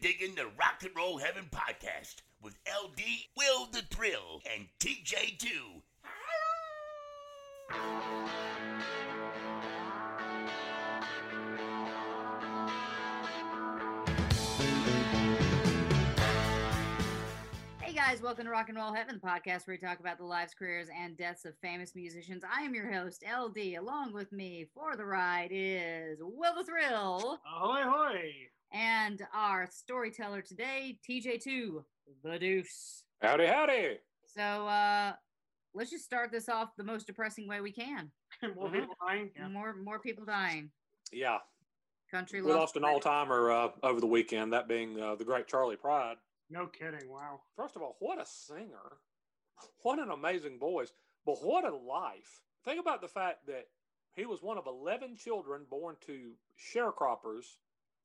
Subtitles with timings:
[0.00, 3.02] digging the Rock and Roll Heaven podcast with LD,
[3.36, 5.46] Will the Thrill, and TJ2.
[17.82, 20.24] Hey guys, welcome to Rock and Roll Heaven, the podcast where we talk about the
[20.24, 22.42] lives, careers, and deaths of famous musicians.
[22.50, 23.76] I am your host, LD.
[23.78, 28.32] Along with me for the ride is Will the Thrill Ahoy, hoy!
[28.72, 31.82] And our storyteller today, TJ2,
[32.22, 33.04] the Deuce.
[33.20, 33.98] Howdy, howdy.
[34.34, 35.12] So uh
[35.74, 38.10] let's just start this off the most depressing way we can.
[38.54, 38.72] More Mhm.
[38.72, 39.30] people dying.
[39.36, 39.48] Yeah.
[39.48, 40.70] More more people dying.
[41.12, 41.38] Yeah,
[42.10, 45.48] Country we lost an all timer uh, over the weekend, that being uh, the great
[45.48, 46.16] Charley Pride.
[46.48, 47.08] No kidding.
[47.08, 47.40] Wow.
[47.56, 48.98] First of all, what a singer.
[49.82, 50.92] What an amazing voice.
[51.26, 52.42] But what a life.
[52.64, 53.66] Think about the fact that
[54.14, 57.56] he was one of 11 children born to sharecroppers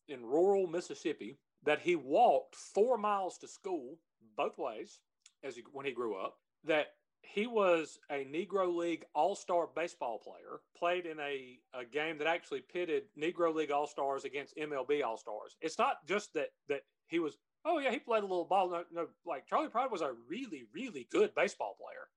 [0.07, 3.97] in rural Mississippi, that he walked four miles to school
[4.37, 4.99] both ways
[5.43, 6.87] as he, when he grew up, that
[7.21, 12.27] he was a Negro League All Star baseball player, played in a, a game that
[12.27, 15.55] actually pitted Negro League All Stars against MLB All Stars.
[15.61, 18.69] It's not just that that he was, oh yeah, he played a little ball.
[18.69, 22.07] No, no like Charley Pride was a really, really good baseball player.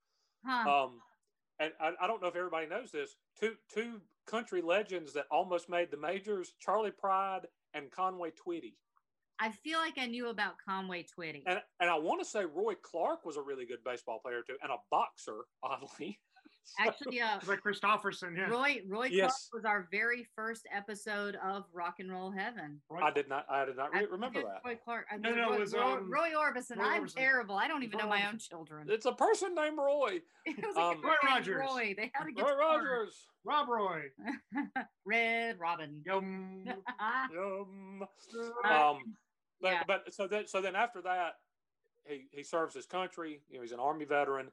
[0.44, 0.84] Huh.
[0.84, 1.00] Um,
[1.58, 3.16] and I, I don't know if everybody knows this.
[3.40, 7.46] Two two country legends that almost made the majors: Charley Pride
[7.78, 8.74] and Conway Twitty.
[9.40, 11.44] I feel like I knew about Conway Twitty.
[11.46, 14.56] And and I want to say Roy Clark was a really good baseball player too,
[14.62, 16.18] and a boxer, oddly.
[16.78, 18.36] Actually, uh like Kristofferson.
[18.36, 18.48] Yeah.
[18.50, 19.48] Roy Roy Clark Yes.
[19.54, 22.80] was our very first episode of Rock and Roll Heaven.
[22.90, 24.60] Roy- I did not I did not re- think remember that.
[24.64, 25.06] Roy Clark.
[25.10, 26.76] I No, mean, no, it Roy, was, Roy, um, Roy Orbison.
[26.76, 27.14] Roy I'm Orbison.
[27.16, 27.56] terrible.
[27.56, 28.86] I don't even Roy know my own children.
[28.90, 30.20] It's a person named Roy.
[30.46, 31.60] It was like um, a Roy Rogers.
[31.60, 31.94] Roy.
[31.96, 33.14] They had to get Roy Rogers.
[33.44, 34.02] Rob Roy.
[35.06, 36.02] Red Robin.
[36.04, 36.64] Yum.
[37.32, 38.02] Yum.
[38.64, 38.98] Um,
[39.60, 39.82] but yeah.
[39.86, 41.34] but so then so then after that,
[42.06, 43.40] he he serves his country.
[43.48, 44.48] You know, he's an army veteran.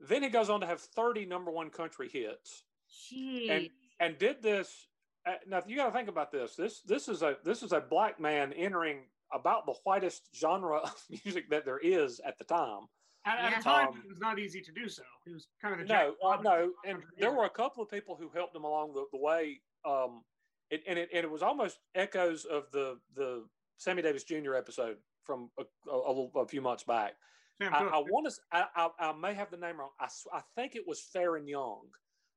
[0.00, 2.64] Then he goes on to have 30 number one country hits.
[3.10, 3.48] Gee.
[3.50, 3.68] and
[4.00, 4.88] and did this
[5.26, 7.80] uh, now you got to think about this this this is a this is a
[7.80, 12.86] black man entering about the whitest genre of music that there is at the time
[13.26, 13.58] At, at Yeah.
[13.58, 15.02] the time, Um, it was not easy to do so.
[15.26, 17.90] He was kind of the no Jack uh, no and there were a couple of
[17.90, 20.24] people who helped him along the, the way um
[20.70, 23.44] it, and it and it was almost echoes of the the
[23.76, 27.16] sammy davis jr episode from a, a, a few months back
[27.60, 28.32] Sam I, I want to.
[28.52, 29.90] I, I, I may have the name wrong.
[30.00, 31.86] I, I think it was Faron Young,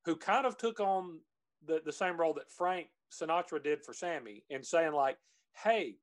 [0.05, 1.19] who kind of took on
[1.65, 5.17] the, the same role that Frank Sinatra did for Sammy and saying like,
[5.53, 5.97] "Hey,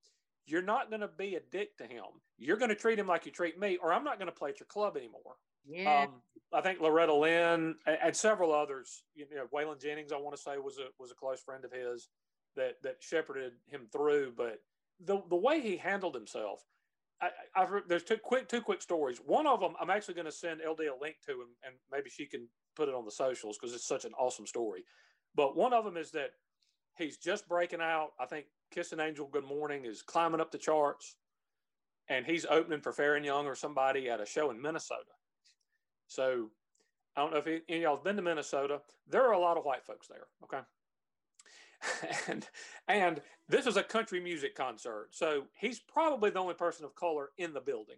[0.46, 2.04] you're not going to be a dick to him.
[2.38, 4.50] You're going to treat him like you treat me, or I'm not going to play
[4.50, 5.36] at your club anymore."
[5.68, 6.04] yeah.
[6.04, 9.02] Um, I think Loretta Lynn and, and several others.
[9.14, 11.72] You know, Waylon Jennings, I want to say, was a was a close friend of
[11.72, 12.08] his
[12.56, 14.32] that that shepherded him through.
[14.36, 14.60] But
[15.00, 16.62] the the way he handled himself,
[17.20, 19.18] I, I've re- there's two quick two quick stories.
[19.18, 22.10] One of them, I'm actually going to send LD a link to, and, and maybe
[22.10, 24.84] she can put it on the socials because it's such an awesome story.
[25.34, 26.30] But one of them is that
[26.96, 28.10] he's just breaking out.
[28.20, 31.16] I think "Kiss an Angel, Good Morning" is climbing up the charts,
[32.08, 35.10] and he's opening for Faron Young or somebody at a show in Minnesota.
[36.06, 36.50] So
[37.16, 38.80] I don't know if any of y'all have been to Minnesota.
[39.08, 40.26] There are a lot of white folks there.
[40.44, 40.62] Okay.
[42.28, 42.46] and
[42.88, 45.08] and this is a country music concert.
[45.10, 47.96] So he's probably the only person of color in the building.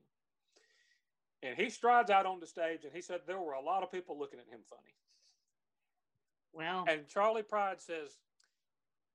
[1.43, 3.91] And he strides out on the stage and he said there were a lot of
[3.91, 4.95] people looking at him funny.
[6.53, 8.19] well, And Charley Pride says,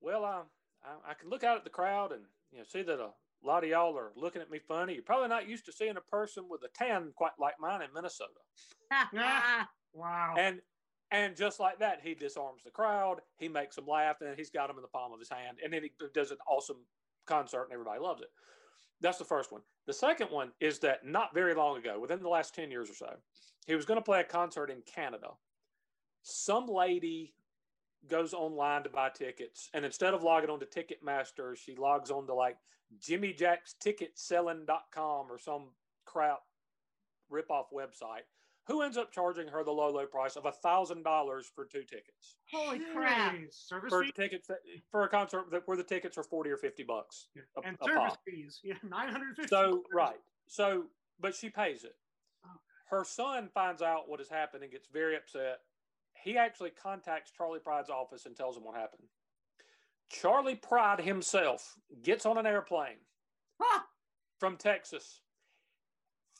[0.00, 0.42] Well, I,
[0.84, 3.10] I, I can look out at the crowd and you know see that a
[3.44, 4.94] lot of y'all are looking at me funny.
[4.94, 7.88] You're probably not used to seeing a person with a tan quite like mine in
[7.94, 8.30] Minnesota.
[9.92, 10.34] Wow.
[10.38, 10.60] And
[11.10, 13.20] and just like that, he disarms the crowd.
[13.38, 15.58] He makes them laugh, and he's got them in the palm of his hand.
[15.62, 16.84] And then he does an awesome
[17.26, 18.30] concert, and everybody loves it.
[19.00, 19.62] That's the first one.
[19.86, 22.94] The second one is that not very long ago, within the last 10 years or
[22.94, 23.14] so,
[23.66, 25.28] he was going to play a concert in Canada.
[26.22, 27.34] Some lady
[28.08, 32.26] goes online to buy tickets, and instead of logging on to Ticketmaster, she logs on
[32.26, 32.56] to like
[33.00, 35.70] jimmyjacksticketselling.com or some
[36.04, 36.40] crap
[37.28, 38.22] rip-off website
[38.66, 41.82] who ends up charging her the low, low price of a thousand dollars for two
[41.84, 43.34] tickets holy crap.
[43.50, 44.58] Service for fees tickets that,
[44.90, 47.84] for a concert that, where the tickets are 40 or 50 bucks a, and a
[47.84, 48.18] service pop.
[48.24, 48.60] fees.
[48.64, 49.48] Yeah, nine hundred fifty.
[49.48, 50.20] So, right.
[50.48, 50.84] So,
[51.20, 51.94] but she pays it.
[52.44, 52.50] Oh.
[52.90, 55.58] Her son finds out what has happened and gets very upset.
[56.24, 59.02] He actually contacts Charley Pride's office and tells him what happened.
[60.10, 62.98] Charley Pride himself gets on an airplane
[63.60, 63.82] Huh.
[64.38, 65.20] from Texas,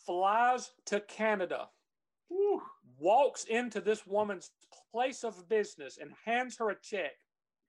[0.04, 1.68] flies to Canada,
[2.98, 4.50] walks into this woman's
[4.92, 7.12] place of business and hands her a check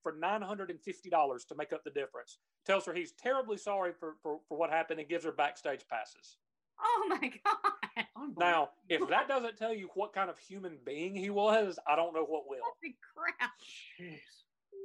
[0.03, 2.37] for $950 to make up the difference.
[2.65, 6.37] Tells her he's terribly sorry for, for, for what happened and gives her backstage passes.
[6.79, 8.05] Oh my god!
[8.37, 12.13] Now, if that doesn't tell you what kind of human being he was, I don't
[12.13, 12.59] know what will.
[12.61, 13.51] Holy crap!
[13.99, 14.19] Jeez.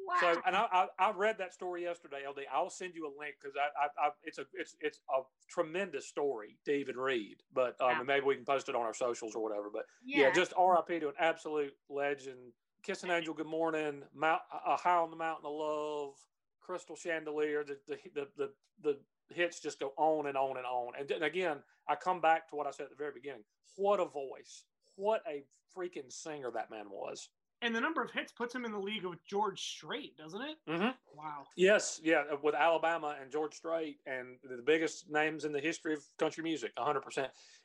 [0.07, 0.17] Wow.
[0.21, 2.41] So, and I, I, I read that story yesterday, LD.
[2.53, 6.07] I'll send you a link because I, I, I, it's a, it's, it's a tremendous
[6.07, 7.37] story to even read.
[7.53, 9.71] But um, maybe we can post it on our socials or whatever.
[9.73, 11.01] But yeah, yeah, just R.I.P.
[11.01, 12.39] to an absolute legend.
[12.83, 16.15] Kissing an Angel, Good Morning, Mount, a High on the Mountain of Love,
[16.61, 17.65] Crystal Chandelier.
[17.65, 18.51] The, the, the, the,
[18.83, 18.99] the
[19.35, 20.95] hits just go on and on and on.
[20.99, 21.59] And then again,
[21.89, 23.45] I come back to what I said at the very beginning.
[23.77, 24.65] What a voice!
[24.97, 25.45] What a
[25.77, 27.29] freaking singer that man was.
[27.63, 30.57] And the number of hits puts him in the league with George Strait, doesn't it?
[30.69, 30.91] Mm-hmm.
[31.17, 31.45] Wow.
[31.57, 35.95] Yes, yeah, uh, with Alabama and George Strait and the biggest names in the history
[35.95, 37.19] of country music, 100%.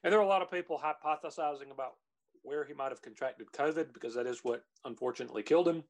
[0.03, 1.93] And there are a lot of people hypothesizing about
[2.43, 5.83] where he might have contracted COVID because that is what unfortunately killed him.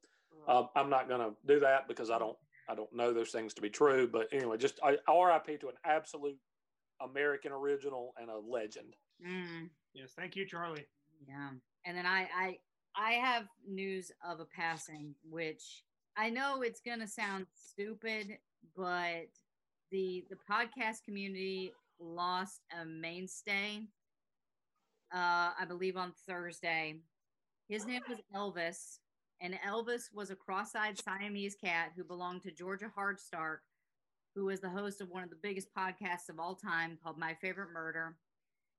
[0.48, 2.36] Um, I'm not going to do that because I don't
[2.70, 4.08] I don't know those things to be true.
[4.10, 6.36] But anyway, just I, RIP to an absolute
[7.00, 8.94] American original and a legend.
[9.26, 10.86] Mm, Yes, thank you, Charley.
[11.26, 11.50] yeah.
[11.84, 12.58] And then I, I,
[12.98, 15.84] I have news of a passing, which
[16.16, 18.38] I know it's gonna sound stupid,
[18.76, 19.28] but
[19.92, 23.86] the the podcast community lost a mainstay.
[25.14, 26.96] Uh, I believe on Thursday.
[27.68, 28.98] His name was Elvis,
[29.40, 33.58] and Elvis was a cross-eyed Siamese cat who belonged to Georgia Hardstark,
[34.34, 37.34] who was the host of one of the biggest podcasts of all time called My
[37.34, 38.16] Favorite Murder.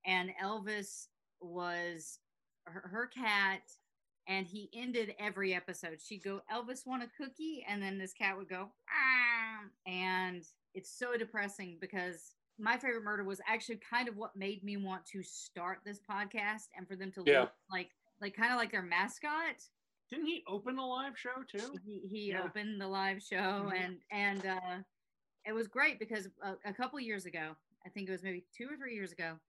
[0.06, 1.08] And Elvis
[1.40, 2.20] was
[2.66, 3.62] her, her cat,
[4.30, 6.00] and he ended every episode.
[6.02, 7.66] She'd go, Elvis, want a cookie?
[7.68, 9.66] And then this cat would go, ah.
[9.86, 10.44] And
[10.74, 15.06] it's so depressing because my favorite murder was actually kind of what made me want
[15.08, 17.42] to start this podcast and for them to Yeah.
[17.42, 17.90] look like
[18.22, 19.56] like kind of like their mascot
[20.10, 21.74] Didn't he open the live show too?
[21.86, 22.44] he, he Yeah.
[22.44, 23.38] opened the live show
[23.72, 23.74] Mhm.
[23.74, 24.84] and and uh
[25.46, 27.56] it was great because a, a couple years ago
[27.86, 29.40] i think it was maybe two or three years ago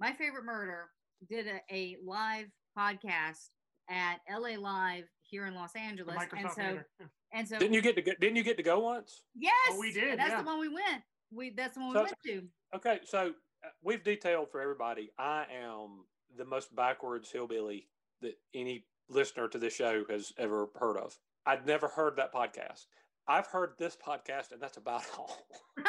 [0.00, 0.90] my favorite murder
[1.28, 3.50] did a, a live podcast
[3.88, 6.86] at la live here in los The angeles and so Theater.
[7.00, 7.06] Yeah.
[7.32, 9.22] and so Didn't you get to go, didn't you get to go once?
[9.34, 10.40] yes Oh, we did, that's yeah.
[10.42, 11.02] the one we went
[11.32, 12.42] we that's the one we So- went to
[12.74, 13.32] Okay, so
[13.64, 15.10] uh, we've detailed for everybody.
[15.18, 16.04] I am
[16.36, 17.88] the most backwards hillbilly
[18.22, 21.16] that any listener to this show has ever heard of.
[21.46, 22.86] I'd never heard that podcast.
[23.28, 25.38] I've heard this podcast, and that's about all.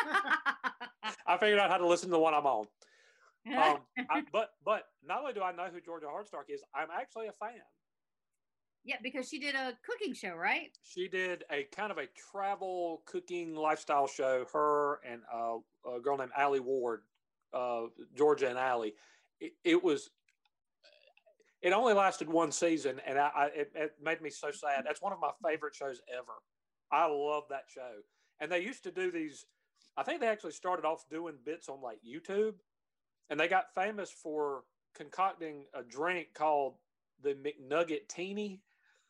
[1.27, 2.65] I figured out how to listen to the one I'm on.
[3.47, 3.77] Um,
[4.09, 7.31] I, but but not only do I know who Georgia Hardstark is, I'm actually a
[7.33, 7.59] fan.
[8.83, 13.01] Yeah because she did a cooking show right She did a kind of a travel
[13.05, 14.45] cooking lifestyle show.
[14.51, 15.57] Her and uh,
[15.89, 17.01] a girl named Allie Ward,
[17.53, 17.83] uh,
[18.15, 18.93] Georgia and Allie.
[19.39, 20.09] It, it was.
[21.61, 24.83] It only lasted one season, and I, I it, it made me so sad.
[24.85, 26.33] That's one of my favorite shows ever.
[26.91, 27.91] I love that show,
[28.39, 29.45] and they used to do these.
[29.97, 32.53] I think they actually started off doing bits on like YouTube,
[33.29, 34.63] and they got famous for
[34.95, 36.75] concocting a drink called
[37.21, 38.61] the McNugget Teeny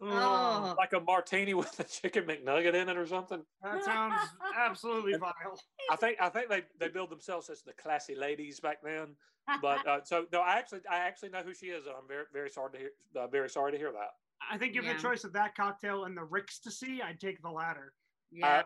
[0.02, 3.42] oh like a martini with a chicken McNugget in it or something.
[3.64, 4.16] That sounds
[4.58, 5.60] absolutely vile.
[5.92, 9.16] I think I think they, they billed themselves as the classy ladies back then.
[9.62, 12.26] But uh, so no, I actually I actually know who she is, and I'm very
[12.34, 14.10] very sorry to hear uh, very sorry to hear that.
[14.52, 14.98] I think given Yeah.
[14.98, 17.94] the choice of that cocktail and the Ricks to see, I'd take the latter.
[18.32, 18.64] yeah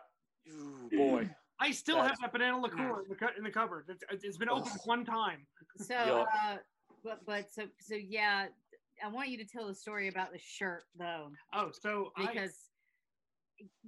[0.49, 1.29] Uh, ooh, boy,
[1.59, 3.85] I still That's- have that banana liqueur in the, cu- in the cupboard.
[4.11, 5.45] It's, it's been opened one time.
[5.77, 6.25] So, Yeah.
[6.53, 6.57] uh,
[7.03, 8.47] but but so so yeah,
[9.03, 12.55] I want you to tell the story about the shirt though, Oh, so I, because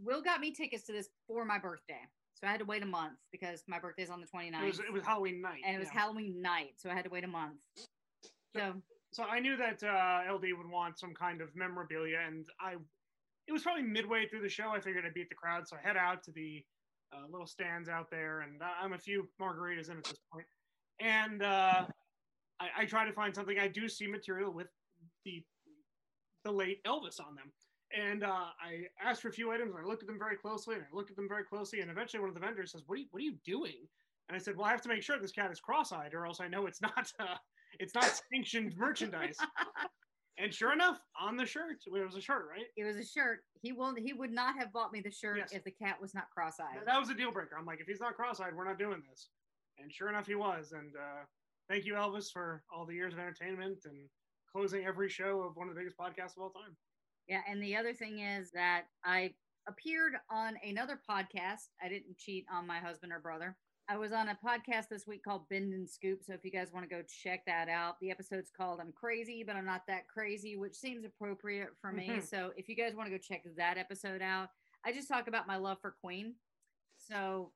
[0.03, 2.01] Will got me tickets to this for my birthday,
[2.35, 4.79] so I had to wait a month because my birthday's on the 29th, it was
[4.79, 5.99] it was Halloween night, and it was yeah.
[5.99, 7.55] Halloween night, so I had to wait a month.
[8.55, 8.73] So
[9.11, 12.75] So I knew that uh, LD would want some kind of memorabilia, and I,
[13.47, 14.69] it was probably midway through the show.
[14.69, 16.63] I figured I'd beat the crowd, so I head out to the
[17.13, 20.45] uh, little stands out there, and I- I'm a few margaritas in at this point,
[20.99, 21.85] and uh,
[22.59, 23.57] I, I try to find something.
[23.59, 24.67] I do see material with
[25.25, 25.43] the
[26.43, 27.51] the late Elvis on them,
[27.97, 28.27] and uh,
[28.61, 29.73] I asked for a few items.
[29.75, 31.89] And I looked at them very closely, and I looked at them very closely, and
[31.89, 33.87] eventually one of the vendors says, "What are you, what are you doing?"
[34.29, 36.39] And I said, "Well, I have to make sure this cat is cross-eyed, or else
[36.41, 37.35] I know it's not." Uh,
[37.79, 39.35] it's not sanctioned merchandise.
[40.37, 42.65] And sure enough, on the shirt, it was a shirt, right?
[42.77, 43.39] it was a shirt.
[43.61, 43.97] He won't.
[43.99, 45.53] he would not have bought me the shirt Yes.
[45.53, 46.85] if the cat was not cross-eyed.
[46.85, 47.55] That was a deal breaker.
[47.57, 49.29] I'm like, if he's not cross-eyed, we're not doing this.
[49.79, 50.71] And sure enough, he was.
[50.71, 51.23] And uh,
[51.69, 54.07] thank you, Elvis, for all the years of entertainment and
[54.53, 56.75] closing every show of one of the biggest podcasts of all time.
[57.27, 59.33] Yeah, and the other thing is that I
[59.67, 61.69] appeared on another podcast.
[61.81, 63.55] I didn't cheat on my husband or brother.
[63.89, 66.23] I was on a podcast this week called Bend and Scoop.
[66.23, 69.43] So if you guys want to go check that out, the episode's called I'm Crazy,
[69.45, 72.07] but I'm Not That Crazy, which seems appropriate for me.
[72.07, 72.23] Mhm.
[72.23, 74.49] So if you guys want to go check that episode out,
[74.85, 76.35] I just talk about my love for Queen.
[76.97, 77.51] So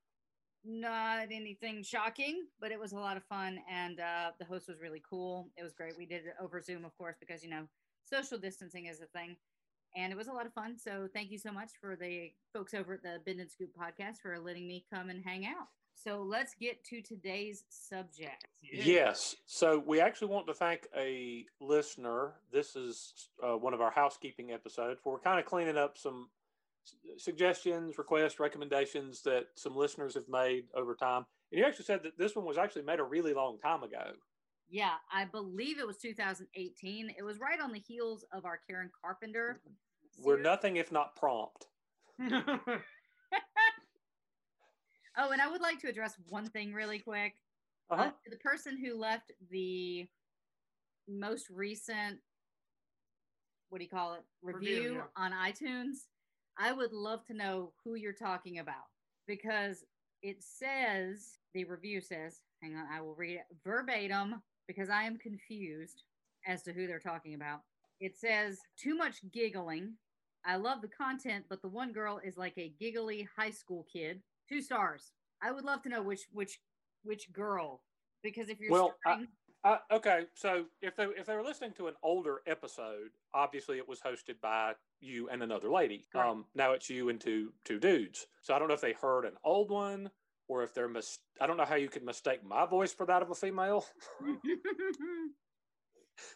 [0.65, 4.81] not anything shocking, but it was a lot of fun, and uh, the host was
[4.81, 5.49] really cool.
[5.57, 5.97] It was great.
[5.97, 7.63] We did it over Zoom, of course, because you know
[8.03, 9.35] social distancing is a thing,
[9.95, 10.77] and it was a lot of fun.
[10.77, 14.17] So thank you so much for the folks over at the Bend and Scoop podcast
[14.21, 15.67] for letting me come and hang out.
[16.03, 18.45] So let's get to today's subject.
[18.61, 19.35] Yes.
[19.47, 22.33] So we actually want to thank a listener.
[22.51, 26.29] This is uh, one of our housekeeping episodes we're kind of cleaning up some
[27.17, 31.25] suggestions, requests, recommendations that some listeners have made over time.
[31.51, 34.11] And you actually said that this one was actually made a really long time ago.
[34.69, 37.13] Yeah, I believe it was 2018.
[37.17, 39.61] It was right on the heels of our Karen Carpenter.
[40.21, 41.67] We're nothing if not prompt.
[45.17, 47.33] Oh, and I would like to address one thing really quick.
[47.89, 48.03] Uh-huh.
[48.03, 50.05] Uh, the person who left the
[51.07, 52.19] most recent,
[53.69, 55.23] what do you call it, review, Review, yeah.
[55.23, 56.05] on iTunes,
[56.59, 58.85] I would love to know who you're talking about
[59.27, 59.85] because
[60.21, 65.17] it says, the review says, hang on, I will read it verbatim because I am
[65.17, 66.03] confused
[66.47, 67.61] as to who they're talking about.
[67.99, 69.93] It says, too much giggling.
[70.45, 74.21] I love the content, but the one girl is like a giggly high school kid.
[74.49, 75.11] Two stars.
[75.41, 76.59] I would love to know which which
[77.03, 77.81] which girl
[78.23, 79.27] because if you're Well, I- starting,
[79.63, 83.87] Uh, okay, so if they if they were listening to an older episode, obviously it
[83.87, 86.05] was hosted by you and another lady.
[86.11, 86.29] Correct.
[86.29, 88.27] Um, now it's you and two two dudes.
[88.41, 90.11] So I don't know if they heard an old one
[90.47, 93.21] or if they're mis- I don't know how you could mistake my voice for that
[93.21, 93.85] of a female.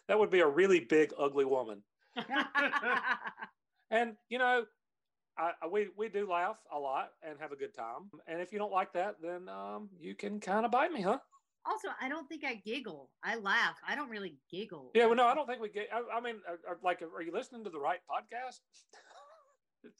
[0.08, 1.82] that would be a really big ugly woman.
[3.92, 4.64] And you know,
[5.36, 8.10] I, I we we do laugh a lot and have a good time.
[8.26, 11.18] And if you don't like that, then um, you can kind of bite me, huh?
[11.66, 13.10] Also, I don't think I giggle.
[13.22, 13.76] I laugh.
[13.86, 14.90] I don't really giggle.
[14.94, 15.88] Yeah, well, no, I don't think we get.
[15.92, 18.60] I, I mean, are, are- like, are you listening to the right podcast?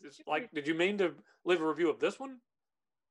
[0.04, 1.12] It's like, did you mean to
[1.44, 2.38] leave a review of this one?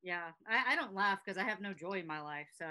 [0.03, 2.47] Yeah, I, I don't laugh because I have no joy in my life.
[2.57, 2.65] So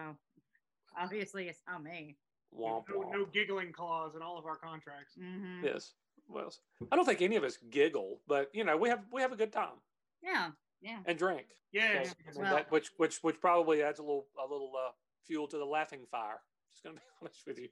[0.98, 2.16] obviously, it's not me.
[2.58, 3.12] Womp no, womp.
[3.12, 5.14] no giggling clause in all of our contracts.
[5.18, 5.92] hmm Yes.
[6.28, 6.50] Well,
[6.90, 9.36] I don't think any of us giggle, but you know, we have we have a
[9.36, 9.76] good time
[10.22, 10.48] Yeah,
[10.80, 11.00] yeah.
[11.04, 11.46] and drink.
[11.72, 12.02] Yeah.
[12.04, 14.92] So, I mean, Well- that, which which which probably adds a little a little uh,
[15.26, 16.40] fuel to the laughing fire.
[16.70, 17.68] Just gonna be honest with you.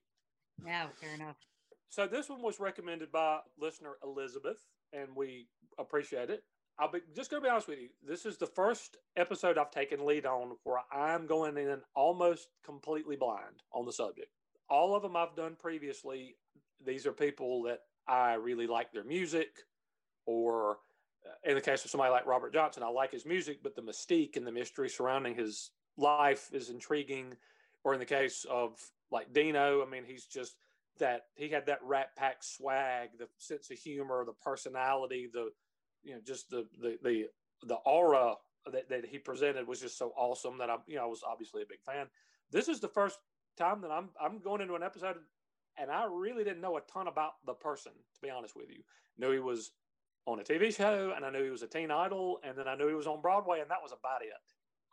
[0.67, 1.37] Yeah, fair enough.
[1.89, 4.59] So this one was recommended by listener Elizabeth,
[4.93, 6.43] and we appreciate it.
[6.79, 7.89] I'll be just going to be honest with you.
[8.07, 13.17] This is the first episode I've taken lead on where I'm going in almost completely
[13.17, 14.29] blind on the subject.
[14.71, 16.37] All of them I've done previously.
[16.85, 19.49] These are people that I really like their music,
[20.25, 20.79] or
[21.27, 23.83] uh, in the case of somebody like Robert Johnson, I like his music, but the
[23.83, 27.35] mystique and the mystery surrounding his life is intriguing.
[27.85, 28.79] Or in the case of
[29.11, 30.57] like Dino, I mean, he's just
[30.99, 35.51] that he had that Rat Pack swag, the sense of humor, the personality, the
[36.03, 37.27] you know, just the the the
[37.67, 38.35] the aura
[38.73, 41.63] that, that he presented was just so awesome that I'm you know I was obviously
[41.63, 42.07] a big fan.
[42.51, 43.19] This is the first
[43.57, 45.17] time that I'm I'm going into an episode
[45.79, 48.83] and I really didn't know a ton about the person, to be honest with you.
[49.17, 49.71] Knew he was
[50.27, 52.75] on a TV show and I knew he was a teen idol and then I
[52.75, 54.29] knew he was on Broadway and that was about it.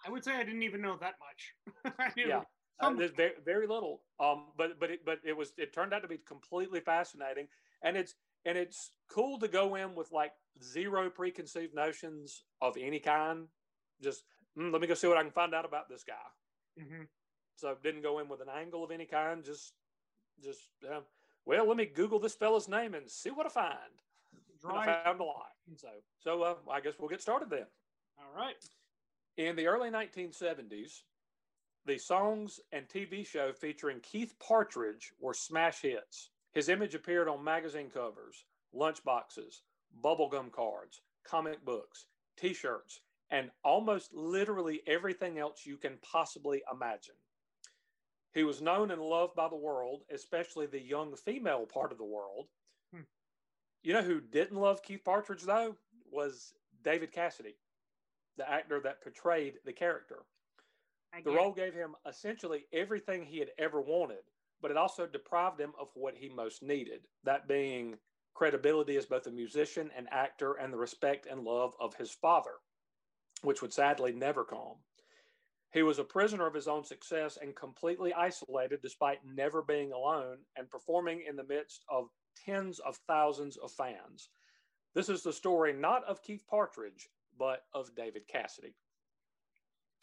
[0.06, 2.14] I would say I didn't even know that much.
[2.18, 2.42] Yeah.
[2.80, 4.02] Uh, some- very, very little.
[4.20, 7.48] Um, but but it, but it was it turned out to be completely fascinating,
[7.82, 13.00] and it's and it's cool to go in with like zero preconceived notions of any
[13.00, 13.48] kind.
[14.04, 14.24] Just
[14.58, 16.82] mm, let me go see what I can find out about this guy.
[16.82, 17.08] Mhm.
[17.56, 19.44] So didn't go in with an angle of any kind.
[19.44, 19.74] Just
[20.44, 21.00] just uh,
[21.46, 24.02] well, let me Google this fella's name and see what I find.
[24.68, 25.52] I found a lot.
[25.78, 25.88] So
[26.20, 27.68] so uh, I guess we'll get started then.
[28.20, 28.56] All right.
[29.38, 31.02] In the early 1970s,
[31.86, 36.30] the songs and TV show featuring Keith Partridge were smash hits.
[36.54, 39.62] His image appeared on magazine covers, lunchboxes,
[40.02, 42.06] bubblegum cards, comic books,
[42.38, 47.16] t shirts, and almost literally everything else you can possibly imagine.
[48.34, 52.06] He was known and loved by the world, especially the young female part of the
[52.06, 52.48] world.
[52.94, 53.02] Hmm.
[53.84, 55.76] You know who didn't love Keith Partridge, though?
[56.10, 57.56] Was David Cassidy,
[58.38, 60.24] the actor that portrayed the character.
[61.24, 64.24] The role gave him essentially everything he had ever wanted,
[64.62, 67.98] but it also deprived him of what he most needed that being
[68.34, 72.56] credibility as both a musician and actor and the respect and love of his father,
[73.44, 74.76] which would sadly never come.
[75.72, 80.38] He was a prisoner of his own success and completely isolated despite never being alone
[80.58, 82.10] and performing in the midst of
[82.46, 84.30] tens of thousands of fans.
[84.94, 88.74] This is the story not of Keith Partridge, but of David Cassidy.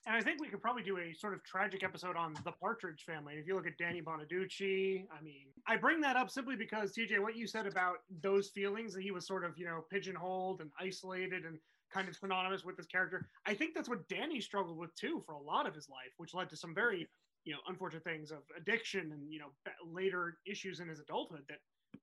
[0.07, 3.05] And I think we could probably do a sort of tragic episode on the Partridge
[3.05, 3.35] family.
[3.35, 7.21] If you look at Danny Bonaduce, I mean, I bring that up simply because TJ,
[7.21, 10.71] what you said about those feelings that he was sort of, you know, pigeonholed and
[10.81, 11.59] isolated and
[11.93, 13.29] kind of synonymous with this character.
[13.47, 16.35] I think that's what Danny struggled with too for a lot of his life, which
[16.35, 17.07] led to some very,
[17.45, 19.51] you know, unfortunate things of addiction and you know
[19.87, 21.59] later issues in his adulthood that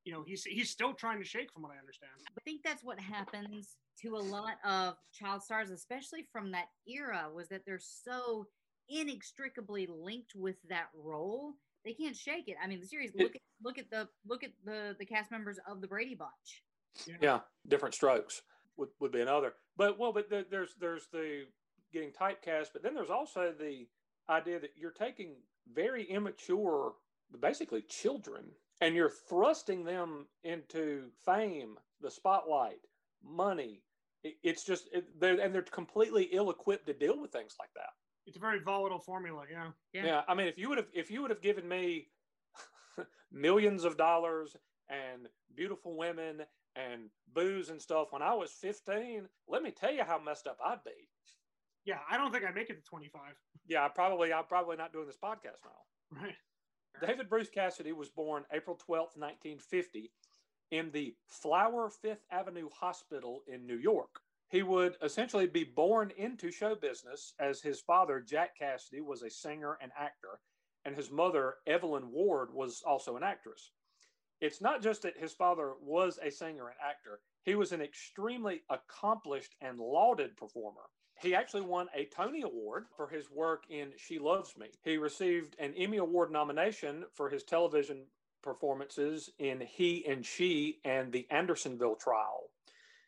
[0.06, 2.12] you know he's he's still trying to shake from what I understand.
[2.26, 7.28] I think that's what happens to a lot of child stars, especially from that era,
[7.34, 8.48] was that they're so
[8.90, 11.54] inextricably linked with that role.
[11.86, 12.56] They can't shake it.
[12.64, 15.60] I mean, the series look at look at the look at the the cast members
[15.68, 16.64] of the Brady Bunch.
[17.06, 18.42] Yeah, yeah different strokes
[18.78, 19.54] would, would be another.
[19.78, 21.46] But well, but the, there's there's the
[21.94, 23.88] getting typecast, but then there's also the
[24.30, 25.36] idea that you're taking
[25.74, 26.94] very immature,
[27.40, 28.46] basically children,
[28.82, 32.80] and you're thrusting them into fame, the spotlight,
[33.24, 33.82] money.
[34.24, 37.90] It, it's just it, they're and they're completely ill-equipped to deal with things like that.
[38.26, 39.72] It's a very volatile formula, yeah.
[39.94, 42.08] Yeah, yeah I mean, if you would have if you would have given me
[43.32, 44.56] millions of dollars
[44.90, 46.42] and beautiful women
[46.76, 50.58] and booze and stuff when I was 15, let me tell you how messed up
[50.66, 50.92] I'd be.
[51.86, 53.22] Yeah, I don't think I'd make it to 25.
[53.68, 56.22] Yeah, I probably I'm probably not doing this podcast now.
[56.22, 56.36] Right.
[57.02, 60.12] David Bruce Cassidy was born April 12th, 1950
[60.72, 64.22] in the Flower Fifth Avenue Hospital in New York.
[64.50, 69.30] He would essentially be born into show business as his father, Jack Cassidy, was a
[69.30, 70.40] singer and actor,
[70.86, 73.72] and his mother, Evelyn Ward, was also an actress.
[74.42, 78.64] It's not just that his father was a singer and actor, he was an extremely
[78.70, 80.90] accomplished and lauded performer.
[81.22, 84.68] He actually won a Tony Award for his work in She Loves Me.
[84.84, 88.06] He received an Emmy Award nomination for his television
[88.42, 92.50] performances in He and She and The Andersonville Trial.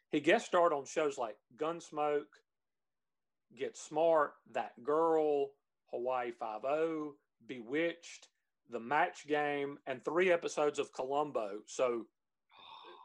[0.09, 2.25] He guest starred on shows like Gunsmoke,
[3.57, 5.51] Get Smart, That Girl,
[5.91, 7.15] Hawaii Five O,
[7.47, 8.27] Bewitched,
[8.69, 11.59] The Match Game, and three episodes of Columbo.
[11.65, 12.07] So,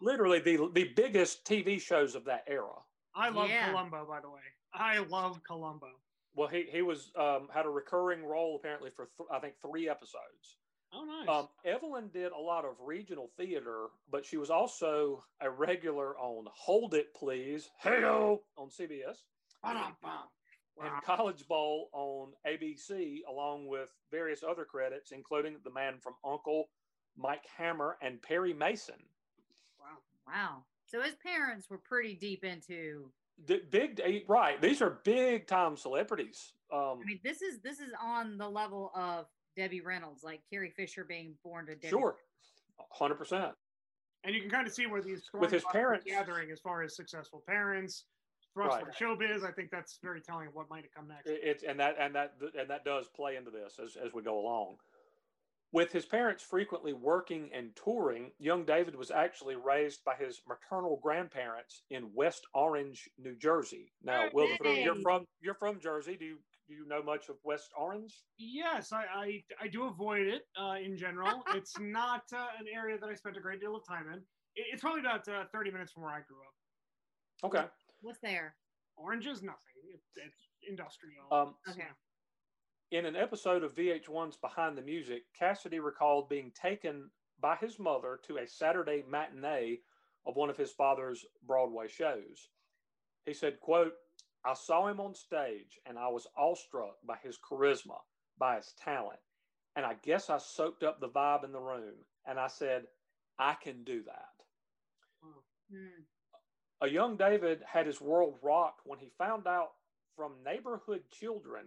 [0.02, 2.74] literally the the biggest TV shows of that era.
[3.14, 3.70] I love yeah.
[3.70, 4.40] Columbo, by the way.
[4.76, 5.88] I love Columbo.
[6.34, 9.88] Well, he he was um, had a recurring role apparently for th- I think three
[9.88, 10.58] episodes.
[10.92, 11.28] Oh, nice.
[11.28, 16.46] Um, Evelyn did a lot of regional theater, but she was also a regular on
[16.52, 19.16] Hold It Please, Heyo on CBS,
[19.64, 20.24] wow.
[20.80, 26.68] and College Bowl on ABC, along with various other credits, including The Man from Uncle,
[27.16, 28.94] Mike Hammer, and Perry Mason.
[29.80, 29.98] Wow.
[30.26, 30.62] Wow.
[30.86, 33.10] So his parents were pretty deep into
[33.44, 34.60] the big right.
[34.60, 36.52] These are big time celebrities.
[36.72, 40.72] Um, I mean, this is this is on the level of Debbie Reynolds, like Carrie
[40.76, 41.88] Fisher being born to Debbie.
[41.88, 42.16] Sure,
[42.90, 43.52] hundred percent.
[44.24, 46.96] And you can kind of see where these with his parents gathering as far as
[46.96, 48.04] successful parents,
[48.54, 48.94] thrust right.
[48.98, 49.44] showbiz.
[49.44, 51.26] I think that's very telling of what might have come next.
[51.26, 54.40] It's and that and that and that does play into this as as we go
[54.40, 54.76] along.
[55.72, 61.00] With his parents frequently working and touring, young David was actually raised by his maternal
[61.02, 63.92] grandparents in West Orange, New Jersey.
[64.02, 66.16] Now, Will, you're from you're from Jersey.
[66.16, 68.14] Do you do you know much of West Orange?
[68.38, 71.42] Yes, I I, I do avoid it uh, in general.
[71.54, 74.22] it's not uh, an area that I spent a great deal of time in.
[74.54, 76.54] It's probably about uh, 30 minutes from where I grew up.
[77.44, 77.68] Okay.
[78.00, 78.54] What's there?
[78.96, 79.58] Orange is nothing.
[79.92, 81.26] It, it's industrial.
[81.30, 81.88] Um, okay.
[82.92, 88.20] In an episode of VH1's Behind the Music, Cassidy recalled being taken by his mother
[88.26, 89.80] to a Saturday matinee
[90.24, 92.48] of one of his father's Broadway shows.
[93.24, 93.94] He said, quote,
[94.44, 97.98] I saw him on stage and I was awestruck by his charisma,
[98.38, 99.18] by his talent.
[99.74, 101.94] And I guess I soaked up the vibe in the room
[102.24, 102.84] and I said,
[103.36, 104.28] I can do that.
[105.72, 106.02] Hmm.
[106.82, 109.70] A young David had his world rocked when he found out
[110.16, 111.64] from neighborhood children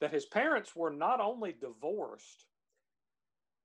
[0.00, 2.46] that his parents were not only divorced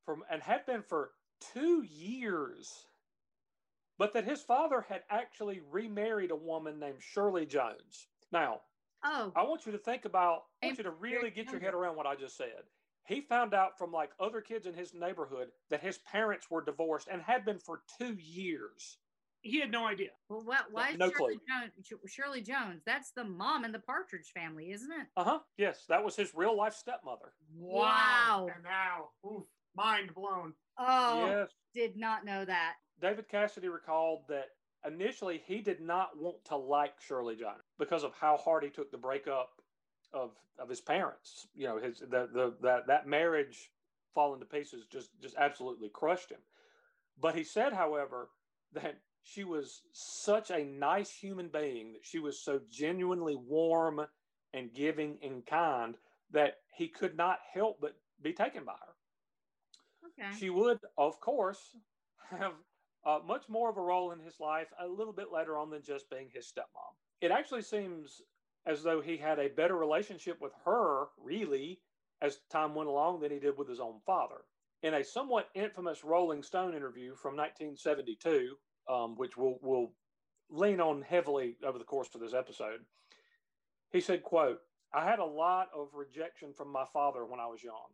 [0.05, 1.12] from and had been for
[1.53, 2.86] two years
[3.97, 8.08] but that his father had actually remarried a woman named Shirley Jones.
[8.31, 8.62] Now,
[9.03, 11.73] oh, I want you to think about, I want you to really get your head
[11.73, 12.63] around what I just said.
[13.08, 17.08] He found out from like other kids in his neighborhood that his parents were divorced
[17.10, 18.97] and had been for two years.
[19.45, 20.10] He had no idea.
[20.27, 22.81] Well, what, why no Shirley, Jones, Shirley Jones?
[22.84, 25.05] That's the mom in the Partridge family, isn't it?
[25.15, 25.39] Uh huh.
[25.55, 27.34] Yes, that was his real life stepmother.
[27.55, 28.47] Wow.
[28.53, 29.43] And now, oof,
[29.75, 30.53] mind blown.
[30.79, 31.49] Oh, yes.
[31.75, 32.73] Did not know that.
[32.99, 34.47] David Cassidy recalled that
[34.84, 38.89] initially he did not want to like Shirley Jones because of how hard he took
[38.89, 39.62] the breakup
[40.12, 41.45] of of his parents.
[41.53, 43.69] You know, his the, the that that marriage
[44.15, 46.41] falling to pieces just just absolutely crushed him.
[47.21, 48.29] But he said, however,
[48.73, 54.05] that she was such a nice human being that she was so genuinely warm
[54.53, 55.95] and giving and kind
[56.31, 60.19] that he could not help but be taken by her.
[60.23, 60.38] Okay.
[60.39, 61.75] She would, of course,
[62.29, 62.53] have
[63.05, 65.81] uh, much more of a role in his life a little bit later on than
[65.81, 66.93] just being his stepmom.
[67.19, 68.21] it actually seems
[68.67, 71.79] as though he had a better relationship with her, really,
[72.21, 74.41] as time went along than he did with his own father.
[74.83, 78.55] In a somewhat infamous Rolling Stone interview from 1972,
[78.89, 79.91] um, which we'll, we'll
[80.50, 82.82] lean on heavily over the course of this episode,
[83.91, 84.60] he said, quote,
[84.93, 87.91] I had a lot of rejection from my father when I was young.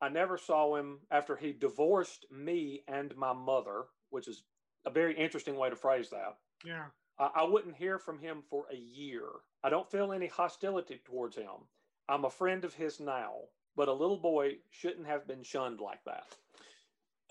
[0.00, 4.44] I never saw him after he divorced me and my mother, which is
[4.86, 6.36] a very interesting way to phrase that.
[6.64, 6.86] Yeah.
[7.18, 9.24] I, I wouldn't hear from him for a year.
[9.64, 11.66] I don't feel any hostility towards him.
[12.08, 13.34] I'm a friend of his now,
[13.76, 16.24] but a little boy shouldn't have been shunned like that.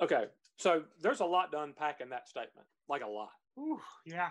[0.02, 0.26] Okay,
[0.58, 3.32] so there's a lot to unpack in that statement, like a lot.
[3.58, 4.30] Ooh, yeah.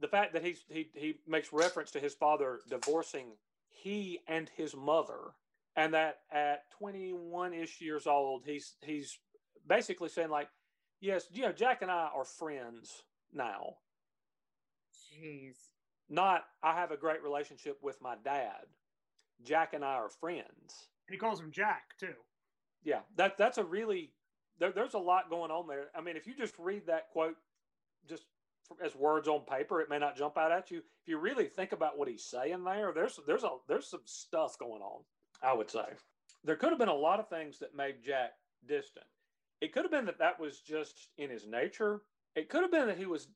[0.00, 3.32] The fact that he's he he makes reference to his father divorcing
[3.68, 5.34] he and his mother,
[5.76, 9.18] and that at 21 ish years old, he's he's
[9.66, 10.48] basically saying like,
[11.00, 13.76] yes, you know, Jack and I are friends now.
[15.12, 15.56] Jeez.
[16.08, 18.66] Not I have a great relationship with my dad.
[19.42, 20.88] Jack and I are friends.
[21.08, 22.14] And he calls him Jack too.
[22.84, 24.12] Yeah, that that's a really
[24.58, 25.86] there, there's a lot going on there.
[25.96, 27.36] I mean, if you just read that quote
[28.08, 28.24] just
[28.84, 30.78] as words on paper, it may not jump out at you.
[30.78, 34.58] If you really think about what he's saying there, there's there's a there's some stuff
[34.58, 35.02] going on.
[35.42, 35.84] I would say
[36.44, 38.32] there could have been a lot of things that made Jack
[38.66, 39.06] distant.
[39.60, 42.02] It could have been that that was just in his nature.
[42.34, 43.28] It could have been that he was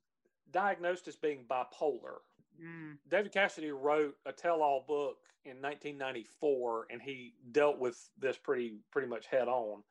[0.52, 2.18] diagnosed as being bipolar.
[2.62, 2.96] Mm.
[3.09, 9.09] David Cassidy wrote a tell-all book in 1994, and he dealt with this pretty pretty
[9.09, 9.83] much head on.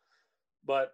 [0.65, 0.93] But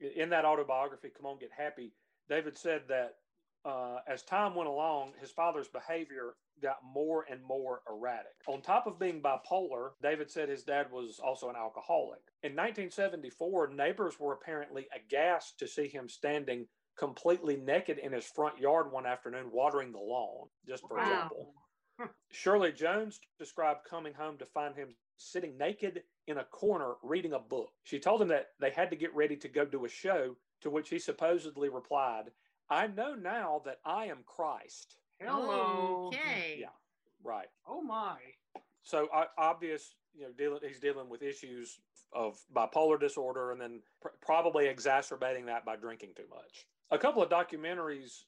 [0.00, 1.92] in that autobiography, "Come On, Get Happy,"
[2.28, 3.16] David said that
[3.64, 8.32] uh, as time went along, his father's behavior got more and more erratic.
[8.46, 12.20] On top of being bipolar, David said his dad was also an alcoholic.
[12.42, 18.58] In 1974, neighbors were apparently aghast to see him standing completely naked in his front
[18.58, 21.02] yard one afternoon watering the lawn, just for Wow.
[21.02, 21.54] example.
[22.30, 27.38] Shirley Jones described coming home to find him sitting naked in a corner reading a
[27.38, 27.72] book.
[27.82, 30.70] She told him that they had to get ready to go to a show, to
[30.70, 32.30] which he supposedly replied,
[32.70, 34.96] I know now that I am Christ.
[35.20, 36.06] Hello.
[36.08, 36.56] Okay.
[36.60, 36.68] Yeah,
[37.22, 37.48] right.
[37.68, 38.16] Oh my.
[38.82, 41.80] So o- obvious, you know, dealing he's dealing with issues
[42.12, 46.66] of bipolar disorder, and then pr- probably exacerbating that by drinking too much.
[46.90, 48.24] A couple of documentaries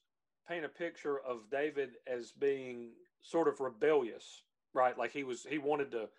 [0.47, 4.97] paint a picture of David as being sort of rebellious, right?
[4.97, 6.09] Like he was he wanted to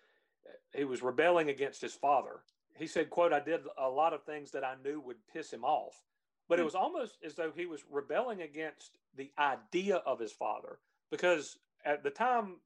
[0.73, 2.41] he was rebelling against his father.
[2.77, 5.63] He said, "quote I did a lot of things that I knew would piss him
[5.63, 6.03] off."
[6.47, 6.65] But it hmm.
[6.65, 10.79] was almost as though he was rebelling against the idea of his father
[11.09, 12.57] because at the time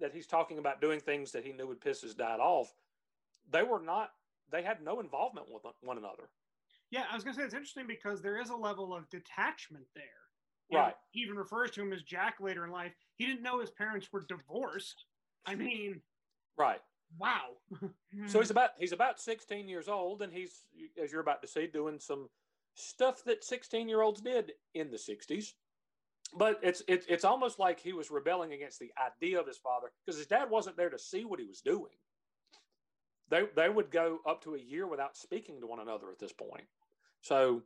[0.00, 2.72] that he's talking about doing things that he knew would piss his dad off,
[3.50, 4.12] they were not,
[4.50, 6.30] they had no involvement with one another.
[6.90, 10.04] Yeah, I was gonna say it's interesting because there is a level of detachment there.
[10.70, 10.96] You know, Right.
[11.10, 12.94] he even refers to him as Jack later in life.
[13.16, 15.04] He didn't know his parents were divorced.
[15.46, 16.02] I mean,
[16.56, 16.82] Right.
[17.16, 17.56] Wow.
[18.26, 18.52] So he's hmm.
[18.52, 20.62] about he's about 16 years old, and he's
[21.02, 22.28] as you're about to see doing some
[22.74, 25.52] stuff that 16 year olds did in the 60s.
[26.36, 29.88] But it's it's it's almost like he was rebelling against the idea of his father
[30.04, 31.94] because his dad wasn't there to see what he was doing.
[33.30, 36.32] They they would go up to a year without speaking to one another at this
[36.32, 36.66] point.
[37.22, 37.62] So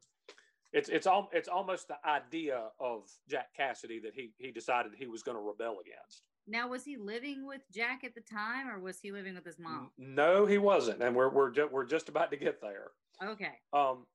[0.73, 5.07] it's it's all it's almost the idea of Jack Cassidy that he he decided he
[5.07, 6.23] was going to rebel against.
[6.47, 9.59] Now, was he living with Jack at the time, or was he living with his
[9.59, 9.91] mom?
[9.97, 12.91] No, he wasn't, and we're we're ju- we're just about to get there.
[13.23, 13.61] Okay.
[13.73, 14.07] Um,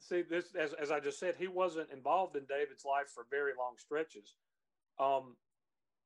[0.00, 3.52] see, this as as I just said, he wasn't involved in David's life for very
[3.56, 4.34] long stretches.
[4.98, 5.36] Um,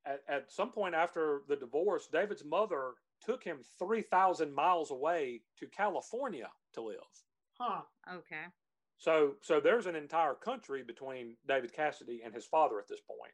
[0.07, 2.93] at, at some point after the divorce, David's mother
[3.25, 6.97] took him three thousand miles away to California to live.
[7.59, 7.81] Huh.
[8.13, 8.45] Okay.
[8.99, 13.33] So, so there's an entire country between David Cassidy and his father at this point.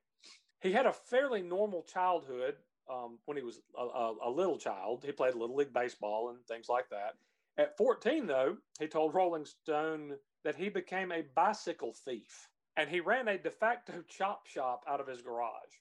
[0.60, 2.56] He had a fairly normal childhood
[2.90, 5.02] um, when he was a, a, a little child.
[5.04, 7.14] He played little league baseball and things like that.
[7.56, 10.14] At 14, though, he told Rolling Stone
[10.44, 15.00] that he became a bicycle thief and he ran a de facto chop shop out
[15.00, 15.78] of his garage.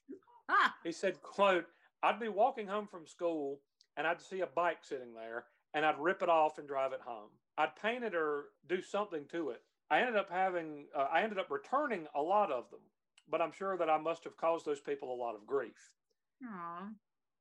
[0.48, 0.74] Ah.
[0.84, 1.66] He said, "quote
[2.02, 3.60] I'd be walking home from school
[3.96, 7.00] and I'd see a bike sitting there and I'd rip it off and drive it
[7.00, 7.30] home.
[7.58, 9.62] I'd paint it or do something to it.
[9.90, 12.80] I ended up having, uh, I ended up returning a lot of them,
[13.28, 15.92] but I'm sure that I must have caused those people a lot of grief.
[16.44, 16.88] Aw.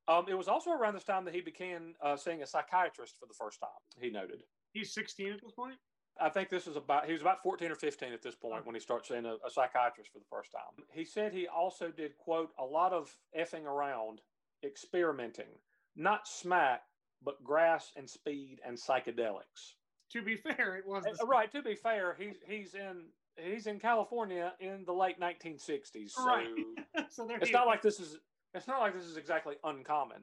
[0.08, 3.26] Um, it was also around this time that he began uh, seeing a psychiatrist for
[3.26, 3.70] the first time.
[4.00, 4.44] He noted.
[4.74, 5.76] He's 16 at this point.
[6.20, 8.76] I think this is about, he was about 14 or 15 at this point when
[8.76, 10.86] he starts seeing a, a psychiatrist for the first time.
[10.92, 14.22] He said he also did, quote, a lot of effing around,
[14.64, 15.48] experimenting,
[15.96, 16.82] not smack,
[17.24, 19.76] but grass and speed and psychedelics.
[20.12, 21.06] To be fair, it was.
[21.06, 21.52] Uh, The Right.
[21.52, 23.06] To be fair, he's he's in
[23.38, 26.12] he's in California in the late 1960s.
[26.12, 26.48] So Right.
[27.10, 27.68] so there it's he not is.
[27.68, 28.18] like this is
[28.54, 30.22] it's not like this is exactly uncommon.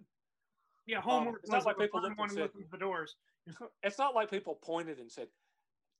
[0.86, 1.40] yeah, um, homework.
[1.42, 3.16] it's not like people first looked and said- the doors.
[3.82, 5.28] It's not like people pointed and said,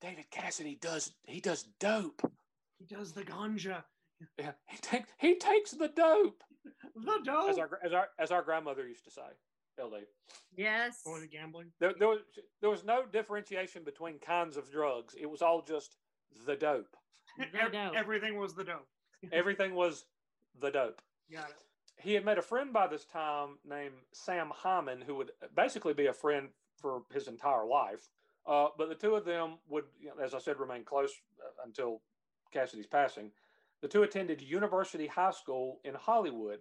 [0.01, 2.23] "David Cassidy does he does dope."
[2.79, 3.83] He does the ganja.
[4.39, 6.43] Yeah, he takes he takes the dope,
[6.95, 7.51] The dope.
[7.51, 9.23] as our as our as our grandmother used to say.
[9.83, 10.05] LD.
[10.57, 11.01] Yes.
[11.07, 11.73] Or the gambling.
[11.81, 12.21] There, there was
[12.61, 15.15] there was no differentiation between kinds of drugs.
[15.19, 15.97] It was all just
[16.47, 16.97] the dope.
[17.39, 17.95] The dope.
[17.95, 18.87] Everything was the dope.
[19.33, 20.05] Everything was
[20.61, 21.01] the dope.
[21.33, 21.57] Got it.
[21.97, 26.07] He had met a friend by this time named Sam Hyman, who would basically be
[26.07, 26.49] a friend
[26.81, 28.09] for his entire life.
[28.47, 31.65] Uh, but the two of them would, you know, as I said, remain close uh,
[31.65, 32.01] until
[32.53, 33.31] Cassidy's passing.
[33.83, 36.61] The two attended University High School in Hollywood,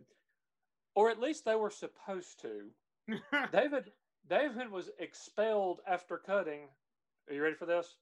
[0.94, 2.70] or at least they were supposed to.
[3.52, 3.92] David
[4.30, 6.68] David was expelled after cutting.
[7.28, 7.96] Are you ready for this?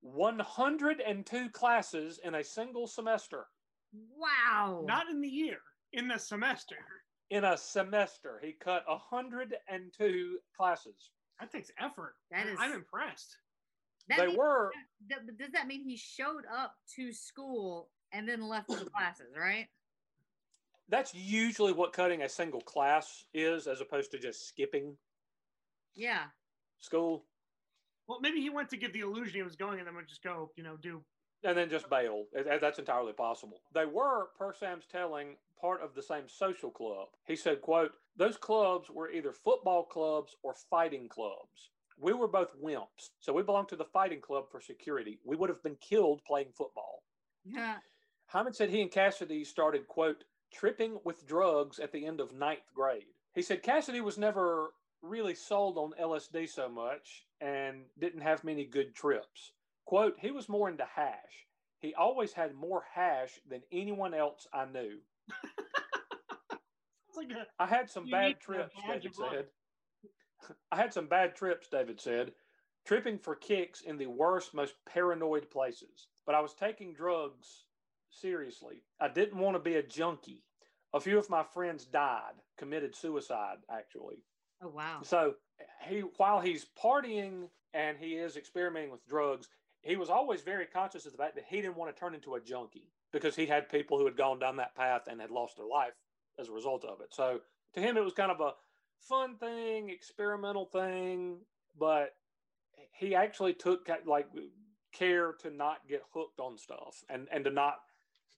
[0.00, 3.46] 102 classes in a single semester.
[4.16, 4.84] Wow.
[4.86, 5.58] Not in the year,
[5.92, 6.76] in the semester.
[7.30, 11.10] In a semester, he cut 102 classes.
[11.40, 12.14] That takes effort.
[12.30, 13.36] That is- I'm impressed.
[14.08, 14.72] That they means- were
[15.08, 19.68] that- does that mean he showed up to school and then left the classes, right?
[20.90, 24.98] that's usually what cutting a single class is as opposed to just skipping
[25.92, 26.30] Yeah.
[26.78, 27.27] school
[28.08, 30.22] Well, maybe he went to give the illusion he was going and then would just
[30.22, 31.02] go, you know, do.
[31.44, 32.24] and then just bail.
[32.60, 33.60] That's entirely possible.
[33.74, 37.08] They were, per Sam's telling, part of the same social club.
[37.26, 41.70] He said, quote, those clubs were either football clubs or fighting clubs.
[42.00, 45.18] We were both wimps, so we belonged to the fighting club for security.
[45.24, 47.02] We would have been killed playing football.
[47.44, 47.76] Yeah.
[48.26, 52.72] Hyman said he and Cassidy started, quote, tripping with drugs at the end of ninth
[52.74, 53.06] grade.
[53.34, 54.70] He said Cassidy was never
[55.02, 59.52] really sold on LSD so much and didn't have many good trips.
[59.84, 61.46] Quote, he was more into hash.
[61.80, 64.98] He always had more hash than anyone else I knew.
[67.18, 67.46] Like a.
[67.58, 69.46] I had some bad trips, David said.
[70.72, 72.32] I had some bad trips, David said,
[72.86, 76.06] tripping for kicks in the worst, most paranoid places.
[76.24, 77.64] But I was taking drugs
[78.10, 78.82] seriously.
[79.00, 80.44] I didn't want to be a junkie.
[80.94, 84.22] A few of my friends died, committed suicide, actually.
[84.62, 85.00] Oh wow.
[85.02, 85.34] So
[85.88, 89.48] he, while he's partying and he is experimenting with drugs,
[89.82, 92.34] he was always very conscious of the fact that he didn't want to turn into
[92.34, 95.56] a junkie because he had people who had gone down that path and had lost
[95.56, 95.92] their life
[96.38, 97.14] as a result of it.
[97.14, 97.40] So
[97.74, 98.52] to him, it was kind of a
[99.00, 101.38] fun thing, experimental thing,
[101.78, 102.14] but
[102.92, 104.26] he actually took like
[104.92, 107.76] care to not get hooked on stuff and and to not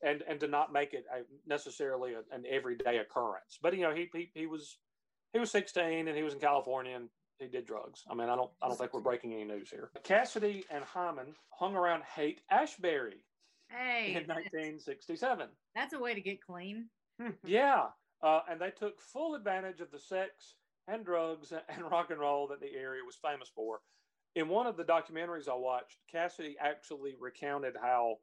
[0.02, 3.58] and and to not make it a, necessarily an everyday occurrence.
[3.62, 4.78] But you know, he, he he was
[5.32, 8.02] he was 16 and he was in California and he did drugs.
[8.10, 9.90] I mean, I don't I don't think we're breaking any news here.
[10.04, 13.24] Cassidy and Hyman hung around Haight Ashbury
[13.68, 14.08] Hey.
[14.16, 15.48] in 1967.
[15.74, 16.88] That's a way to get clean.
[17.44, 17.88] Yeah,
[18.22, 20.54] uh, and they took full advantage of the sex
[20.88, 23.80] and drugs and rock and roll that the area was famous for.
[24.36, 28.16] In one of the documentaries I watched, Cassidy actually recounted how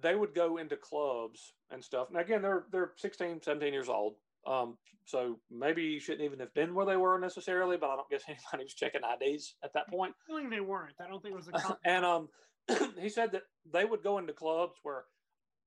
[0.00, 2.08] they would go into clubs and stuff.
[2.08, 4.14] And again, they're they're 16, 17 years old.
[4.46, 8.10] Um, so maybe you shouldn't even have been where they were necessarily, but I don't
[8.10, 10.14] guess anybody was checking IDs at that point.
[10.26, 10.94] feeling they weren't.
[11.00, 11.78] I don't think it was a.
[11.84, 12.28] and um,
[12.98, 15.04] he said that they would go into clubs where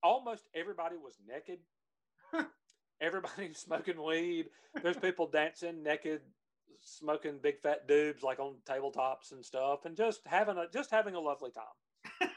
[0.03, 1.59] almost everybody was naked.
[3.01, 4.47] everybody smoking weed.
[4.81, 6.21] There's people dancing naked,
[6.81, 11.15] smoking big fat dubs like on tabletops and stuff, and just having a just having
[11.15, 12.29] a lovely time.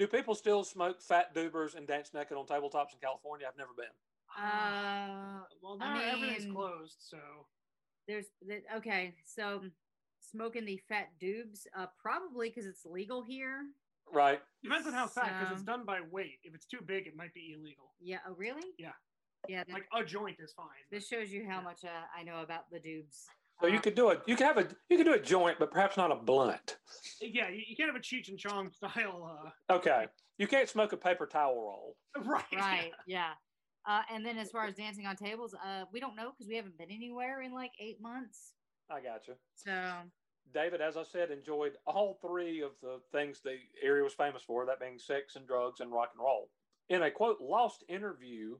[0.00, 3.46] Do people still smoke fat dubers and dance naked on tabletops in California?
[3.46, 3.92] I've never been.
[4.38, 7.18] Uh, well, I now everything's closed, so.
[8.08, 9.14] there's th- okay.
[9.24, 9.60] So
[10.20, 13.62] smoking the fat dubs, uh, probably because it's legal here.
[14.12, 14.40] Right.
[14.62, 16.38] Depends on how fat, because it's done by weight.
[16.42, 17.92] If it's too big, it might be illegal.
[18.00, 18.18] Yeah.
[18.28, 18.62] Oh, really?
[18.78, 18.92] Yeah.
[19.48, 19.64] Yeah.
[19.64, 20.66] that- Like a joint is fine.
[20.90, 21.88] this shows you how much uh,
[22.18, 23.26] I know about the dubs.
[23.60, 24.22] So you Uh, could do it.
[24.26, 26.78] You could have a you could do a joint, but perhaps not a blunt.
[27.20, 29.52] Yeah, you, you can't have a Cheech and Chong style.
[29.70, 30.06] Uh, Okay.
[30.38, 31.96] You can't smoke a paper towel roll.
[32.24, 32.44] right.
[32.54, 32.92] right.
[33.06, 33.32] Yeah.
[33.86, 36.56] Uh, and then as far as dancing on tables, uh, we don't know because we
[36.56, 38.52] haven't been anywhere in like eight months.
[38.90, 39.34] I got you.
[39.54, 39.72] So
[40.52, 44.66] David, as I said, enjoyed all three of the things the area was famous for,
[44.66, 46.50] that being sex and drugs and rock and roll.
[46.88, 48.56] In a quote, lost interview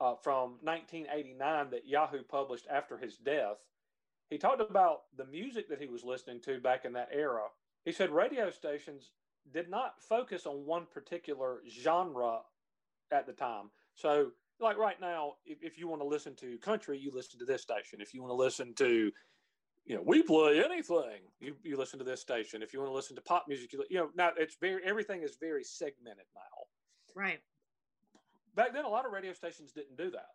[0.00, 3.58] uh, from 1989 that Yahoo published after his death,
[4.30, 7.42] he talked about the music that he was listening to back in that era.
[7.84, 9.10] He said radio stations
[9.52, 12.40] did not focus on one particular genre
[13.10, 13.70] at the time.
[13.94, 17.44] So, like right now, if, if you want to listen to country, you listen to
[17.44, 18.00] this station.
[18.00, 19.10] If you want to listen to
[19.86, 21.22] you know, we play anything.
[21.40, 22.62] You you listen to this station.
[22.62, 25.22] If you want to listen to pop music, you, you know, now it's very everything
[25.22, 27.20] is very segmented now.
[27.20, 27.40] Right.
[28.54, 30.28] Back then, a lot of radio stations didn't do that.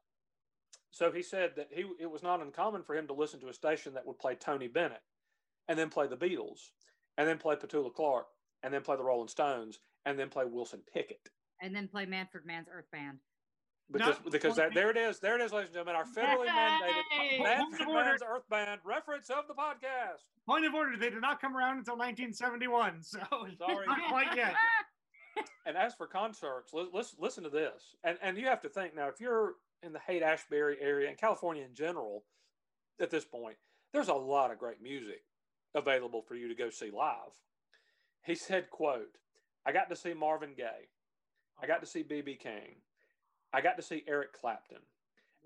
[0.92, 3.54] So he said that he it was not uncommon for him to listen to a
[3.54, 5.04] station that would play Tony Bennett,
[5.68, 6.72] and then play the Beatles,
[7.18, 8.26] and then play Petula Clark,
[8.64, 11.30] and then play the Rolling Stones, and then play Wilson Pickett.
[11.62, 13.20] And then play Manfred Mann's Earth Band.
[13.92, 16.48] Because No, because that there it is, there it is, ladies and gentlemen, our federally
[16.48, 17.40] mandated Yay!
[17.44, 18.18] Manfred Order.
[18.28, 20.24] Earth Band reference of the podcast.
[20.48, 23.20] Point of order, they did not come around until 1971, so
[23.60, 23.86] Sorry.
[23.88, 24.54] not quite yet.
[25.66, 27.96] And as for concerts, li- listen, listen to this.
[28.06, 31.18] And and you have to think now, if you're in the Haight Ashbury area and
[31.18, 32.24] California in general,
[33.02, 33.58] at this point,
[33.92, 35.24] there's a lot of great music
[35.74, 37.34] available for you to go see live.
[38.24, 39.18] He said, "quote
[39.66, 40.88] I got to see Marvin Gaye,
[41.62, 42.76] I got to see BB King,
[43.56, 44.80] I got to see Eric Clapton,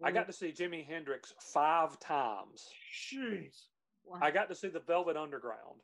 [0.04, 3.66] I got to see Jimi Hendrix five times." Jeez.
[4.04, 4.20] Wow.
[4.22, 5.82] I got to see the Velvet Underground.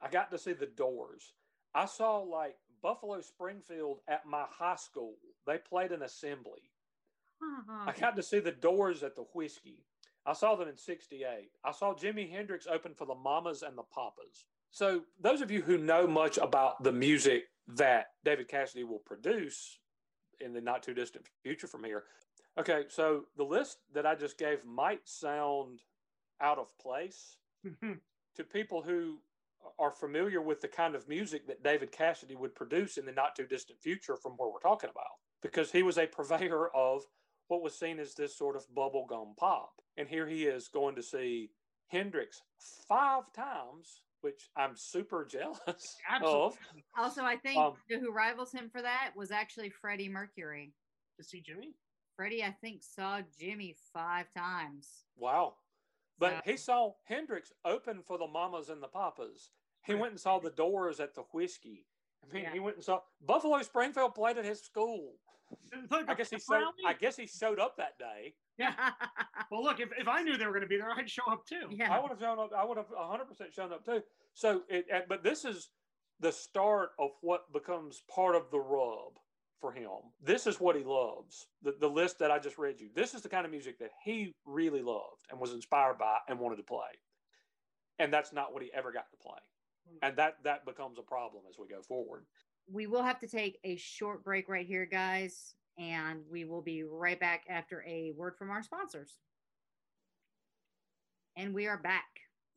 [0.00, 1.32] I got to see the Doors.
[1.74, 5.14] I saw like Buffalo Springfield at my high school.
[5.46, 6.70] They played an assembly.
[7.42, 7.90] Uh-huh.
[7.90, 9.84] I got to see the Doors at the Whisky.
[10.24, 11.50] I saw them in 68.
[11.64, 14.44] I saw Jimi Hendrix open for the Mamas and the Papas.
[14.70, 19.78] So, those of you who know much about the music that David Cassidy will produce
[20.40, 22.04] in the not too distant future from here.
[22.58, 25.80] Okay, so the list that I just gave might sound
[26.40, 27.92] out of place mm-hmm.
[28.36, 29.18] to people who
[29.78, 33.36] are familiar with the kind of music that David Cassidy would produce in the not
[33.36, 35.04] too distant future from where we're talking about,
[35.42, 37.02] because he was a purveyor of
[37.48, 39.72] what was seen as this sort of bubblegum pop.
[39.96, 41.50] And here he is going to see
[41.88, 42.42] Hendrix
[42.88, 46.82] five times, which I'm super jealous Absolutely.
[46.96, 47.04] of.
[47.04, 50.72] Also, I think Um, who rivals him for that was actually Freddie Mercury.
[51.18, 51.74] To see Jimmy?
[52.16, 55.04] Freddie, I think, saw Jimmy five times.
[55.16, 55.54] Wow.
[56.18, 59.50] But So- he saw Hendrix open for the Mamas and the Papas.
[59.84, 61.86] He went and saw the Doors at the Whisky.
[62.24, 62.52] I mean, Yeah.
[62.52, 65.14] he went and saw Buffalo Springfield played at his school.
[65.72, 66.72] It's like I a guess he showed.
[66.86, 68.34] I guess he showed up that day.
[68.58, 68.72] Yeah.
[69.50, 71.46] Well, look, if, if I knew they were going to be there, I'd show up
[71.46, 71.68] too.
[71.70, 71.94] Yeah.
[71.94, 72.50] I would have shown up.
[72.56, 74.02] I would have 100 percent shown up too.
[74.34, 75.68] So, it, but this is
[76.18, 79.12] the start of what becomes part of the rub
[79.60, 79.90] for him.
[80.22, 81.46] This is what he loves.
[81.62, 82.88] The the list that I just read you.
[82.94, 86.38] This is the kind of music that he really loved and was inspired by and
[86.38, 86.90] wanted to play.
[87.98, 89.38] And that's not what he ever got to play.
[89.88, 89.98] Hmm.
[90.02, 92.24] And that that becomes a problem as we go forward.
[92.70, 96.82] We will have to take a short break right here, guys, and we will be
[96.84, 99.18] right back after a word from our sponsors.
[101.36, 102.04] And we are back.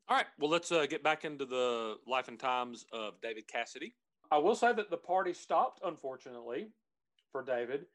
[0.07, 0.25] All right.
[0.39, 3.93] Well, let's uh, get back into the life and times of David Cassidy.
[4.31, 6.69] I will say that the party stopped, unfortunately,
[7.31, 7.85] for David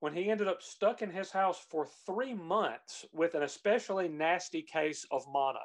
[0.00, 4.62] when he ended up stuck in his house for three months with an especially nasty
[4.62, 5.58] case of mono.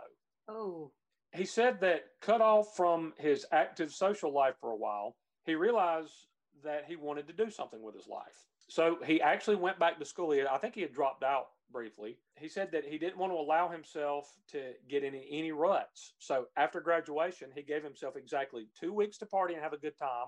[0.47, 0.91] Oh,
[1.33, 6.27] He said that cut off from his active social life for a while, he realized
[6.63, 8.47] that he wanted to do something with his life.
[8.69, 10.33] So he actually went back to school.
[10.49, 12.17] I think he had dropped out briefly.
[12.35, 16.13] He said that he didn't want to allow himself to get in any ruts.
[16.19, 19.97] So after graduation, he gave himself exactly two weeks to party and have a good
[19.97, 20.27] time.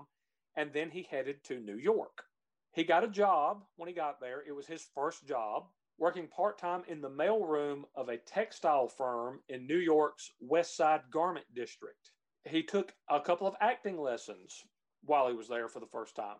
[0.56, 2.24] And then he headed to New York.
[2.72, 4.42] He got a job when he got there.
[4.46, 5.64] It was his first job,
[5.98, 11.00] working part time in the mailroom of a textile firm in New York's West Side
[11.10, 12.10] Garment District.
[12.44, 14.62] He took a couple of acting lessons
[15.06, 16.36] while he was there for the first time.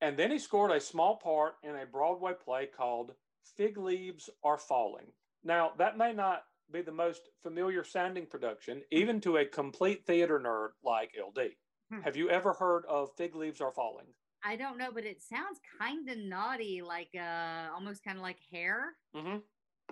[0.00, 3.12] And then he scored a small part in a Broadway play called
[3.56, 5.12] Fig Leaves Are Falling.
[5.44, 10.38] Now, that may not be the most familiar sounding production, even to a complete theater
[10.38, 11.50] nerd like LD.
[11.92, 12.00] Hmm.
[12.02, 14.06] Have you ever heard of Fig Leaves Are Falling?
[14.44, 18.38] I don't know, but it sounds kind of naughty, like uh, almost kind of like
[18.50, 18.94] hair.
[19.14, 19.38] Mm-hmm.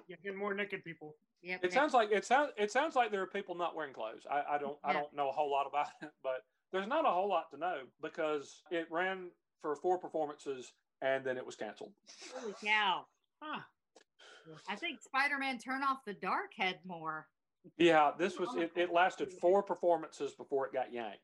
[0.07, 1.17] Yeah, get more naked people.
[1.43, 1.64] Yep.
[1.64, 4.27] It sounds like it sounds it sounds like there are people not wearing clothes.
[4.31, 7.11] I, I don't I don't know a whole lot about it, but there's not a
[7.11, 9.31] whole lot to know because it ran
[9.62, 11.92] for four performances and then it was canceled.
[12.35, 13.04] Holy cow!
[13.40, 13.61] Huh.
[14.68, 17.26] I think Spider-Man Turn Off the Dark had more.
[17.76, 21.18] Yeah, this was it, it lasted four performances before it got yanked.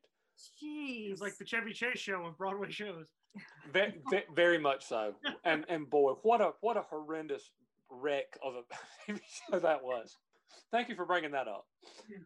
[0.62, 1.12] Jeez.
[1.12, 3.12] It's like the Chevy Chase show of Broadway shows.
[3.72, 5.14] Ve- ve- very much so.
[5.44, 7.50] And and boy, what a what a horrendous
[7.90, 8.54] wreck of
[9.08, 9.12] a
[9.50, 10.16] show that was.
[10.70, 11.66] Thank you for bringing that up.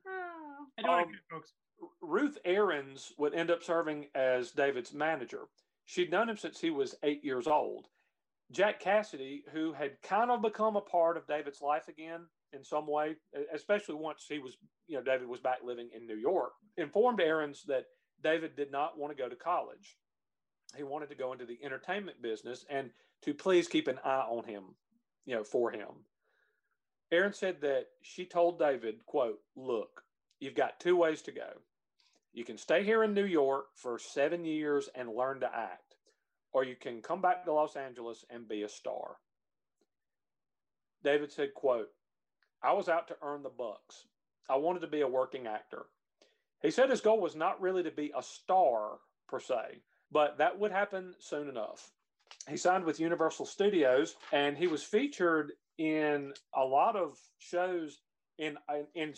[0.06, 0.66] Oh.
[0.78, 1.52] I know I Um, could, folks.
[2.00, 5.42] Ruth Aarons would end up serving as David's manager.
[5.86, 7.86] She'd known him since he was eight years old.
[8.50, 12.20] Jack Cassidy, who had kind of become a part of David's life again
[12.52, 13.16] in some way,
[13.52, 14.56] especially once he was,
[14.86, 17.84] you know, David was back living in New York, informed Aarons that
[18.22, 19.96] David did not want to go to college.
[20.76, 22.90] He wanted to go into the entertainment business and
[23.22, 24.64] to please keep an eye on him,
[25.26, 25.88] you know, for him.
[27.10, 30.02] Aarons said that she told David, quote, look,
[30.40, 31.48] you've got two ways to go.
[32.38, 35.96] You can stay here in New York for seven years and learn to act,
[36.52, 39.16] or you can come back to Los Angeles and be a star.
[41.02, 41.88] David said, quote,
[42.62, 44.06] I was out to earn the bucks.
[44.48, 45.86] I wanted to be a working actor.
[46.62, 49.82] He said his goal was not really to be a star per se,
[50.12, 51.90] but that would happen soon enough.
[52.48, 57.98] He signed with Universal Studios and he was featured in a lot of shows
[58.38, 58.56] in
[58.94, 59.14] in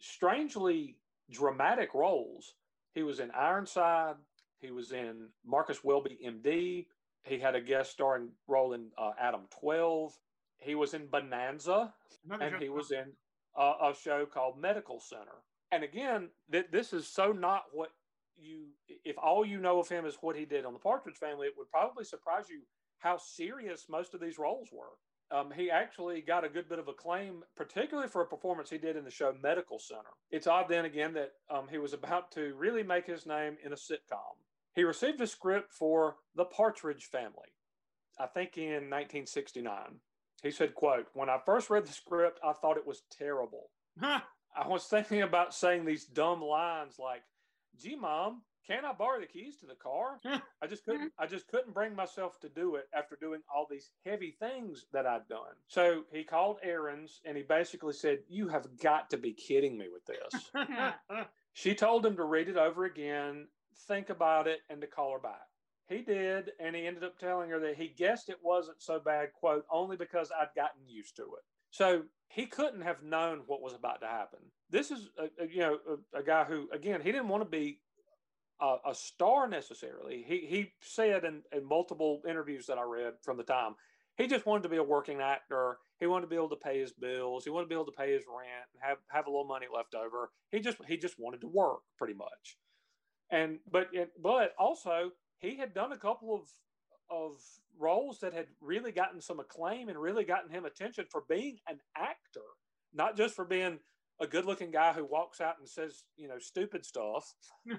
[0.00, 0.98] strangely
[1.32, 2.54] dramatic roles.
[2.94, 4.16] He was in Ironside.
[4.60, 6.86] He was in Marcus Welby, MD.
[7.24, 10.12] He had a guest starring role in uh, Adam 12.
[10.58, 11.92] He was in Bonanza,
[12.24, 13.12] Another and he was in
[13.58, 15.42] uh, a show called Medical Center.
[15.72, 17.90] And again, th- this is so not what
[18.36, 18.66] you.
[19.04, 21.54] If all you know of him is what he did on the Partridge Family, it
[21.56, 22.60] would probably surprise you
[22.98, 24.94] how serious most of these roles were.
[25.32, 28.96] Um, he actually got a good bit of acclaim, particularly for a performance he did
[28.96, 30.10] in the show Medical Center.
[30.30, 33.72] It's odd then again that um, he was about to really make his name in
[33.72, 34.36] a sitcom.
[34.74, 37.54] He received a script for The Partridge Family,
[38.18, 39.74] I think in 1969.
[40.42, 43.70] He said, quote, when I first read the script, I thought it was terrible.
[44.54, 47.22] I was thinking about saying these dumb lines like,
[47.80, 50.20] gee, mom, can I borrow the keys to the car?
[50.62, 53.90] I just couldn't I just couldn't bring myself to do it after doing all these
[54.04, 55.54] heavy things that I'd done.
[55.68, 59.86] So he called Aarons and he basically said, You have got to be kidding me
[59.92, 60.50] with this.
[61.52, 63.48] she told him to read it over again,
[63.86, 65.48] think about it, and to call her back.
[65.88, 69.32] He did, and he ended up telling her that he guessed it wasn't so bad,
[69.32, 71.44] quote, only because I'd gotten used to it.
[71.70, 74.38] So he couldn't have known what was about to happen.
[74.70, 75.78] This is, a, a you know,
[76.14, 77.80] a, a, guy who, again, he didn't want to be
[78.62, 80.24] a, a star necessarily.
[80.26, 83.74] He he said in, in multiple interviews that I read from the time,
[84.16, 85.78] he just wanted to be a working actor.
[85.98, 87.44] He wanted to be able to pay his bills.
[87.44, 89.66] He wanted to be able to pay his rent and have, have a little money
[89.74, 90.30] left over.
[90.50, 92.56] He just he just wanted to work pretty much.
[93.30, 93.88] And but
[94.22, 96.48] but also he had done a couple of
[97.10, 97.36] of
[97.78, 101.80] roles that had really gotten some acclaim and really gotten him attention for being an
[101.96, 102.40] actor,
[102.94, 103.78] not just for being
[104.20, 107.34] a good looking guy who walks out and says, you know, stupid stuff,
[107.68, 107.74] hmm.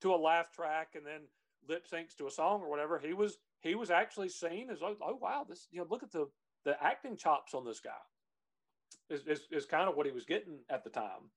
[0.00, 1.22] To a laugh track and then
[1.68, 2.98] lip syncs to a song or whatever.
[2.98, 6.12] He was he was actually seen as oh, oh wow this you know look at
[6.12, 6.26] the
[6.64, 7.90] the acting chops on this guy
[9.08, 11.30] is, is, is kind of what he was getting at the time.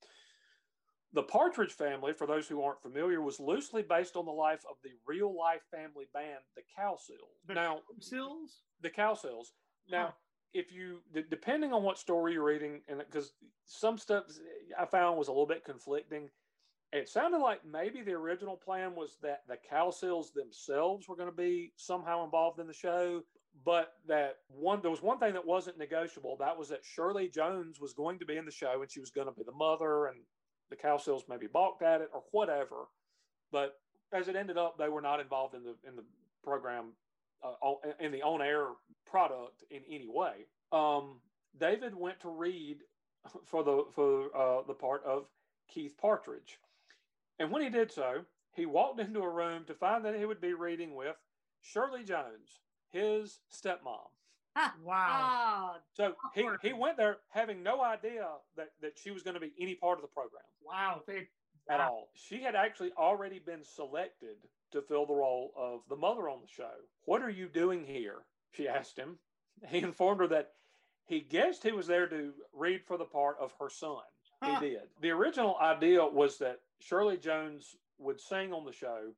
[1.14, 4.78] The Partridge Family, for those who aren't familiar, was loosely based on the life of
[4.84, 7.48] the real life family band, the Cowsills.
[7.48, 8.62] The now, Sills?
[8.82, 9.52] The Cow Cowsills.
[9.90, 10.12] Now, huh.
[10.54, 13.34] if you, depending on what story you're reading, and because
[13.66, 14.24] some stuff
[14.80, 16.30] I found was a little bit conflicting,
[16.94, 21.36] it sounded like maybe the original plan was that the Cowsills themselves were going to
[21.36, 23.24] be somehow involved in the show,
[23.66, 26.38] but that one there was one thing that wasn't negotiable.
[26.40, 29.10] That was that Shirley Jones was going to be in the show and she was
[29.10, 30.18] going to be the mother, and
[30.70, 32.86] the Cowsills maybe balked at it or whatever.
[33.52, 33.80] But
[34.14, 36.06] as it ended up, they were not involved in the in the
[36.44, 36.94] program
[37.44, 38.68] uh, in the on air
[39.08, 40.46] product in any way.
[40.72, 41.22] Um,
[41.60, 42.78] David went to read
[43.46, 45.26] for the for uh, the part of
[45.68, 46.60] Keith Partridge
[47.40, 50.42] and when he did so, he walked into a room to find that he would
[50.42, 51.16] be reading with
[51.62, 52.60] Shirley Jones,
[52.92, 54.10] his stepmom.
[54.84, 55.72] wow.
[55.74, 59.40] Oh, so he, he went there having no idea that, that she was going to
[59.40, 60.44] be any part of the program.
[60.64, 61.02] Wow.
[61.08, 61.28] They,
[61.70, 61.90] at wow.
[61.90, 62.10] all.
[62.14, 64.36] She had actually already been selected
[64.72, 66.72] to fill the role of the mother on the show.
[67.06, 68.26] What are you doing here?
[68.52, 69.18] She asked him.
[69.68, 70.52] He informed her that
[71.06, 74.02] he guessed he was there to read for the part of her son.
[74.44, 74.82] He did.
[75.02, 79.14] The original idea was that Shirley Jones would sing on the show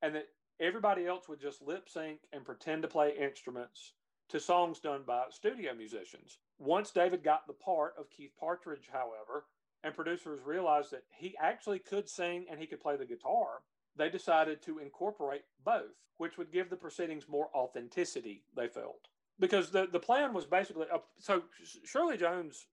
[0.00, 0.28] and that
[0.60, 3.92] everybody else would just lip sync and pretend to play instruments
[4.28, 6.38] to songs done by studio musicians.
[6.58, 9.44] Once David got the part of Keith Partridge, however,
[9.84, 13.62] and producers realized that he actually could sing and he could play the guitar,
[13.96, 19.08] they decided to incorporate both, which would give the proceedings more authenticity, they felt.
[19.38, 21.42] Because the, the plan was basically uh, so
[21.84, 22.66] Shirley Jones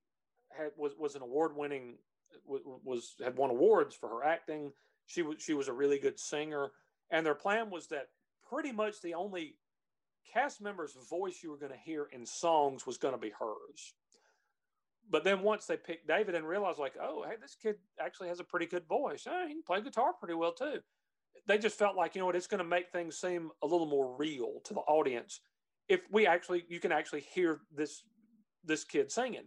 [0.56, 1.96] had was was an award winning
[2.46, 4.72] was had won awards for her acting.
[5.06, 6.72] She was she was a really good singer,
[7.12, 8.08] and their plan was that
[8.48, 9.56] pretty much the only
[10.34, 13.94] cast member's voice you were going to hear in songs was going to be hers.
[15.10, 18.40] But then once they picked David and realized, like, oh, hey, this kid actually has
[18.40, 19.24] a pretty good voice.
[19.26, 20.80] Hey, he can play guitar pretty well too.
[21.48, 23.88] They just felt like, you know what, it's going to make things seem a little
[23.88, 25.40] more real to the audience
[25.88, 28.04] if we actually, you can actually hear this
[28.64, 29.46] this kid singing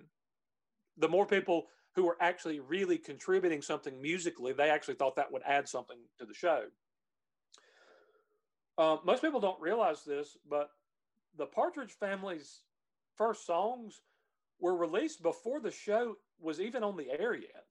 [0.97, 1.65] the more people
[1.95, 6.25] who were actually really contributing something musically, they actually thought that would add something to
[6.25, 6.65] the show.
[8.79, 10.71] Uh, most people don't realize this, but
[11.37, 12.63] the Partridge Family's
[13.17, 14.01] first songs
[14.59, 17.67] were released before the show was even on the air yet.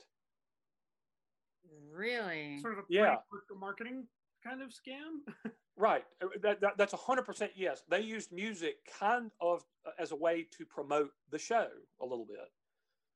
[1.91, 2.59] really?
[2.61, 3.17] Sort of a Yeah.
[3.57, 4.07] marketing
[4.43, 5.21] kind of scam.
[5.77, 6.05] Right.
[6.21, 7.81] Uh, That, that, that's 100% yes.
[7.89, 11.69] They used music kind of uh, as a way to promote the show
[12.01, 12.51] a little bit.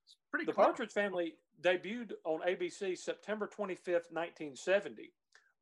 [0.05, 0.69] It's pretty The clever.
[0.69, 5.13] Partridge Family debuted on ABC September 25th, 1970,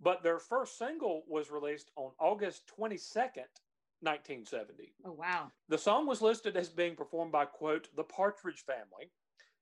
[0.01, 3.47] but their first single was released on August 22nd,
[4.01, 4.93] 1970.
[5.05, 5.51] Oh wow.
[5.69, 9.11] The song was listed as being performed by, quote, the Partridge Family,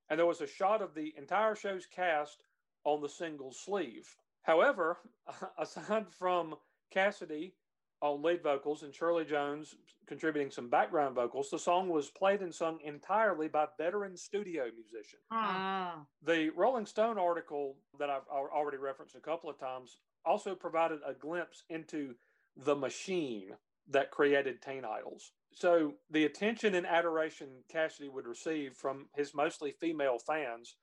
[0.10, 2.44] and there was a shot of the entire show's cast
[2.84, 4.16] on the single sleeve.
[4.44, 4.98] However,
[5.60, 6.56] aside from
[6.92, 7.54] Cassidy
[8.02, 9.76] on lead vocals and Shirley Jones
[10.08, 15.22] contributing some background vocals, the song was played and sung entirely by veteran studio musicians.
[15.32, 15.92] Huh.
[15.96, 16.06] Oh.
[16.26, 21.14] The Rolling Stone article that I've already referenced a couple of times also provided a
[21.14, 22.16] glimpse into
[22.58, 23.52] the machine
[23.90, 25.32] that created Teen Idols.
[25.54, 30.76] So the attention and adoration Cassidy would receive from his mostly female fans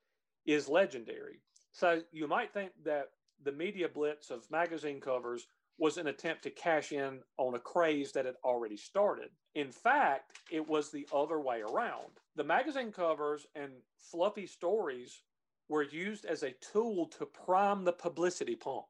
[0.45, 1.41] is legendary.
[1.71, 3.09] So you might think that
[3.43, 5.47] the media blitz of magazine covers
[5.79, 9.29] was an attempt to cash in on a craze that had already started.
[9.55, 12.19] In fact, it was the other way around.
[12.35, 15.21] The magazine covers and fluffy stories
[15.69, 18.85] were used as a tool to prime the publicity pump,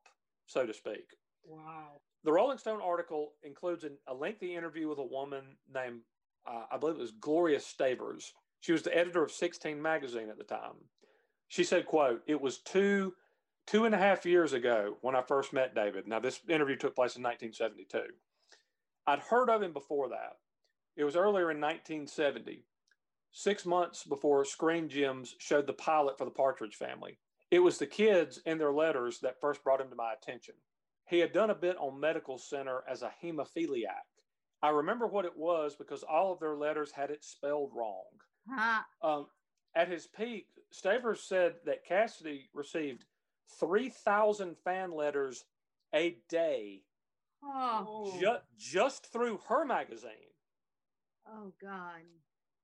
[0.47, 1.15] so to speak.
[1.45, 2.01] Wow.
[2.23, 6.01] The Rolling Stone article includes an, a lengthy interview with a woman named,
[6.47, 8.33] uh, I believe it was Gloria Stavers.
[8.61, 10.75] She was the editor of 16 magazine at the time.
[11.47, 13.13] She said, quote, it was two,
[13.69, 16.07] two and a half years ago when I first met David.
[16.07, 18.13] Now, this interview took place in 1972.
[19.05, 20.37] I'd heard of him before that.
[20.97, 22.65] It was earlier in 1970,
[23.31, 27.19] six months before Screen Gems showed the pilot for the Partridge family.
[27.51, 30.55] It was the kids and their letters that first brought him to my attention.
[31.07, 34.05] He had done a bit on Medical Center as a hemophiliac.
[34.61, 38.03] I remember what it was because all of their letters had it spelled wrong.
[38.49, 38.81] Huh.
[39.01, 39.27] Um,
[39.75, 43.05] at his peak, Stavers said that Cassidy received
[43.59, 45.45] 3,000 fan letters
[45.93, 46.83] a day
[47.43, 48.17] Oh.
[48.19, 50.11] Ju- just through her magazine.
[51.27, 52.01] Oh God.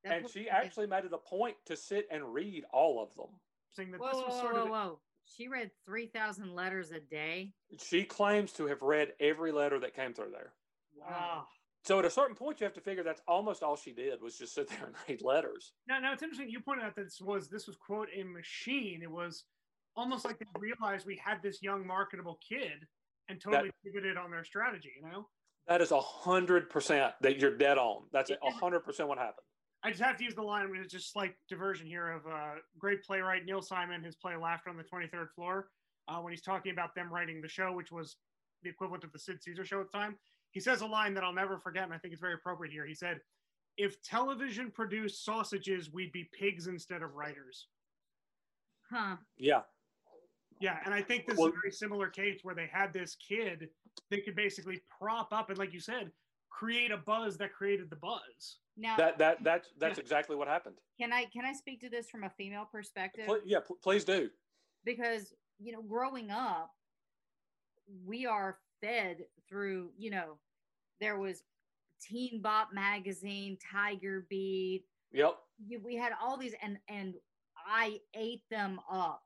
[0.04, 3.40] That And she actually made it a point to sit and read all of them.
[3.72, 5.00] saying that Whoa, this whoa, was whoa, sort whoa, of whoa!
[5.26, 7.54] She read three thousand letters a day.
[7.82, 10.52] She claims to have read every letter that came through there.
[11.00, 11.46] wow.
[11.86, 14.38] So at a certain point, you have to figure that's almost all she did was
[14.38, 15.72] just sit there and read letters.
[15.88, 16.50] Now, now it's interesting.
[16.50, 19.02] You pointed out that this was this was quote a machine.
[19.04, 19.46] It was
[19.96, 22.86] almost like they realized we had this young marketable kid
[23.30, 24.92] and totally pivoted on their strategy.
[25.02, 25.28] You know,
[25.68, 28.04] That is a hundred percent that you're dead on.
[28.12, 29.46] That's a hundred percent what happened.
[29.84, 30.66] I just have to use the line.
[30.66, 34.36] I mean, it's just slight diversion here of uh, great playwright Neil Simon, his play
[34.36, 35.68] Laughter on the 23rd Floor,
[36.08, 38.18] uh, when he's talking about them writing the show, which was
[38.64, 40.16] the equivalent of the Sid Caesar show at the time.
[40.50, 42.86] He says a line that I'll never forget, and I think it's very appropriate here.
[42.86, 43.20] He said,
[43.78, 47.68] If television produced sausages, we'd be pigs instead of writers.
[48.90, 49.18] Huh.
[49.38, 49.62] Yeah,
[50.60, 53.16] Yeah, and I think this Well- is a very similar case where they had this
[53.16, 53.70] kid
[54.10, 56.12] they could basically prop up and, like you said,
[56.50, 58.60] create a buzz that created the buzz.
[58.78, 60.76] Now, that that that's that's exactly what happened.
[61.00, 63.26] can I can I speak to this from a female perspective?
[63.26, 64.30] Pl- yeah, pl- please do.
[64.84, 66.72] because you know growing up
[68.04, 70.38] we are fed through you know
[71.00, 71.44] there was
[72.02, 74.84] teen bop magazine tiger beat
[75.14, 75.38] Yep.
[75.82, 77.16] we had all these and and
[77.66, 79.24] i ate them up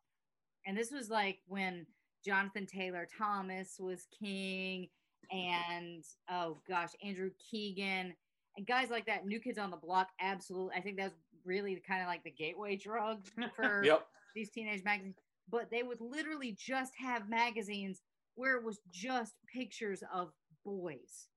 [0.69, 1.87] and this was like when
[2.25, 4.89] jonathan taylor thomas was king
[5.31, 8.15] and oh gosh andrew keegan
[8.57, 11.15] and guys like that new kids on the block absolutely i think that's
[11.45, 13.23] really kind of like the gateway drug
[13.55, 14.07] for Yep.
[14.35, 15.15] these teenage magazines,
[15.49, 18.01] but they would literally just have magazines
[18.35, 20.31] where it was just pictures of
[20.65, 21.27] boys,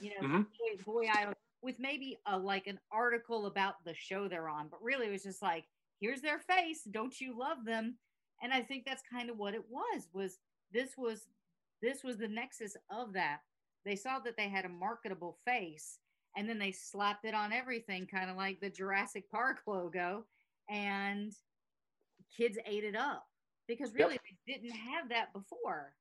[0.00, 0.46] you know, Mhm.
[0.86, 4.82] boy, boy idols, with maybe a like an article about the show they're on, but
[4.82, 5.64] really it was just like,
[6.00, 7.96] here's their face, don't you love them?
[8.42, 10.08] And I think that's kind of what it was.
[10.12, 10.38] Was
[10.72, 11.26] this was
[11.82, 13.40] this was the nexus of that.
[13.84, 15.98] They saw that they had a marketable face,
[16.36, 20.24] and then they slapped it on everything, kind of like the Jurassic Park logo,
[20.68, 21.32] and
[22.36, 23.26] kids ate it up
[23.68, 23.98] because Yep.
[23.98, 25.94] really they didn't have that before.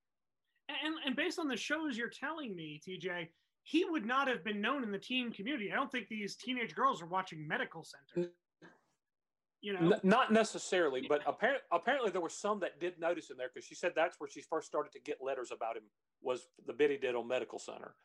[0.68, 3.28] And, and based on the shows you're telling me, TJ,
[3.64, 5.72] he would not have been known in the teen community.
[5.72, 8.32] I don't think these teenage girls are watching Medical Center.
[9.66, 13.38] You know, N- not necessarily, but apparently, apparently there were some that did notice him
[13.38, 15.82] there because she said that's where she first started to get letters about him
[16.22, 17.96] was the bit he did on Medical Center.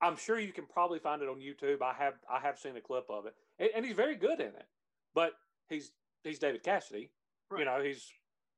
[0.00, 1.82] I'm sure you can probably find it on YouTube.
[1.82, 4.46] I have I have seen a clip of it, and, and he's very good in
[4.46, 4.68] it.
[5.12, 5.32] But
[5.68, 5.90] he's
[6.22, 7.10] he's David Cassidy.
[7.50, 7.58] Right.
[7.58, 8.06] You know, he's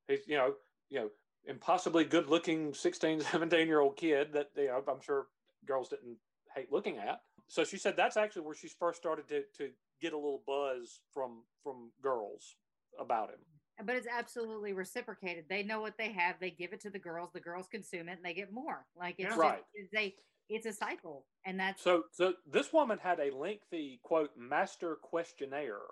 [0.06, 0.52] he's you know
[0.90, 1.10] you know
[1.46, 5.28] impossibly good looking 16, 17 year old kid that you know I'm sure
[5.64, 6.18] girls didn't
[6.54, 7.22] hate looking at.
[7.48, 11.00] So she said that's actually where she first started to to get a little buzz
[11.12, 12.56] from from girls
[12.98, 13.38] about him.
[13.86, 15.44] but it's absolutely reciprocated.
[15.48, 16.36] They know what they have.
[16.38, 17.30] They give it to the girls.
[17.32, 18.84] The girls consume it, and they get more.
[18.94, 19.28] Like it's Yeah.
[19.30, 19.64] just, Right.
[19.74, 20.14] it's a
[20.50, 25.86] it's a cycle, and that's So, so this woman had a lengthy quote master questionnaire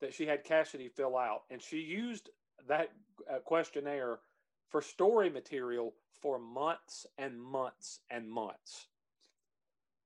[0.00, 2.30] that she had Cassidy fill out, and she used
[2.68, 2.92] that
[3.28, 4.20] uh, questionnaire
[4.68, 8.86] for story material for months and months and months.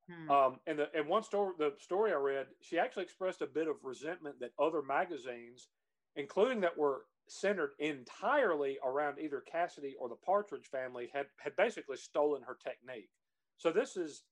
[0.09, 3.47] Hmm, Um, and the and one story, the story I read, she actually expressed a
[3.47, 5.69] bit of resentment that other magazines,
[6.17, 11.97] including that were centered entirely around either Cassidy or the Partridge family, had had basically
[11.97, 13.11] stolen her technique.
[13.57, 14.25] So this is,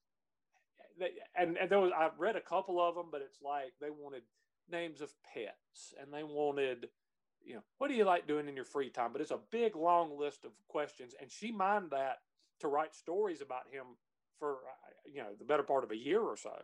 [1.37, 4.23] and and there was I read a couple of them, but it's like they wanted
[4.69, 6.89] names of pets and they wanted.
[7.43, 9.13] You know, what do you like doing in your free time?
[9.13, 12.19] But it's a big, long list of questions, and she mined that
[12.61, 13.97] to write stories about him
[14.41, 16.57] for uh, you know the better part of a year or so.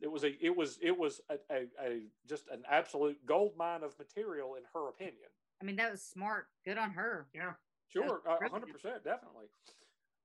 [0.00, 3.82] It was a it was it was a, a, a just an absolute gold mine
[3.82, 5.28] of material in her opinion.
[5.60, 6.46] I mean, that was smart.
[6.64, 7.26] Good on her.
[7.34, 7.52] Yeah.
[7.88, 9.46] Sure, That's hundred percent, definitely.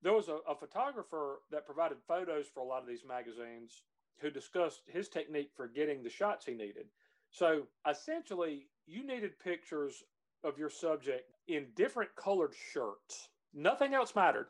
[0.01, 3.84] There was a, a photographer that provided photos for a lot of these magazines
[4.20, 6.88] who discussed his technique for getting the shots he needed.
[7.32, 10.03] So essentially, you needed pictures
[10.43, 13.30] of your subject in different colored shirts.
[13.53, 14.47] Nothing else mattered.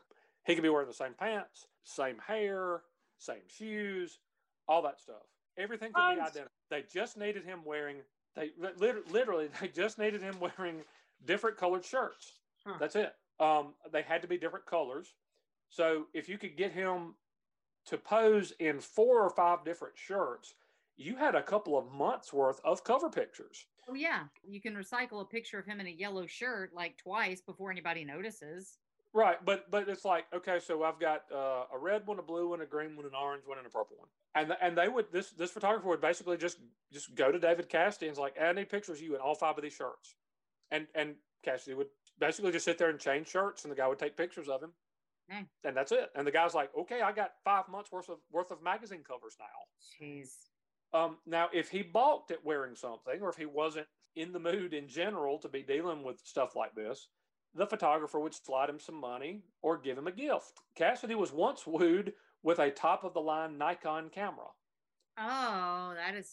[0.50, 2.82] He could be wearing the same pants, same hair,
[3.18, 4.18] same shoes,
[4.66, 5.22] all that stuff.
[5.56, 6.50] Everything could be identical.
[6.70, 7.98] They just needed him wearing.
[8.34, 10.80] They literally they just needed him wearing
[11.24, 12.32] different colored shirts.
[12.66, 12.74] Huh.
[12.80, 13.14] That's it.
[13.38, 15.14] Um, they had to be different colors.
[15.68, 17.14] So if you could get him
[17.86, 20.54] to pose in four or five different shirts,
[20.96, 23.66] you had a couple of months worth of cover pictures.
[23.88, 27.40] Oh yeah, you can recycle a picture of him in a yellow shirt like twice
[27.40, 28.78] before anybody notices.
[29.12, 32.48] Right, but but it's like okay, so I've got uh, a red one, a blue
[32.50, 35.10] one, a green one, an orange one, and a purple one, and and they would
[35.10, 36.60] this this photographer would basically just
[36.92, 39.58] just go to David Cassidy and's like, I need pictures of you in all five
[39.58, 40.16] of these shirts,
[40.70, 41.88] and and Cassidy would
[42.18, 44.74] basically just sit there and change shirts, and the guy would take pictures of him,
[45.28, 45.44] Hmm.
[45.64, 46.10] and that's it.
[46.14, 49.36] And the guy's like, okay, I got five months worth of worth of magazine covers
[49.40, 49.46] now.
[49.80, 50.50] Jeez.
[50.92, 54.74] Um, now, if he balked at wearing something, or if he wasn't in the mood
[54.74, 57.08] in general to be dealing with stuff like this,
[57.54, 60.60] the photographer would slide him some money or give him a gift.
[60.74, 64.46] Cassidy was once wooed with a top of the line Nikon camera.
[65.18, 66.30] Oh, that is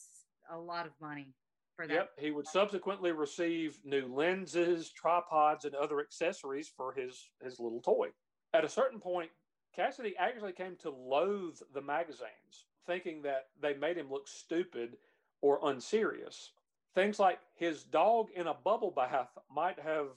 [0.52, 1.34] a lot of money
[1.76, 1.94] for that.
[1.94, 7.82] Yep, he would subsequently receive new lenses, tripods, and other accessories for his his little
[7.82, 8.10] toy.
[8.54, 9.30] At a certain point,
[9.76, 14.98] Cassidy actually came to loathe the magazines, thinking that they made him look stupid
[15.42, 16.52] or unserious.
[16.96, 20.08] Things like his dog in a bubble bath might have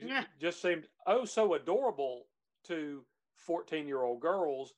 [0.00, 0.24] Yeah.
[0.40, 2.26] just seemed oh so adorable
[2.64, 3.04] to
[3.36, 4.74] 14 year old girls,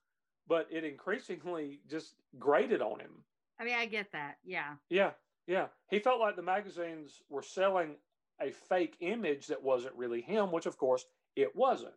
[0.46, 3.24] but it increasingly just grated on him.
[3.58, 4.36] I mean, I get that.
[4.44, 4.74] Yeah.
[4.90, 5.12] Yeah,
[5.46, 5.66] yeah.
[5.88, 7.96] He felt like the magazines were selling
[8.40, 11.04] a fake image that wasn't really him, which of course
[11.36, 11.92] it wasn't.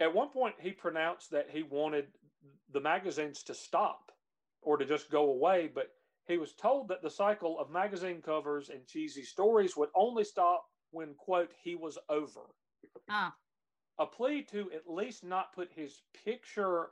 [0.00, 2.06] At one point, he pronounced that he wanted
[2.72, 4.12] the magazines to stop
[4.62, 5.90] or to just go away, but
[6.24, 10.64] he was told that the cycle of magazine covers and cheesy stories would only stop
[10.92, 12.40] when, quote, he was over.
[13.08, 13.34] Ah,
[13.98, 16.90] A plea to at least not put his picture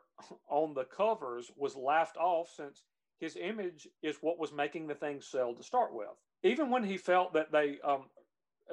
[0.49, 2.85] on the covers was laughed off since
[3.19, 6.09] his image is what was making the thing sell to start with.
[6.43, 8.05] Even when he felt that they um,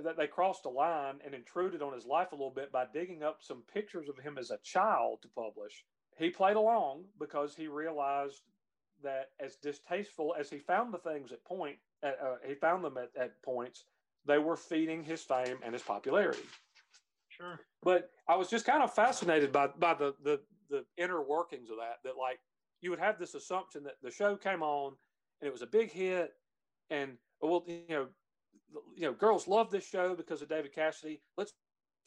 [0.04, 3.24] that they crossed a line and intruded on his life a little bit by digging
[3.24, 5.84] up some pictures of him as a child to publish,
[6.18, 8.44] he played along because he realized
[9.04, 13.10] that as distasteful as he found the things at point, uh, he found them at,
[13.20, 13.84] at points,
[14.28, 16.44] they were feeding his fame and his popularity
[17.30, 17.60] Sure.
[17.84, 21.78] but I was just kind of fascinated by by the the the inner workings of
[21.78, 21.98] that.
[22.04, 22.40] That like
[22.82, 24.94] you would have this assumption that the show came on
[25.40, 26.32] and it was a big hit,
[26.90, 28.08] and oh, well, you know,
[28.96, 31.22] you know, girls love this show because of David Cassidy.
[31.38, 31.54] Let's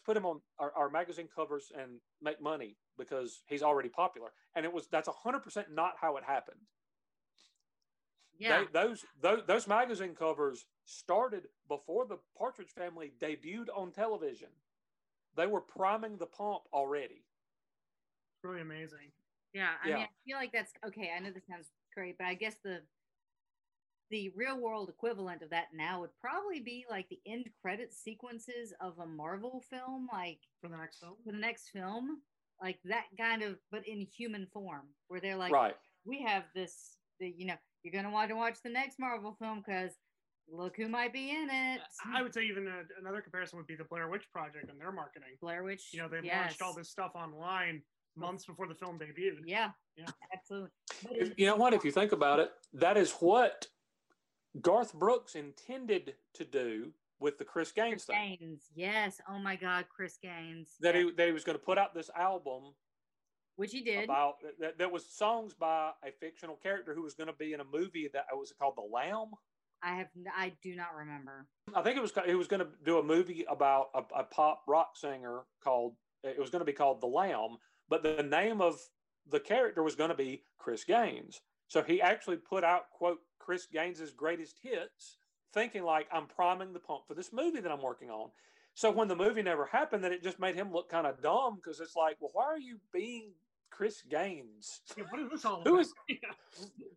[0.05, 4.33] put him on our, our magazine covers and make money because he's already popular.
[4.57, 6.61] And it was that's hundred percent not how it happened.
[8.39, 8.65] yeah.
[8.73, 14.49] They, those, those those magazine covers started before the Partridge Family debuted on television.
[15.37, 17.25] They were priming the pump already.
[18.35, 19.13] It's really amazing.
[19.53, 19.95] Yeah, I Yeah.
[19.97, 21.13] mean, I feel like that's okay.
[21.15, 22.83] I know this sounds great, but I guess the
[24.11, 28.73] the real world equivalent of that now would probably be like the end credit sequences
[28.81, 31.15] of a Marvel film, like For the next film.
[31.25, 32.21] for the next film,
[32.61, 35.77] like that kind of, but in human form, where they're like, right.
[36.05, 39.63] we have this, the, you know, you're gonna want to watch the next Marvel film
[39.65, 39.93] because
[40.53, 41.81] look who might be in it.
[41.81, 44.81] Uh, I would say even a, another comparison would be the Blair Witch Project and
[44.81, 45.29] their marketing.
[45.41, 45.89] Blair Witch.
[45.93, 46.37] You know, they yes.
[46.43, 47.83] launched all this stuff online
[48.17, 49.39] months before the film debuted.
[49.47, 50.07] Yeah, Yeah.
[50.33, 50.71] absolutely.
[51.11, 51.73] If- you know what?
[51.75, 53.67] If you think about it, that is what
[54.61, 58.37] Garth Brooks intended to do with the Chris Gaines Chris thing.
[58.41, 58.65] Gaines.
[58.75, 59.21] Yes.
[59.29, 60.75] Oh my God, Chris Gaines.
[60.81, 61.03] That Yeah.
[61.05, 62.75] he that he was going to put out this album
[63.57, 64.05] Which he did.
[64.05, 67.61] about that, that was songs by a fictional character who was going to be in
[67.61, 69.31] a movie that was called The Lamb.
[69.83, 70.09] I have.
[70.37, 71.47] I do not remember.
[71.75, 74.63] I think it was he was going to do a movie about a, a pop
[74.69, 77.57] rock singer called it was going to be called The Lamb,
[77.89, 78.79] but the name of
[79.31, 81.41] the character was going to be Chris Gaines.
[81.69, 85.17] So he actually put out quote Chris Gaines's greatest hits,
[85.55, 88.31] thinking like I'm priming the pump for this movie that I'm working on.
[88.75, 91.57] So when the movie never happened, then it just made him look kind of dumb
[91.57, 93.33] because it's like, well, why are you being
[93.71, 94.81] Chris Gaines?
[94.97, 95.81] Yeah, what is this all Who about?
[95.81, 95.95] is-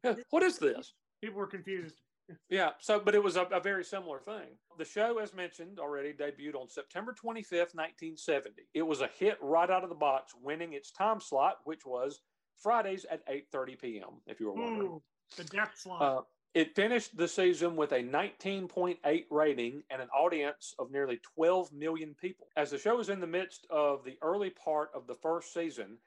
[0.04, 0.94] Yeah, what is this?
[1.22, 2.02] people were confused.
[2.49, 4.57] Yeah, so but it was a, a very similar thing.
[4.78, 8.63] The show, as mentioned already, debuted on September 25th, 1970.
[8.74, 12.21] It was a hit right out of the box, winning its time slot, which was
[12.57, 14.21] Fridays at 8:30 p.m.
[14.28, 15.03] If you were wondering, Ooh,
[15.36, 16.01] the death slot.
[16.01, 16.21] uh,
[16.53, 22.15] it finished the season with a 19.8 rating and an audience of nearly 12 million
[22.21, 22.47] people.
[22.55, 25.97] As the show was in the midst of the early part of the first season,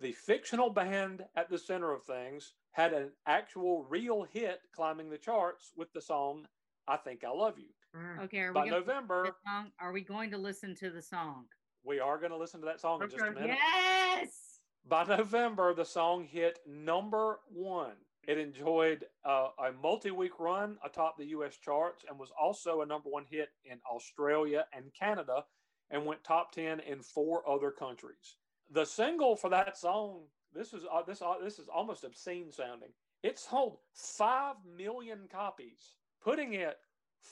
[0.00, 5.18] the fictional band at the center of things had an actual real hit climbing the
[5.18, 6.46] charts with the song
[6.86, 7.70] I Think I Love You.
[7.96, 8.24] Mm.
[8.24, 8.40] Okay.
[8.40, 9.72] Are we By gonna listen to November, the song?
[9.80, 11.46] Are we going to listen to the song?
[11.86, 13.56] we are going to listen to that song in just a minute.
[13.56, 14.58] Yes.
[14.88, 17.94] By November, the song hit number one.
[18.26, 22.86] It enjoyed uh, a multi week run atop the US charts and was also a
[22.86, 25.44] number one hit in Australia and Canada
[25.90, 28.36] and went top 10 in four other countries.
[28.70, 32.90] The single for that song, this is, uh, this, uh, this is almost obscene sounding.
[33.22, 36.76] It sold 5 million copies, putting it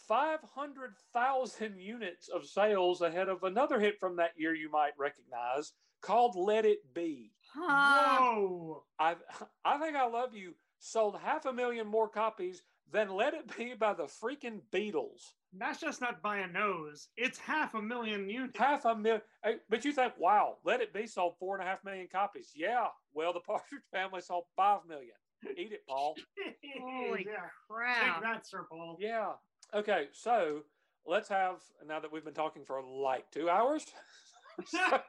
[0.09, 6.37] 500,000 units of sales ahead of another hit from that year you might recognize called
[6.37, 7.33] Let It Be.
[7.55, 8.19] Huh.
[8.19, 8.85] Whoa.
[8.99, 9.17] I
[9.65, 12.63] I think I Love You sold half a million more copies
[12.93, 15.33] than Let It Be by the freaking Beatles.
[15.59, 17.09] That's just not by a nose.
[17.17, 18.59] It's half a million units.
[18.59, 19.23] Half a million.
[19.69, 22.51] But you think, wow, Let It Be sold four and a half million copies.
[22.55, 22.87] Yeah.
[23.13, 25.15] Well, the Partridge Family sold five million.
[25.57, 26.17] Eat it, Paul.
[26.81, 27.47] Holy yeah.
[27.69, 28.15] crap.
[28.15, 28.97] Take that, Sir Paul.
[28.99, 29.33] Yeah.
[29.75, 30.09] Okay.
[30.13, 30.63] So
[31.07, 33.85] let's have now that we've been talking for like two hours.
[34.67, 35.01] so,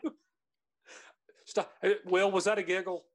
[1.45, 1.73] stop.
[2.05, 3.05] Will, was that a giggle?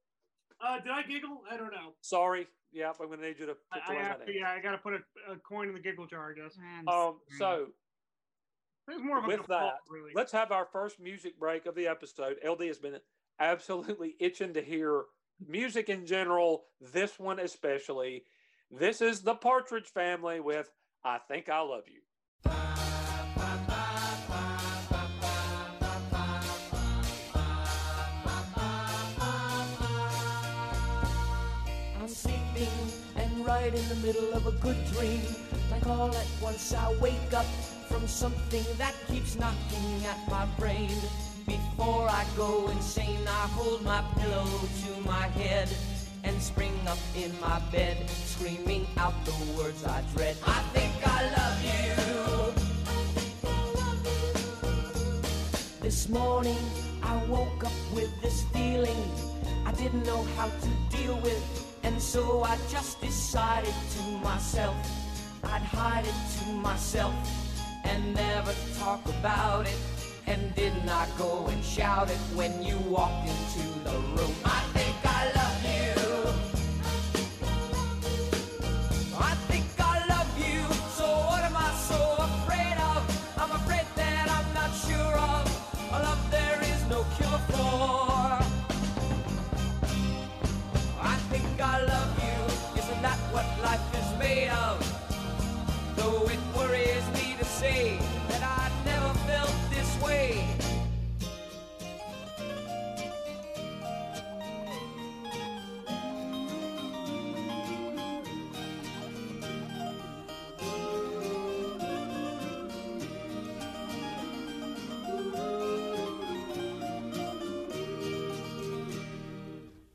[0.64, 1.42] Uh, did I giggle?
[1.50, 1.94] I don't know.
[2.00, 2.46] Sorry.
[2.72, 4.60] Yeah, I'm going to need you to I, put I the have to, yeah, I
[4.60, 6.56] got to put a, a coin in the giggle jar, I guess.
[6.58, 7.66] I'm Um, so
[8.88, 10.12] It's more of a With guffaw, that, really.
[10.14, 12.36] let's have our first music break of the episode.
[12.48, 12.98] LD has been
[13.40, 15.04] absolutely itching to hear
[15.46, 18.24] music in general, this one especially.
[18.70, 20.70] This is the Partridge Family with
[21.04, 22.00] I Think I Love You.
[33.68, 35.20] In the middle of a good dream.
[35.70, 37.46] Like all at once I wake up
[37.88, 40.90] from something that keeps knocking at my brain.
[41.46, 44.46] Before I go insane, I hold my pillow
[44.84, 45.68] to my head
[46.24, 50.36] and spring up in my bed, screaming out the words I dread.
[50.46, 51.80] I think I love you.
[55.80, 56.58] This morning
[57.02, 58.96] I woke up with this feeling
[59.66, 64.76] I didn't know how to deal with, and so I just decided to myself
[65.42, 67.14] I'd hide it to myself
[67.84, 69.76] and never talk about it.
[70.26, 74.34] And did not go and shout it when you walked into the room.
[74.44, 74.79] I
[97.60, 97.98] say
[98.28, 100.46] that I never felt this way.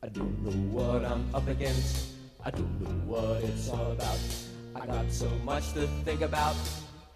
[0.04, 2.14] I don't know what I'm up against.
[2.44, 4.20] I don't know what it's all about.
[4.76, 6.56] I got so much to think about.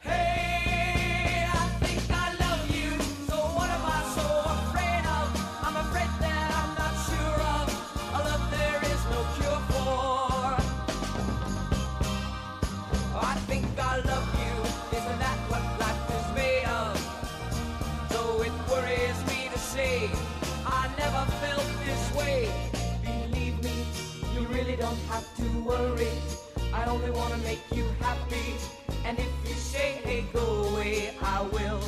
[0.01, 2.91] Hey, I think I love you.
[3.27, 5.27] So what am I so afraid of?
[5.65, 7.67] I'm afraid that I'm not sure of
[8.15, 10.55] a love there is no cure for.
[13.19, 14.97] I think I love you.
[14.97, 16.95] Isn't that what life is made of?
[18.09, 20.09] Though it worries me to say,
[20.65, 22.49] I never felt this way.
[23.03, 23.85] Believe me,
[24.33, 26.11] you really don't have to worry.
[26.73, 28.78] I only wanna make you happy.
[29.09, 31.81] And if you say, hey, go away, I will.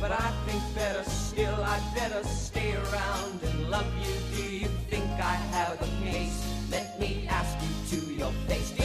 [0.00, 4.36] But I think better still, I'd better stay around and love you.
[4.36, 6.44] Do you think I have a case?
[6.68, 8.77] Let me ask you to your face.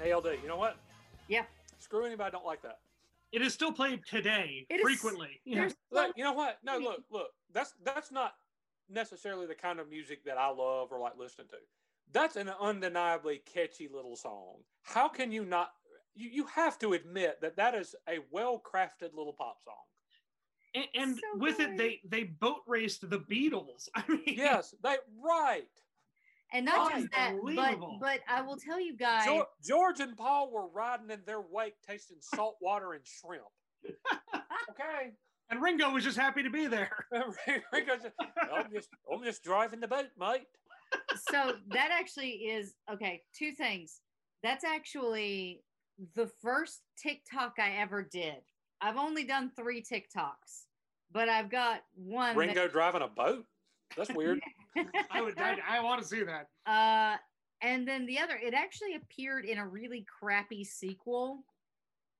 [0.00, 0.24] We're back.
[0.24, 0.76] Hey, LD, you know what?
[1.28, 1.42] Yeah.
[1.78, 2.78] Screw anybody don't like that.
[3.32, 5.40] It is still played today It is- frequently.
[5.44, 5.60] Yeah.
[5.60, 6.58] There's Look, you know what?
[6.64, 7.28] No, look, look.
[7.52, 8.34] That's that's not
[8.88, 11.56] necessarily the kind of music that I love or like listening to.
[12.12, 14.56] That's an undeniably catchy little song.
[14.82, 15.70] How can you not?
[16.16, 19.74] You, you have to admit that that is a well crafted little pop song.
[20.74, 21.70] And, and So with good.
[21.70, 23.88] it, they they boat raced the Beatles.
[23.94, 25.68] I mean, Yes, they right.
[26.52, 27.98] And not just that, but Unbelievable.
[28.00, 29.24] but I will tell you guys.
[29.26, 33.44] George, George and Paul were riding in their wake, tasting salt water and shrimp.
[34.70, 35.12] okay.
[35.50, 36.90] and Ringo was just happy to be there.
[37.72, 38.12] Ringo said,
[38.52, 40.42] I'm just, I'm just driving the boat, mate.
[41.30, 43.22] so that actually is okay.
[43.36, 44.00] Two things.
[44.42, 45.62] That's actually
[46.14, 48.36] the first TikTok I ever did.
[48.80, 50.64] I've only done three TikToks,
[51.12, 52.34] but I've got one.
[52.34, 53.44] that- Ringo driving a boat.
[53.96, 54.40] That's weird.
[55.10, 55.38] I would.
[55.38, 56.46] I, I want to see that.
[56.66, 57.16] Uh,
[57.62, 61.44] and then the other, it actually appeared in a really crappy sequel.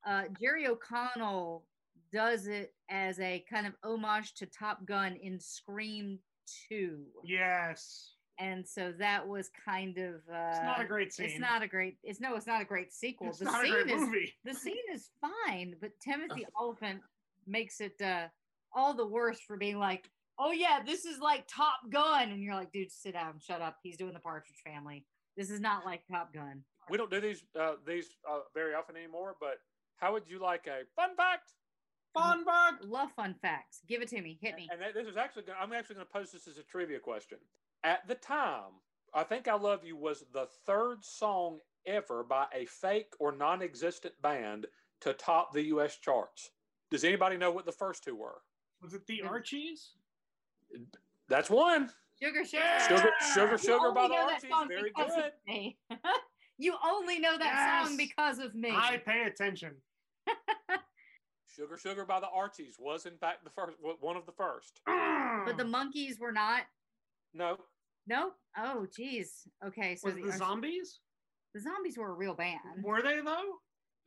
[0.06, 1.64] Uh, Jerry O'Connell
[2.12, 6.18] does it as a kind of homage to Top Gun in Scream
[6.68, 6.98] 2.
[7.24, 10.14] Yes, And so that was kind of.
[10.30, 11.26] Uh, it's not a great scene.
[11.26, 11.96] It's not a great.
[12.02, 12.34] It's no.
[12.36, 13.28] It's not a great sequel.
[13.28, 14.34] It's the not a scene great is movie.
[14.44, 17.00] the scene is fine, but Timothy Olyphant
[17.46, 18.26] makes it uh,
[18.74, 20.10] all the worse for being like,
[20.40, 23.76] "Oh yeah, this is like Top Gun," and you're like, "Dude, sit down, shut up.
[23.82, 25.04] He's doing the Partridge Family.
[25.36, 28.96] This is not like Top Gun." we don't do these uh, these uh, very often
[28.96, 29.36] anymore.
[29.40, 29.58] But
[29.96, 31.52] how would you like a fun fact?
[32.12, 32.84] Fun fact.
[32.84, 33.80] Love fun facts.
[33.88, 34.38] Give it to me.
[34.42, 34.68] Hit me.
[34.70, 36.98] And that, this is actually gonna, I'm actually going to post this as a trivia
[36.98, 37.38] question.
[37.84, 38.72] At the time,
[39.14, 44.14] I think "I Love You" was the third song ever by a fake or non-existent
[44.20, 44.66] band
[45.02, 45.96] to top the U.S.
[45.96, 46.50] charts.
[46.90, 48.42] Does anybody know what the first two were?
[48.82, 49.92] Was it the Archies?
[51.28, 51.90] That's one.
[52.22, 54.50] Sugar, sugar, Sugar, sugar, You sugar by only the know that Archies.
[54.50, 55.32] song Very because of good.
[55.46, 55.78] me.
[56.58, 58.70] you only know that song because of me.
[58.70, 59.74] I pay attention.
[61.56, 64.80] Sugar, sugar by the Archies was in fact the first, one of the first.
[64.86, 66.62] but the Monkees were not.
[67.34, 67.58] No,
[68.06, 68.34] Nope.
[68.56, 69.46] Oh, geez.
[69.66, 71.00] Okay, so was the, the zombies?
[71.54, 72.58] the zombies were a real band.
[72.82, 73.58] Were they though?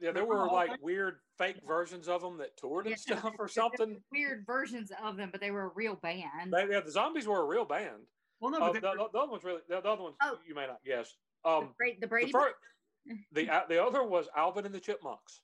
[0.04, 3.30] Yeah, there were like weird fake versions of them that toured and Yeah, stuff or
[3.32, 4.02] there were something.
[4.12, 6.52] Weird versions of them, but they were a real band.
[6.52, 8.04] They, yeah, the zombies were a real band.
[8.42, 9.62] Well, no, Uh, but the, were- the, the other ones really.
[9.70, 10.38] The, the other ones Oh.
[10.46, 11.16] you may not guess.
[11.46, 12.32] the, Um, Bra- the the, Brady
[13.32, 15.42] the uh, the other was Alvin and the Chipmunks,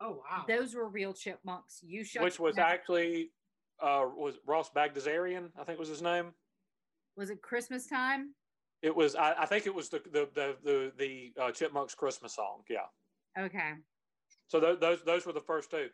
[0.00, 0.44] oh wow.
[0.48, 1.80] Those were real chipmunks.
[1.82, 2.66] You shut which was mouth.
[2.66, 3.30] actually
[3.82, 6.32] uh, was Ross Bagdasarian, I think was his name.
[7.16, 8.34] was it Christmas time?
[8.82, 12.34] It was I, I think it was the the the the, the uh, Chipmunks Christmas
[12.34, 12.62] song.
[12.68, 12.86] Yeah.
[13.38, 13.72] Okay.
[14.48, 15.88] So th- those those were the first two.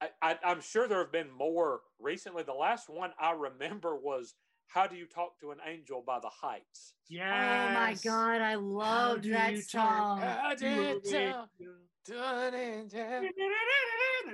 [0.00, 2.42] I, I, I'm sure there have been more recently.
[2.42, 4.34] The last one I remember was
[4.66, 6.94] "How Do You Talk to an Angel" by the Heights.
[7.08, 7.68] Yeah.
[7.70, 10.20] Oh my god, I loved do that you talk song.
[10.20, 11.00] How do you
[11.32, 11.48] talk
[12.06, 13.28] to an angel?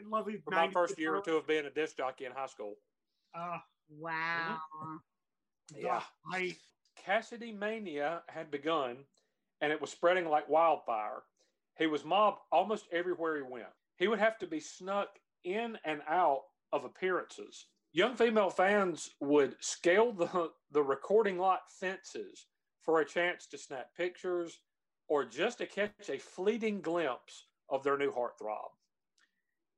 [0.06, 0.36] Lovely.
[0.44, 2.74] For my first year or two of being a disc jockey in high school.
[3.34, 3.58] Uh,
[3.98, 4.58] Wow.
[5.76, 6.02] Yeah.
[6.32, 6.56] I
[6.96, 8.98] Cassidy Mania had begun
[9.60, 11.22] and it was spreading like wildfire.
[11.82, 13.66] He was mobbed almost everywhere he went.
[13.96, 15.08] He would have to be snuck
[15.42, 17.66] in and out of appearances.
[17.92, 22.46] Young female fans would scale the, the recording lot fences
[22.82, 24.60] for a chance to snap pictures
[25.08, 28.70] or just to catch a fleeting glimpse of their new heartthrob.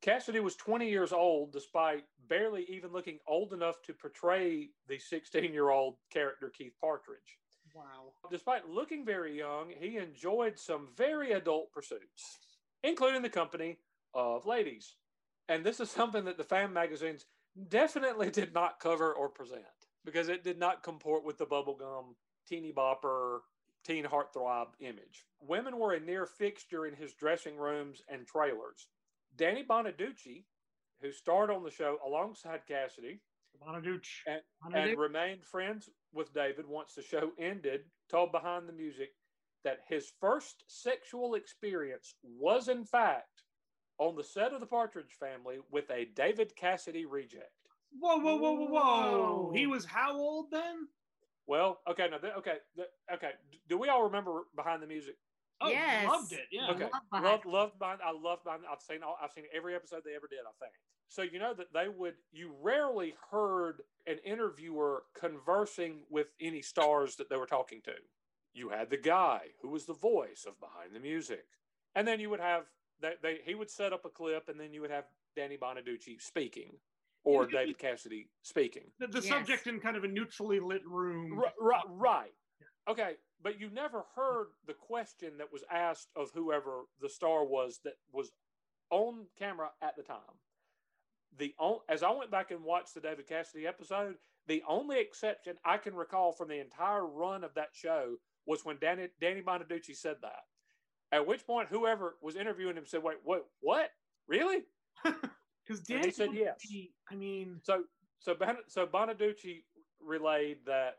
[0.03, 5.55] Cassidy was 20 years old, despite barely even looking old enough to portray the 16
[5.55, 7.39] year old character Keith Partridge.
[7.75, 8.13] Wow.
[8.31, 12.39] Despite looking very young, he enjoyed some very adult pursuits,
[12.83, 13.79] including the company
[14.15, 14.95] of ladies.
[15.49, 17.27] And this is something that the fan magazines
[17.69, 19.65] definitely did not cover or present
[20.05, 22.15] because it did not comport with the bubblegum,
[22.47, 23.41] teeny bopper,
[23.85, 25.27] teen heartthrob image.
[25.41, 28.89] Women were a near fixture in his dressing rooms and trailers.
[29.37, 30.45] Danny Bonaducci,
[31.01, 33.21] who starred on the show alongside Cassidy,
[33.63, 34.23] Bonaduce.
[34.27, 34.91] and, Bonaduce.
[34.91, 39.11] and remained friends with David once the show ended, told Behind the Music
[39.65, 43.43] that his first sexual experience was, in fact,
[43.99, 47.51] on the set of The Partridge Family with a David Cassidy reject.
[47.99, 48.71] Whoa, whoa, whoa, whoa, whoa!
[49.47, 49.53] Whoa.
[49.55, 50.89] He was how old then?
[51.47, 53.33] Well, okay, no, th- okay, th- okay.
[53.53, 55.15] D- Do we all remember Behind the Music?
[55.61, 56.07] Oh, Yes.
[56.09, 56.47] loved it.
[56.51, 56.71] Yeah.
[56.71, 56.85] Okay.
[56.85, 57.99] love Behind Love, loved mine.
[58.05, 58.61] I loved mine.
[58.71, 60.41] I've seen all, I've seen every episode they ever did.
[60.41, 60.73] I think
[61.15, 61.23] so.
[61.23, 62.15] You know that they would.
[62.33, 67.95] You rarely heard an interviewer conversing with any stars that they were talking to.
[68.53, 71.45] You had the guy who was the voice of behind the music,
[71.95, 72.65] and then you would have
[73.01, 73.23] that.
[73.23, 75.05] They he would set up a clip, and then you would have
[75.37, 76.73] Danny Bonaducci speaking,
[77.25, 78.85] or Yeah, David Cassidy speaking.
[78.99, 79.29] The, the Yes.
[79.29, 81.39] subject in kind of a neutrally lit room.
[81.39, 82.33] Right, right, right.
[82.89, 87.81] Okay, but you never heard the question that was asked of whoever the star was
[87.85, 88.31] that was
[88.91, 90.39] on camera at the time.
[91.39, 91.55] The
[91.89, 94.17] as I went back and watched the David Cassidy episode,
[94.47, 98.17] the only exception I can recall from the entire run of that show
[98.47, 100.43] was when Danny Danny Bonaduce said that.
[101.13, 103.47] At which point, whoever was interviewing him said, "Wait, what?
[103.61, 103.91] What?
[104.29, 104.65] Really?"
[105.67, 106.61] Because Danny said yes.
[107.11, 107.85] I mean, So
[108.19, 109.63] so Bon- so Bonaduce
[109.99, 110.97] relayed that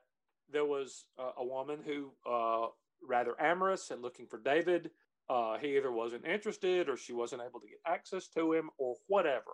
[0.52, 2.68] there was uh, a woman who uh,
[3.08, 4.90] rather amorous and looking for David.
[5.30, 8.96] Uh, he either wasn't interested or she wasn't able to get access to him or
[9.08, 9.52] whatever.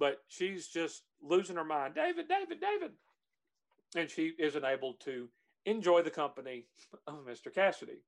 [0.00, 1.94] But she's just losing her mind.
[1.94, 2.92] David, David, David.
[3.94, 5.28] And she isn't able to
[5.66, 6.64] enjoy the company
[7.06, 7.54] of Mr.
[7.54, 8.02] Cassidy.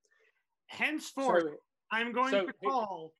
[0.66, 1.56] henceforth, So,
[1.92, 3.12] I'm going so to he- call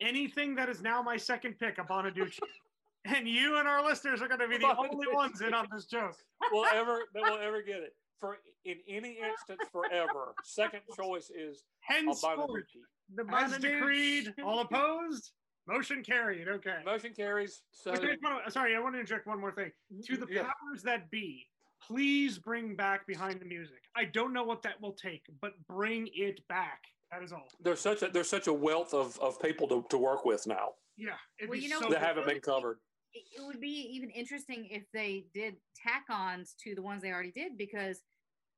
[0.00, 2.38] anything that is now my second pick a Bonaducci.
[3.06, 5.86] and you and our listeners are going to be the only ones in on this
[5.86, 6.14] joke.
[6.52, 7.94] we'll ever that will ever get it.
[8.20, 13.14] For in any instance forever, second choice is a Henceforth, Bonaducci.
[13.16, 13.42] the Bonaducci.
[13.54, 15.32] as decreed, all opposed,
[15.70, 16.48] motion carried.
[16.48, 16.78] Okay.
[16.84, 17.62] Motion carries.
[17.72, 18.16] So Okay,
[18.48, 19.70] Sorry, I want to inject one more thing.
[20.06, 20.42] To the Yeah.
[20.44, 21.48] powers that be,
[21.86, 23.82] please bring back behind the music.
[23.96, 26.82] I don't know what that will take, but bring it back.
[27.10, 27.48] That is all.
[27.60, 30.74] there's such a there's such a wealth of, of people to, to work with now
[30.96, 31.16] Yeah.
[31.40, 32.78] It'd Well, be you know, so that haven't been covered.
[33.12, 37.32] it it would be even interesting if they did tack-ons to the ones they already
[37.32, 38.04] did because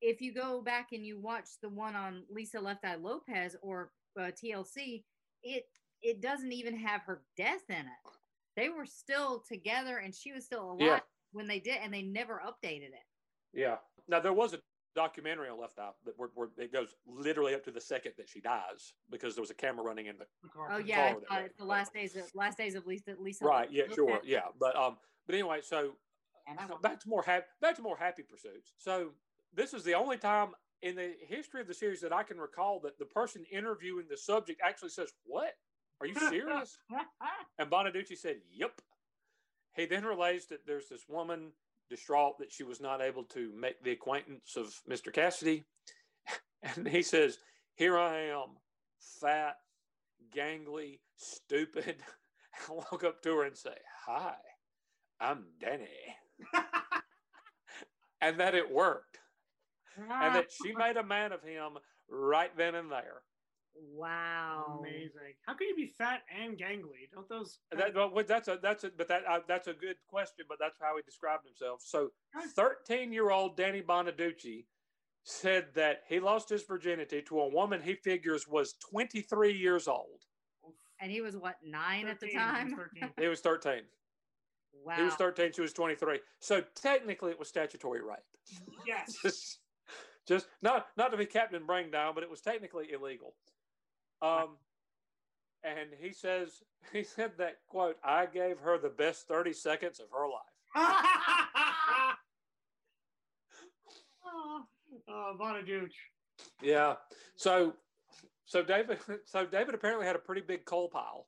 [0.02, 3.90] if you go back and you watch the one on Lisa Left Eye Lopes or
[4.20, 5.04] uh, TLC,
[5.42, 5.64] it
[6.03, 8.12] it doesn't even have her death in it.
[8.57, 11.00] They were still together and she was still alive Yeah.
[11.32, 13.07] when they did, and they never updated it.
[13.53, 13.76] Yeah.
[14.09, 14.61] Now there was a
[14.94, 18.28] documentary on Left Eye that where, where it goes literally up to the second that
[18.28, 20.68] she dies because there was a camera running in the The car.
[20.72, 23.44] Oh yeah, I car that saw the last days of last days of Lisa Lisa.
[23.44, 23.70] right.
[23.72, 23.84] Yeah.
[23.84, 23.94] Lopes.
[23.94, 24.20] Sure.
[24.24, 24.42] Yeah.
[24.59, 24.98] But um.
[25.24, 25.92] But anyway, so
[26.48, 28.74] And I want- back to more happy back to more happy pursuits.
[28.76, 29.12] So
[29.55, 30.50] this is the only time
[30.82, 34.16] in the history of the series that I can recall that the person interviewing the
[34.16, 35.53] subject actually says, "What?
[36.03, 36.78] Are you serious?"
[37.59, 38.80] and Bonaduce said, "Yep."
[39.74, 41.53] He then relays that there's this woman
[41.88, 45.12] distraught that she was not able to make the acquaintance of Mr.
[45.12, 45.64] Cassidy,
[46.62, 47.38] and he says,
[47.76, 48.57] "Here I am,
[49.20, 49.59] fat,
[50.34, 51.96] gangly, stupid."
[52.68, 53.76] I walk up to her and say,
[54.07, 54.34] "Hi,
[55.20, 55.86] I'm Danny,"
[58.20, 59.20] and that it worked,
[59.96, 61.78] and that she made a man of him
[62.09, 63.22] right then and there.
[63.75, 64.81] Wow.
[64.81, 65.35] Amazing.
[65.47, 67.11] How can you be fat and gangly?
[67.12, 67.59] Don't those?
[67.77, 70.45] That, well, that's a that's a but that uh, that's a good question.
[70.49, 71.83] But that's how he described himself.
[71.85, 72.11] So,
[72.55, 74.64] thirteen-year-old Danny Bonaduce
[75.25, 80.20] said that he lost his virginity to a woman he figures was twenty-three years old.
[81.01, 83.12] And he was what nine at the 13, he was time?
[83.18, 83.83] He was thirteen.
[84.85, 84.97] Wow.
[84.97, 85.53] He was thirteen.
[85.53, 86.20] She was twenty-three.
[86.41, 88.18] So technically, it was statutory rape.
[88.87, 89.14] Yes.
[89.23, 89.59] just,
[90.27, 93.35] just not not to be Captain Brain down, but it was technically illegal.
[94.23, 94.57] Um,
[95.64, 96.62] and he says
[96.93, 100.43] he said that quote, "I gave her the best thirty seconds of her life."
[105.09, 105.93] oh, Bonaduce.
[106.62, 106.95] Yeah.
[107.37, 107.75] So,
[108.45, 111.27] so David, so David apparently had a pretty big coal pile.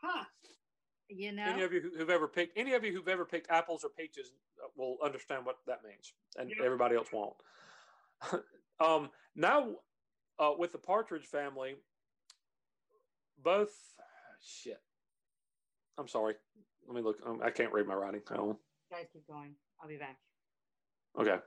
[0.00, 0.24] Huh.
[1.08, 1.42] you know.
[1.44, 3.88] Any of you who- who've ever picked, any of you who've ever picked apples or
[3.90, 4.32] peaches
[4.76, 6.64] will understand what that means, and Yeah.
[6.64, 7.36] everybody else won't.
[8.80, 9.74] um, now,
[10.38, 11.76] uh, with the Partridge family,
[13.42, 13.70] both
[14.42, 14.80] shit.
[15.98, 16.34] I'm sorry.
[16.86, 17.18] Let me look.
[17.26, 18.20] Um, I can't read my writing.
[18.28, 19.54] Guys keep going.
[19.82, 20.16] I'll be back.
[21.20, 21.38] okay.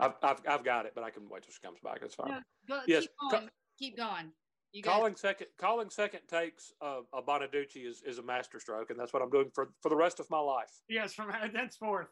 [0.00, 2.00] I've, I've, I've got it, but I can wait till she comes back.
[2.02, 2.30] It's fine.
[2.30, 2.38] No,
[2.68, 3.50] go, Yes, keep co- going.
[3.78, 4.32] keep going.
[4.72, 8.98] You guys, calling second calling second takes uh, a Bonaducci is, is a masterstroke, and
[8.98, 10.70] that's what I'm doing for for the rest of my life.
[10.88, 12.08] Yes, from henceforth.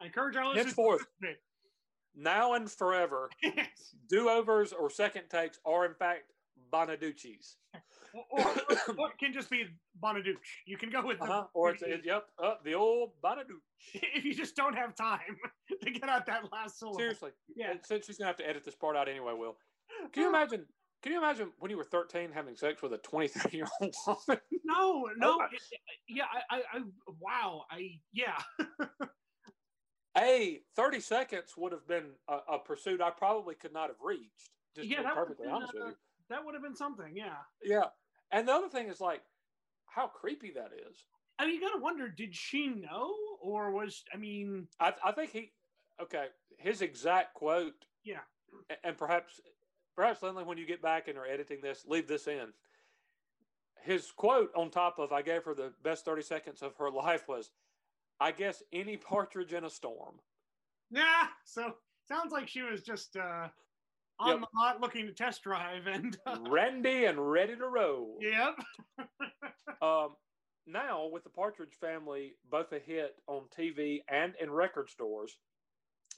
[0.00, 0.74] I encourage our listeners.
[0.74, 1.06] to Henceforth.
[2.16, 3.28] Now and forever,
[4.08, 6.32] do overs or second takes are in fact
[6.72, 7.56] Bonaducci's.
[8.30, 8.48] Or, or,
[8.98, 9.66] or it can just be
[10.02, 10.36] Bonaduce.
[10.66, 11.44] You can go with the, Uh-huh.
[11.52, 13.60] Or it's, it, yep, uh, the old Bonaducci.
[13.94, 15.20] if you just don't have time
[15.82, 16.98] to get out that last syllable.
[16.98, 17.72] Seriously, Yeah.
[17.72, 19.56] And since she's gonna have to edit this part out anyway, Will.
[20.12, 20.64] Can you imagine?
[21.02, 24.40] Can you imagine when you were 13 having sex with a 23 year old woman?
[24.64, 25.38] No, no.
[25.42, 26.82] it- it- yeah, I, I, I,
[27.20, 27.64] wow.
[27.70, 28.40] I, yeah.
[30.18, 34.50] A 30 seconds would have been a, a pursuit I probably could not have reached.
[34.74, 35.94] Just Yeah, to be perfectly honest with uh, you.
[36.30, 37.36] That would have been something, yeah.
[37.62, 37.84] Yeah.
[38.32, 39.22] And the other thing is like
[39.86, 41.04] how creepy that is.
[41.38, 43.12] I mean, you gotta wonder, did she know,
[43.42, 45.52] or was I mean, I, I think he,
[46.00, 46.26] okay,
[46.58, 48.20] his exact quote, yeah,
[48.84, 49.40] and perhaps,
[49.94, 52.48] perhaps Lindley, when you get back and are editing this, leave this in.
[53.82, 57.28] His quote on top of "I gave her the best thirty seconds of her life"
[57.28, 57.50] was,
[58.20, 60.16] "I guess any partridge in a storm."
[60.90, 61.28] yeah.
[61.44, 61.74] So
[62.08, 63.48] sounds like she was just uh,
[64.18, 64.40] on Yep.
[64.40, 68.18] the lot looking to test drive, and uh, Randy and ready to roll.
[68.20, 68.54] yep,
[69.82, 70.16] Um,
[70.66, 75.36] now, with the Partridge Family both a hit on TV and in record stores,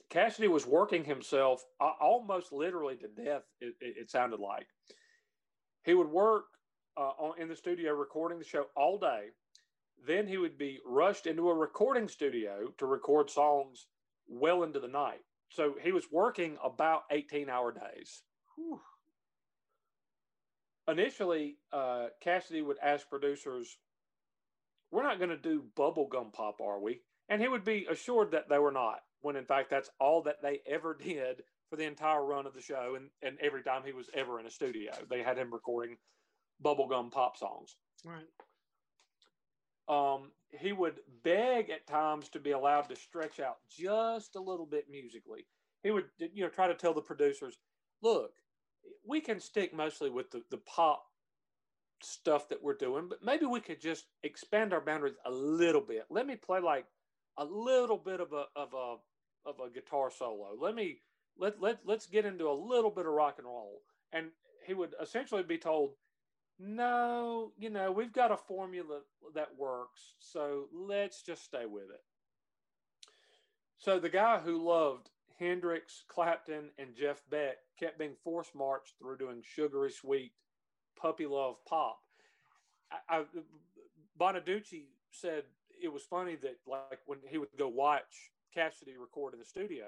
[0.09, 3.43] Cassidy was working himself uh, almost literally to death.
[3.59, 4.67] It, it, it sounded like
[5.83, 6.45] he would work
[6.97, 9.27] uh, on, in the studio recording the show all day.
[10.07, 13.87] Then he would be rushed into a recording studio to record songs
[14.27, 15.21] well into the night.
[15.49, 18.21] So he was working about 18 hour days
[18.55, 18.81] Whew.
[20.87, 23.77] initially uh, Cassidy would ask producers,
[24.91, 28.49] "We're not going to do bubblegum pop, are we?" And he would be assured that
[28.49, 28.99] they were not.
[29.21, 32.61] When in fact, that's all that they ever did for the entire run of the
[32.61, 35.97] show, and, and every time he was ever in a studio, they had him recording
[36.63, 37.75] bubblegum pop songs.
[38.03, 38.25] right.
[39.89, 44.65] Um, he would beg at times to be allowed to stretch out just a little
[44.65, 45.45] bit musically.
[45.83, 47.57] He would, you know, try to tell the producers,
[48.01, 48.33] "Look,
[49.05, 51.05] we can stick mostly with the, the pop
[52.01, 56.05] stuff that we're doing, but maybe we could just expand our boundaries a little bit.
[56.09, 56.85] Let me play like
[57.37, 58.95] a little bit of a of a
[59.49, 60.55] of a guitar solo.
[60.59, 61.01] Let me
[61.37, 63.81] let let let's get into a little bit of rock and roll."
[64.11, 64.31] And
[64.65, 65.95] he would essentially be told,
[66.59, 68.99] no, you know, we've got a formula
[69.33, 72.03] that works, so let's just stay with it.
[73.77, 79.17] So the guy who loved Hendrix, Clapton, and Jeff Beck kept being force marched through
[79.17, 80.33] doing sugary sweet
[81.01, 81.99] puppy love pop.
[82.91, 83.23] I, I,
[84.19, 85.43] Bonaduce said
[85.81, 89.85] it was funny that like when he would go watch Cassidy record in the studio,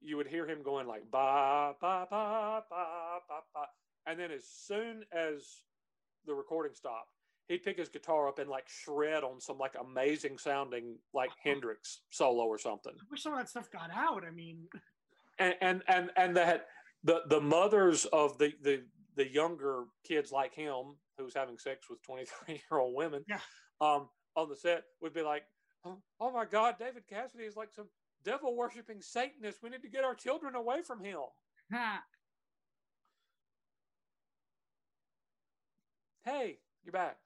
[0.00, 3.66] you would hear him going like ba ba ba ba ba ba,
[4.06, 5.62] and then as soon as
[6.26, 7.10] the recording stopped,
[7.48, 12.02] he'd pick his guitar up and like shred on some like amazing sounding like Hendrix
[12.10, 12.92] solo or something.
[12.94, 14.24] I wish some of that stuff got out.
[14.26, 14.66] I mean,
[15.38, 16.66] And and and and that
[17.04, 18.82] the the mothers of the the
[19.16, 23.40] the younger kids like him who's having sex with 23 year old women Yeah.
[23.80, 25.42] um on the set would be like
[25.84, 27.88] oh, oh my god david cassidy is like some
[28.24, 31.18] devil worshipping satanist we need to get our children away from him
[36.28, 37.16] hey you're back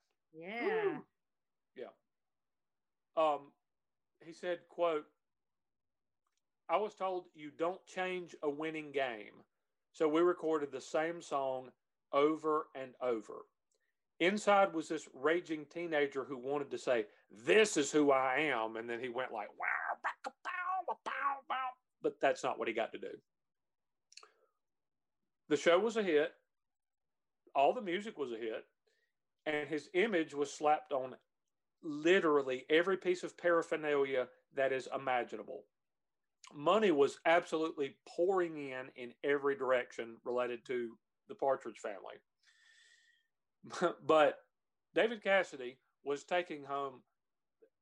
[1.75, 1.87] Yeah.
[3.15, 3.39] um,
[4.25, 5.05] he said, quote,
[6.69, 9.43] I was told you don't change a winning game.
[9.91, 11.69] So we recorded the same song
[12.11, 13.45] over and over.
[14.19, 17.05] Inside was this raging teenager who wanted to say,
[17.45, 18.77] This is who I am.
[18.77, 19.97] And then he went like, wow.
[22.01, 23.11] But that's not what he got to do.
[25.49, 26.31] The show was a hit.
[27.55, 28.65] All the music was a hit.
[29.45, 31.15] And his image was slapped on
[31.83, 35.65] literally every piece of paraphernalia that is imaginable.
[36.53, 42.15] Money was absolutely pouring in in every direction related to the Partridge family.
[44.05, 44.39] but
[44.93, 47.01] David Cassidy was taking home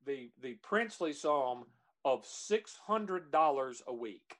[0.05, 1.65] the the princely sum
[2.05, 4.37] of six hundred dollars a week.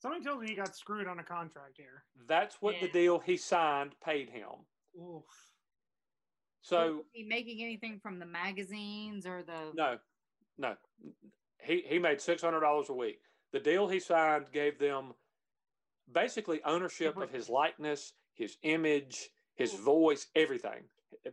[0.00, 2.04] something tells me he got screwed on a contract here.
[2.28, 4.66] That's what the deal he signed paid him.
[5.00, 5.24] Oof.
[6.62, 9.72] So he making anything from the magazines or the?
[9.74, 9.98] No,
[10.58, 10.76] no.
[11.60, 13.20] He he made six hundred dollars a week.
[13.52, 15.12] The deal he signed gave them
[16.12, 20.84] basically ownership of his likeness, his image, his voice, everything.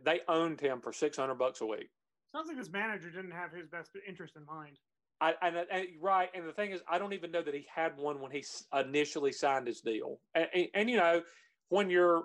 [0.04, 1.90] They owned him for six hundred bucks a week.
[2.34, 4.78] Sounds like his manager didn't have his best interest in mind.
[5.20, 7.66] I, and, uh, and right, and the thing is, I don't even know that he
[7.74, 10.18] had one when he initially signed his deal.
[10.34, 11.22] And, and, and you know,
[11.68, 12.22] when you're,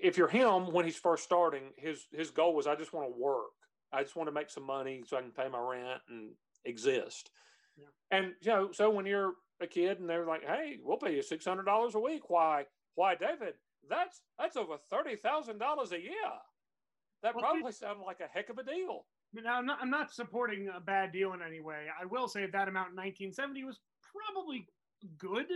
[0.00, 3.20] if you're him when he's first starting, his his goal was, I just want to
[3.20, 3.52] work.
[3.92, 6.30] I just want to make some money so I can pay my rent and
[6.64, 7.30] exist.
[7.76, 7.84] Yeah.
[8.10, 11.22] And you know, so when you're a kid and they're like, "Hey, we'll pay you
[11.22, 12.64] six hundred dollars a week," why?
[12.94, 13.54] Why, David?
[13.88, 16.12] That's that's over thirty thousand dollars a year.
[17.22, 19.06] That Well, probably sounded like a heck of a deal.
[19.32, 21.86] Mean, I'm not, I'm not supporting a bad deal in any way.
[22.00, 24.68] I will say that amount in 1970 was probably
[25.18, 25.46] good.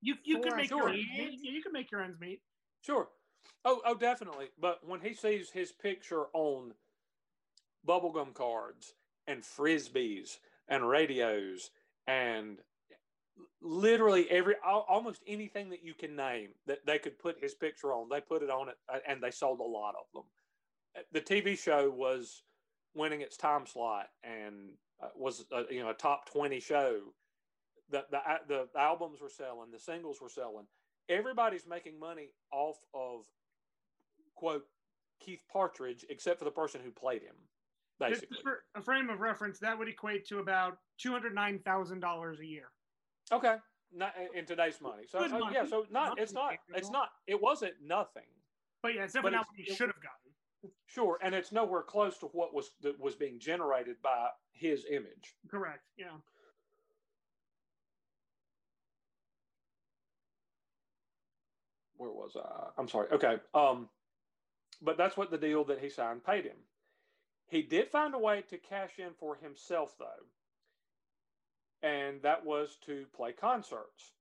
[0.00, 0.94] You you could For make your sure.
[0.94, 2.40] Yeah, you could make your ends meet.
[2.82, 3.08] Sure.
[3.64, 4.48] Oh, oh, definitely.
[4.60, 6.74] But when he sees his picture on
[7.86, 8.94] bubblegum cards
[9.26, 10.38] and frisbees
[10.68, 11.70] and radios
[12.06, 12.58] and
[13.60, 18.08] literally every almost anything that you can name that they could put his picture on,
[18.10, 20.24] they put it on it, uh, and they sold a lot of them.
[20.96, 22.42] Uh, The TV show was
[22.94, 24.70] winning its time slot and
[25.02, 27.14] uh, was a, you know a top twenty show.
[27.90, 30.66] The, the the albums were selling, the singles were selling.
[31.08, 33.26] Everybody's making money off of
[34.34, 34.64] quote
[35.20, 37.34] Keith Partridge, except for the person who played him,
[38.00, 38.42] Just basically.
[38.42, 42.40] For a frame of reference, that would equate to about two hundred nine thousand dollars
[42.40, 42.70] a year.
[43.30, 43.56] Okay,
[43.94, 45.04] not in today's money.
[45.08, 48.26] So uh, yeah, so not it's not it's not it wasn't nothing.
[48.82, 50.72] But yeah, it's definitely not what he should have gotten.
[50.86, 55.34] Sure, and it's nowhere close to what was that was being generated by his image.
[55.50, 55.82] Correct.
[55.96, 56.16] Yeah.
[62.02, 62.70] Where was I?
[62.76, 63.06] I'm sorry.
[63.12, 63.36] Okay.
[63.54, 63.88] Um,
[64.82, 66.56] but that's what the deal that he signed paid him.
[67.48, 70.26] He did find a way to cash in for himself though,
[71.88, 74.14] and that was to play concerts.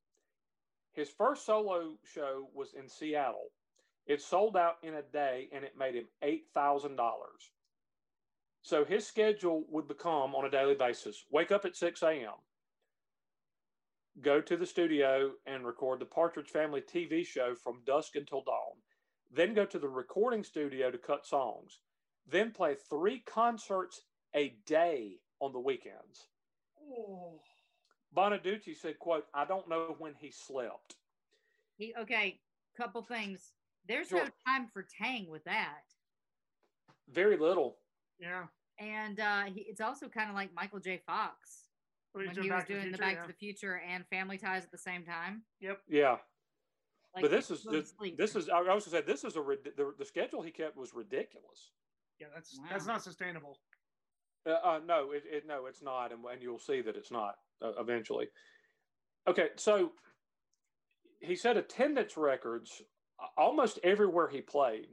[0.91, 3.49] His first solo show was in Seattle.
[4.05, 7.49] It sold out in a day, and it made him eight thousand dollars.
[8.61, 12.33] So his schedule would become on a daily basis: wake up at six a.m.,
[14.19, 18.75] go to the studio and record the Partridge Family TV show from dusk until dawn,
[19.33, 21.79] then go to the recording studio to cut songs,
[22.27, 24.01] then play three concerts
[24.35, 26.27] a day on the weekends.
[26.91, 27.39] Oh.
[28.15, 30.97] Bonaduce said, quote, I don't know when he slept.
[31.77, 32.39] He okay.
[32.75, 33.53] Couple things.
[33.87, 34.23] There's Sure.
[34.25, 35.81] no time for Tang with that,
[37.09, 37.77] Very little.
[38.19, 38.45] Yeah.
[38.77, 41.01] and uh, he, it's also kind of like Michael J.
[41.05, 41.69] Fox
[42.13, 43.21] What when he was Back to the doing the Back yeah.
[43.21, 45.43] to the Future and Family Ties at the same time.
[45.59, 45.79] Yep.
[45.89, 46.17] Yeah.
[47.15, 49.41] Like, but this is this, this is I was going to say this is a
[49.41, 51.71] rid- the, the schedule he kept was ridiculous.
[52.19, 53.57] Yeah, that's that's not sustainable.
[54.47, 57.35] Uh, uh, no, it, it no, it's not, and, and you'll see that it's not
[57.61, 58.27] uh, eventually.
[59.27, 59.91] Okay, so
[61.19, 62.81] he set attendance records
[63.21, 64.87] uh, almost everywhere he played.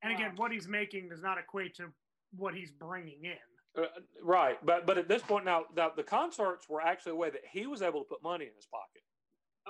[0.02, 1.92] And again, what he's making does not equate to
[2.36, 3.36] what he's bringing in.
[3.82, 3.86] Uh,
[4.22, 7.42] right, but but at this point now, now the concerts were actually a way that
[7.50, 9.02] he was able to put money in his pocket.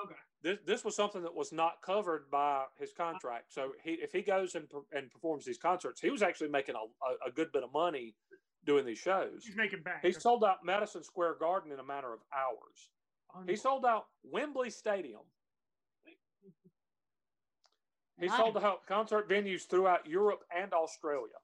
[0.04, 0.14] Okay.
[0.42, 3.52] This this was something that was not covered by his contract.
[3.52, 6.78] So he if he goes and and performs these concerts, he was actually making a,
[6.78, 8.14] a, a good bit of money
[8.64, 9.44] doing these shows.
[9.44, 9.98] He's making bank.
[10.02, 12.90] He sold out Madison Square Garden in a matter of hours.
[13.48, 15.20] He sold out Wembley Stadium.
[18.20, 18.36] He Nice.
[18.36, 21.36] sold out concert venues throughout Europe and Australia.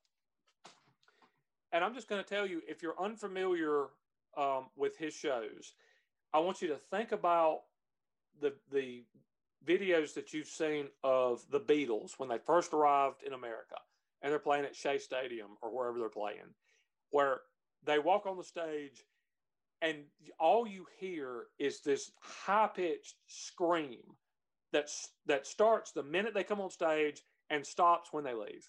[1.73, 3.87] And I'm just going to tell you if you're unfamiliar
[4.37, 5.75] um, with his shows,
[6.33, 7.61] I want you to think about
[8.41, 9.05] the the
[9.67, 13.77] videos that you've seen of the Beatles when they first arrived in America
[14.23, 16.55] and they're playing at Shea Stadium or wherever they're playing,
[17.11, 17.41] where
[17.85, 19.05] they walk on the stage
[19.83, 19.99] and
[20.39, 24.01] all you hear is this high pitched scream
[24.73, 28.69] that's that starts the minute they come on stage and stops when they leave.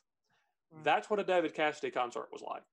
[0.71, 0.79] Wow.
[0.83, 2.63] That's what a David Cassidy concert was like.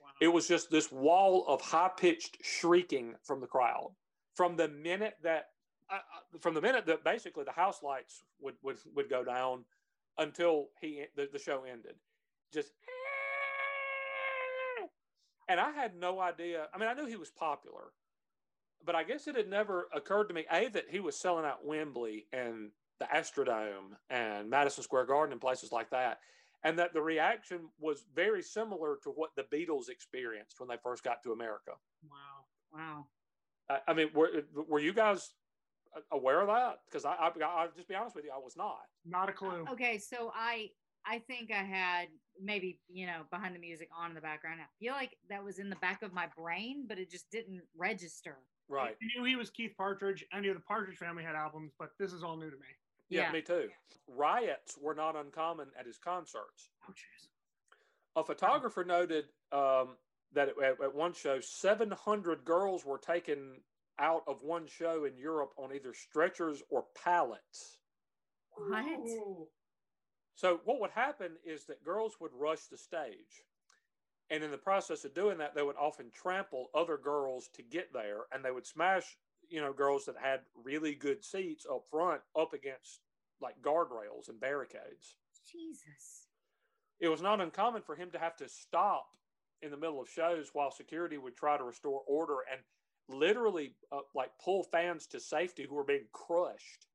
[0.00, 0.08] Wow.
[0.20, 3.92] It was just this wall of high pitched shrieking from the crowd
[4.34, 5.46] from the minute that
[5.90, 9.64] uh, uh, from the minute that basically the house lights would would, would go down
[10.18, 11.94] until he the, the show ended.
[12.52, 12.72] Just
[15.48, 16.66] and I had no idea.
[16.72, 17.92] I mean, I knew he was popular,
[18.84, 21.66] but I guess it had never occurred to me a that he was selling out
[21.66, 26.20] Wembley and the Astrodome and Madison Square Garden and places like that,
[26.64, 31.02] and that the reaction was very similar to what the Beatles experienced when they first
[31.02, 31.72] got to America.
[32.08, 32.44] wow.
[32.72, 33.06] wow.
[33.68, 35.32] I, I mean, were were you guys
[36.10, 36.78] aware of that?
[36.90, 38.80] Because I, I, I'll just be honest with you, I was not.
[39.04, 39.64] Not a clue.
[39.72, 40.70] Okay, so I
[41.06, 42.06] I think I had
[42.40, 44.60] maybe you know behind the music on in the background.
[44.60, 47.62] I feel like that was in the back of my brain, but it just didn't
[47.76, 48.38] register.
[48.68, 48.94] Right.
[49.02, 50.24] I knew he was Keith Partridge.
[50.32, 52.66] I knew the Partridge family had albums, but this is all new to me.
[53.08, 53.32] Yeah, Yeah.
[53.32, 53.68] me too.
[54.08, 56.70] Riots were not uncommon at his concerts.
[56.88, 57.28] Oh, jeez.
[58.16, 59.96] A photographer noted um,
[60.32, 63.60] that at, at one show, 700 girls were taken
[64.02, 67.78] out of one show in Europe on either stretchers or pallets.
[68.50, 69.08] What?
[70.34, 73.44] So, what would happen is that girls would rush the stage.
[74.30, 77.92] And in the process of doing that, they would often trample other girls to get
[77.92, 79.16] there, and they would smash,
[79.48, 83.00] you know, girls that had really good seats up front up against
[83.40, 85.16] like guardrails and barricades.
[85.50, 86.28] Jesus.
[86.98, 89.06] It was not uncommon for him to have to stop
[89.60, 92.60] in the middle of shows while security would try to restore order and
[93.08, 96.86] literally uh, like pull fans to safety who were being crushed.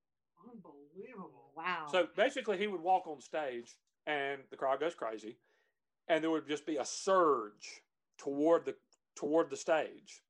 [0.43, 1.51] Unbelievable.
[1.55, 1.87] Wow.
[1.91, 3.75] So basically, he would walk on stage
[4.05, 5.37] and the crowd goes crazy,
[6.07, 7.81] and there would just be a surge
[8.17, 8.75] toward the
[9.15, 10.21] toward the stage.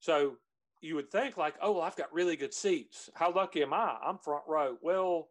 [0.00, 0.36] So
[0.80, 3.08] you would think like, oh, well, I've got really good seats.
[3.14, 3.96] How lucky am I?
[4.04, 4.76] I'm front row.
[4.82, 5.28] Well,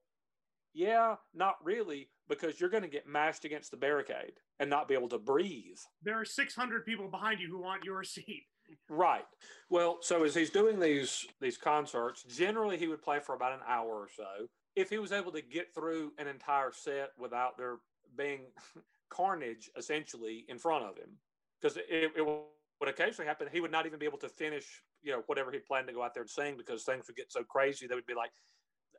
[0.74, 4.94] yeah, not really, because you're going to get mashed against the barricade and not be
[4.94, 5.78] able to breathe.
[6.02, 8.46] There are 600 people behind you who want your seat.
[8.90, 9.26] Right.
[9.70, 13.60] Well, so as he's doing these these concerts, generally he would play for about an
[13.68, 14.48] hour or so.
[14.76, 17.78] If he was able to get through an entire set without there
[18.18, 18.42] being
[19.10, 21.18] carnage essentially in front of him,
[21.60, 25.12] because it, it would occasionally happen, he would not even be able to finish, you
[25.12, 27.44] know, whatever he planned to go out there and sing because things would get so
[27.44, 27.88] crazy.
[27.88, 28.32] They would be like,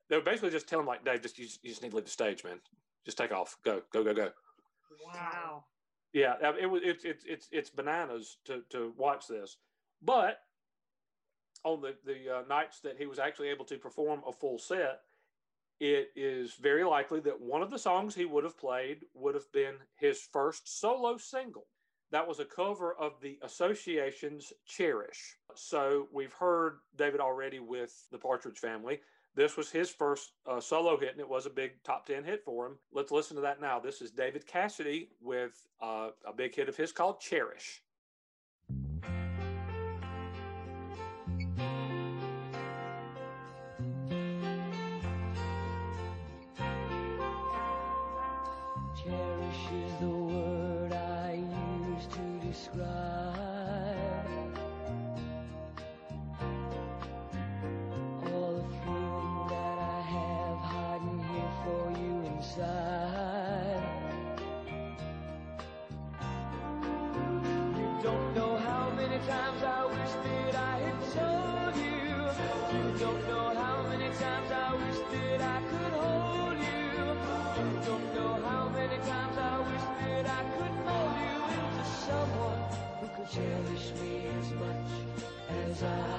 [0.08, 2.04] they would basically just tell him like, Dave, just you, you just need to leave
[2.04, 2.60] the stage, man.
[3.04, 4.30] Just take off, go, go, go, go.
[5.04, 5.64] wow.
[6.12, 9.56] Yeah, it was it's it's it's it's bananas to to watch this,
[10.02, 10.40] but
[11.64, 15.00] on the the uh, nights that he was actually able to perform a full set,
[15.80, 19.50] it is very likely that one of the songs he would have played would have
[19.52, 21.66] been his first solo single.
[22.10, 28.18] That was a cover of the Association's "Cherish." So we've heard David already with the
[28.18, 29.00] Partridge Family.
[29.34, 32.44] This was his first uh, solo hit, and it was a big top 10 hit
[32.44, 32.78] for him.
[32.92, 33.80] Let's listen to that now.
[33.80, 37.82] This is David Cassidy with uh, a big hit of his called Cherish.
[85.84, 86.11] As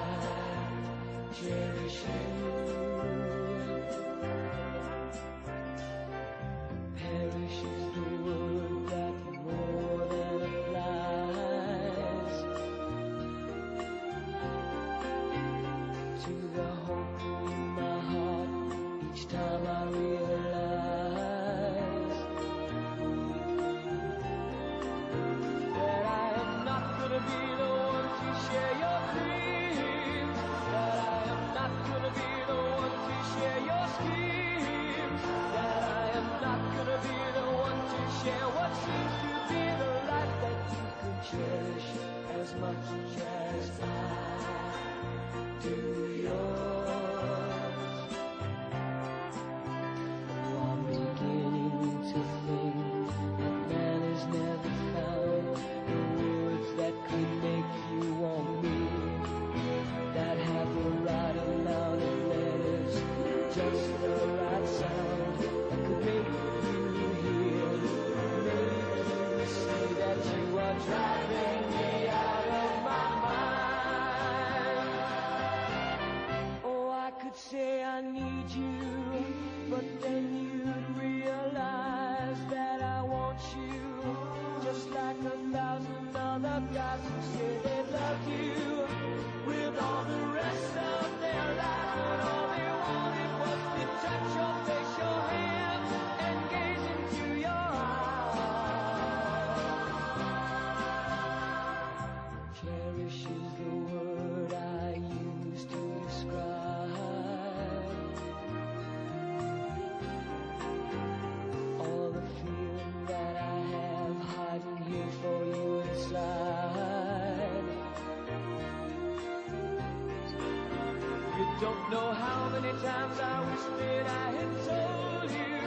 [121.60, 125.60] don't know how many times I wish that I had told you.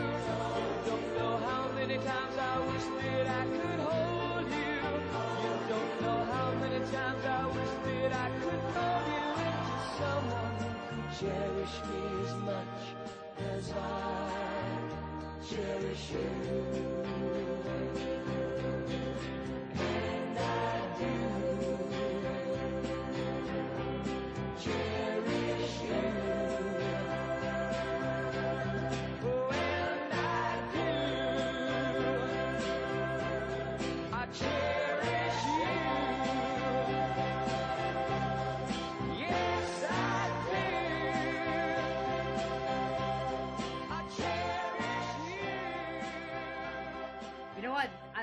[0.85, 4.81] Don't know how many times I wish that I could hold you.
[5.43, 10.55] You don't know how many times I wish that I could mold you into someone
[10.59, 12.79] who could cherish me as much
[13.55, 14.27] as I
[15.49, 16.56] cherish you.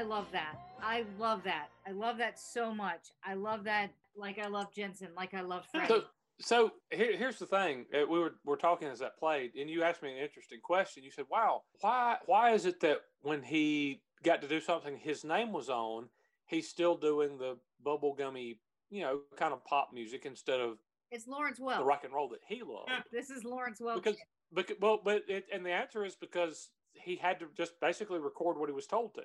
[0.05, 0.57] Love that.
[0.83, 1.69] I love that.
[1.87, 3.11] I love that so much.
[3.25, 5.89] I love that like I love Jensen, like I love Freddie.
[5.89, 6.03] So,
[6.41, 7.87] so here, here's the thing.
[7.95, 11.03] Uh, We were we're talking as that played, and you asked me an interesting question.
[11.03, 15.25] You said, "Wow, why why is it that when he got to do something his
[15.25, 16.09] name was on,
[16.47, 18.59] he's still doing the bubblegummy,
[18.91, 20.79] you know, kind of pop music instead of
[21.11, 23.97] it's Lawrence Welk the rock and roll that he loved?" This is Lawrence Welk.
[23.97, 24.17] because
[24.53, 28.59] because well, but it, and the answer is because he had to just basically record
[28.59, 29.23] what he was told to.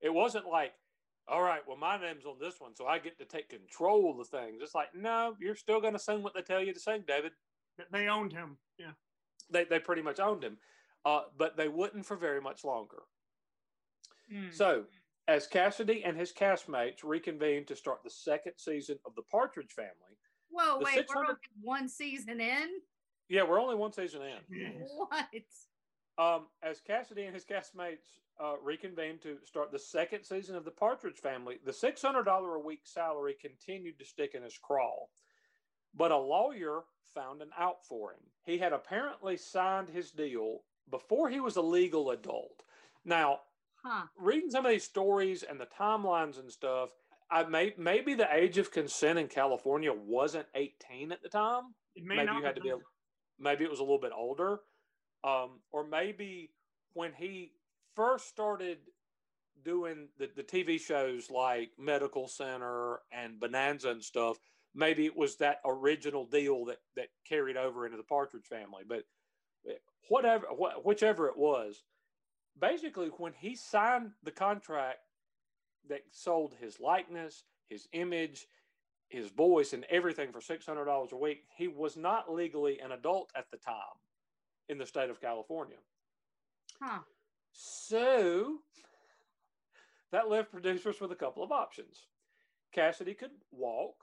[0.00, 0.72] It wasn't like,
[1.28, 4.18] all right, well, my name's on this one, so I get to take control of
[4.18, 4.60] the things.
[4.62, 7.32] It's like, no, you're still going to sing what they tell you to sing, David.
[7.90, 8.58] They owned him.
[8.78, 8.92] Yeah.
[9.50, 10.56] They they pretty much owned him,
[11.04, 13.02] uh, but they wouldn't for very much longer.
[14.30, 14.50] Hmm.
[14.50, 14.84] So,
[15.28, 20.16] as Cassidy and his castmates reconvened to start the second season of the Partridge Family,
[20.50, 22.68] Whoa, wait, 600 we're only one season in?
[23.28, 24.82] yeah, we're only one season in.
[24.96, 25.26] What?
[26.18, 30.70] Um, as Cassidy and his castmates uh, reconvened to start the second season of The
[30.70, 35.06] Partridge Family, the $600 a week salary continued to stick in his craw.
[35.94, 36.84] But a lawyer
[37.14, 38.20] found an out for him.
[38.44, 40.60] He had apparently signed his deal
[40.90, 42.62] before he was a legal adult.
[43.04, 43.40] Now,
[43.84, 44.06] Huh.
[44.18, 46.90] reading some of these stories and the timelines and stuff,
[47.30, 52.04] I may maybe the age of consent in California wasn't 18 at the time It
[52.04, 52.78] may maybe not you had to be a,
[53.38, 54.60] maybe it was a little bit older
[55.24, 56.50] um, or maybe
[56.94, 57.52] when he
[57.94, 58.78] first started
[59.64, 64.38] doing the, the tv shows like medical center and bonanza and stuff
[64.74, 69.04] maybe it was that original deal that that carried over into the partridge family but
[70.08, 71.82] whatever wh- whichever it was
[72.60, 74.98] basically when he signed the contract
[75.88, 78.46] that sold his likeness his image
[79.08, 81.44] his voice and everything for $600 a week.
[81.56, 83.74] He was not legally an adult at the time
[84.68, 85.76] in the state of California.
[86.80, 87.00] Huh.
[87.52, 88.58] So
[90.12, 92.06] that left producers with a couple of options.
[92.72, 93.94] Cassidy could walk,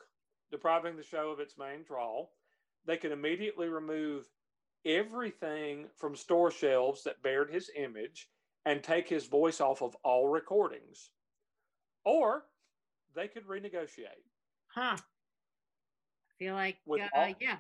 [0.52, 2.26] depriving the show of its main draw.
[2.86, 4.26] They could immediately remove
[4.86, 8.30] everything from store shelves that bared his image
[8.66, 11.12] and take his voice off of all recordings.
[12.06, 12.46] Or
[13.16, 14.24] they could renegotiate.
[14.68, 14.98] Huh.
[14.98, 17.58] I feel like, uh, all- yeah.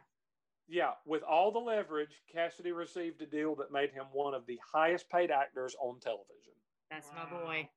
[0.68, 4.60] Yeah, with all the leverage, Cassidy received a deal that made him one of the
[4.72, 6.53] highest paid actors on television.
[6.90, 7.27] That's Wow.
[7.30, 7.69] my boy.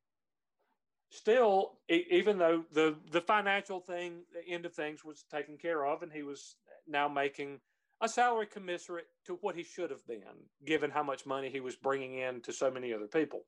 [1.11, 5.85] Still, e- even though the the financial thing, the end of things was taken care
[5.87, 6.57] of, and he was
[6.87, 7.61] now making
[8.01, 11.77] a salary commensurate to what he should have been, given how much money he was
[11.77, 13.47] bringing in to so many other people.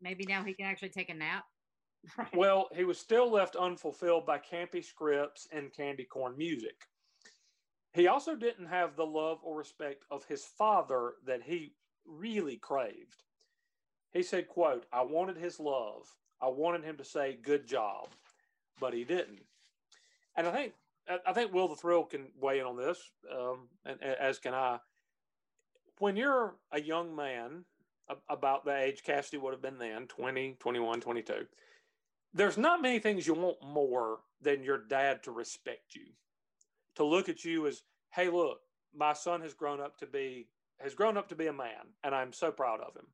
[0.00, 1.44] Maybe now he can actually take a nap.
[2.32, 6.86] Well, he was still left unfulfilled by campy scripts and candy corn music.
[7.98, 11.72] He also didn't have the love or respect of his father that he
[12.06, 13.24] really craved.
[14.12, 16.06] He said, quote, I wanted his love.
[16.40, 18.06] I wanted him to say good job,
[18.78, 19.44] but he didn't.
[20.36, 20.74] And I think
[21.26, 24.78] I- think Will the Thrill can weigh in on this, um, and as can I.
[25.98, 27.64] When you're a young man,
[28.28, 31.48] about the age Cassidy would have been then, 20, 21, 22,
[32.32, 36.14] there's not many things you want more than your dad to respect you
[36.98, 38.58] to look at you as hey look
[38.94, 40.48] my son has grown up to be
[40.80, 43.06] has grown up to be a man and i'm so proud of him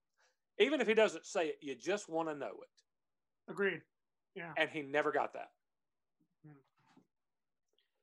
[0.58, 3.82] even if he doesn't say it you just want to know it Agreed.
[4.34, 4.52] Yeah.
[4.56, 5.50] and he never got that
[6.46, 6.56] mm-hmm.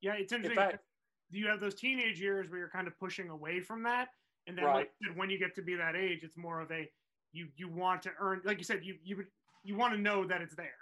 [0.01, 0.13] Yeah.
[0.13, 0.63] It's in interesting.
[0.71, 0.83] fact
[1.31, 4.09] you have those teenage years where you're kind of pushing away from that,
[4.47, 4.89] and then Right.
[5.01, 6.89] like when you get to be that age, it's more of a
[7.31, 9.31] you you want to earn, like you said, you you would-
[9.63, 10.77] you want to know that it's there.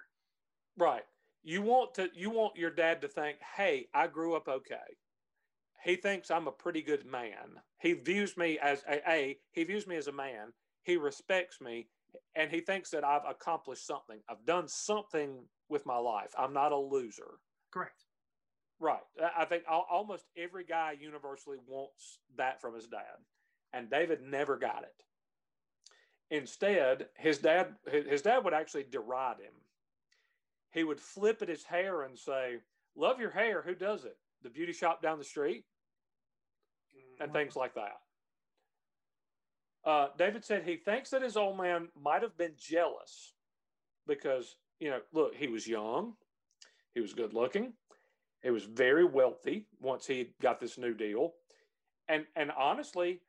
[0.78, 1.04] right
[1.44, 4.78] you want to you want your dad to think hey i grew up okay
[5.84, 9.88] he thinks i'm a pretty good man he views me as a, a he views
[9.88, 10.53] me as a man
[10.84, 11.88] he respects me
[12.36, 16.72] and he thinks that i've accomplished something i've done something with my life i'm not
[16.72, 17.40] a loser
[17.72, 18.03] Correct.
[18.80, 19.03] Right.
[19.38, 23.18] I- think almost every guy universally wants that from his dad,
[23.74, 25.03] and David never got it.
[26.32, 29.53] Instead, his dad his dad would actually deride him.
[30.72, 32.60] He would flip at his hair and say,
[32.96, 33.62] "Love your hair.
[33.62, 34.18] Who does it?
[34.44, 35.66] The beauty shop down the street."
[37.20, 38.00] and things like that.
[39.86, 43.34] Uh, David said he thinks that his old man might have been jealous
[44.08, 46.14] because, you know, look, he was young,
[46.94, 47.74] he was good looking,
[48.44, 51.34] he was very wealthy once he got this new deal.
[52.08, 53.22] And, and honestly,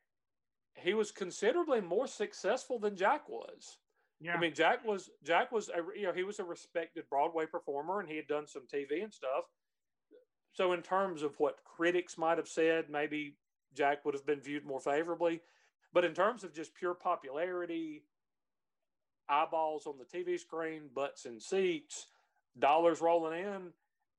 [0.75, 3.77] he was considerably more successful than Jack was.
[4.21, 4.35] Yeah.
[4.35, 7.99] I mean, Jack was Jack was a you know he was a respected Broadway performer,
[7.99, 9.45] and he had done some TV and stuff.
[10.53, 13.37] So, in terms of what critics might have said, maybe
[13.73, 15.41] Jack would have been viewed more favorably.
[15.93, 18.03] But in terms of just pure popularity,
[19.27, 22.07] eyeballs on the TV screen, butts in seats,
[22.59, 23.73] dollars rolling in,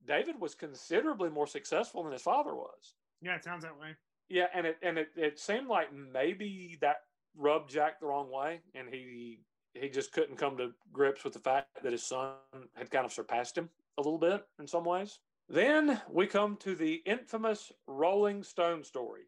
[0.07, 2.97] David was considerably more successful than his father was.
[3.21, 3.95] Yeah, it sounds that way.
[4.29, 6.97] Yeah, and it and it, it seemed like maybe that
[7.37, 9.41] rubbed Jack the wrong way, and he
[9.75, 12.35] he just couldn't come to grips with the fact that his son
[12.75, 13.69] had kind of surpassed him
[13.99, 15.21] a little bit in some ways.
[15.49, 19.23] Then we come to the infamous Rolling Stone story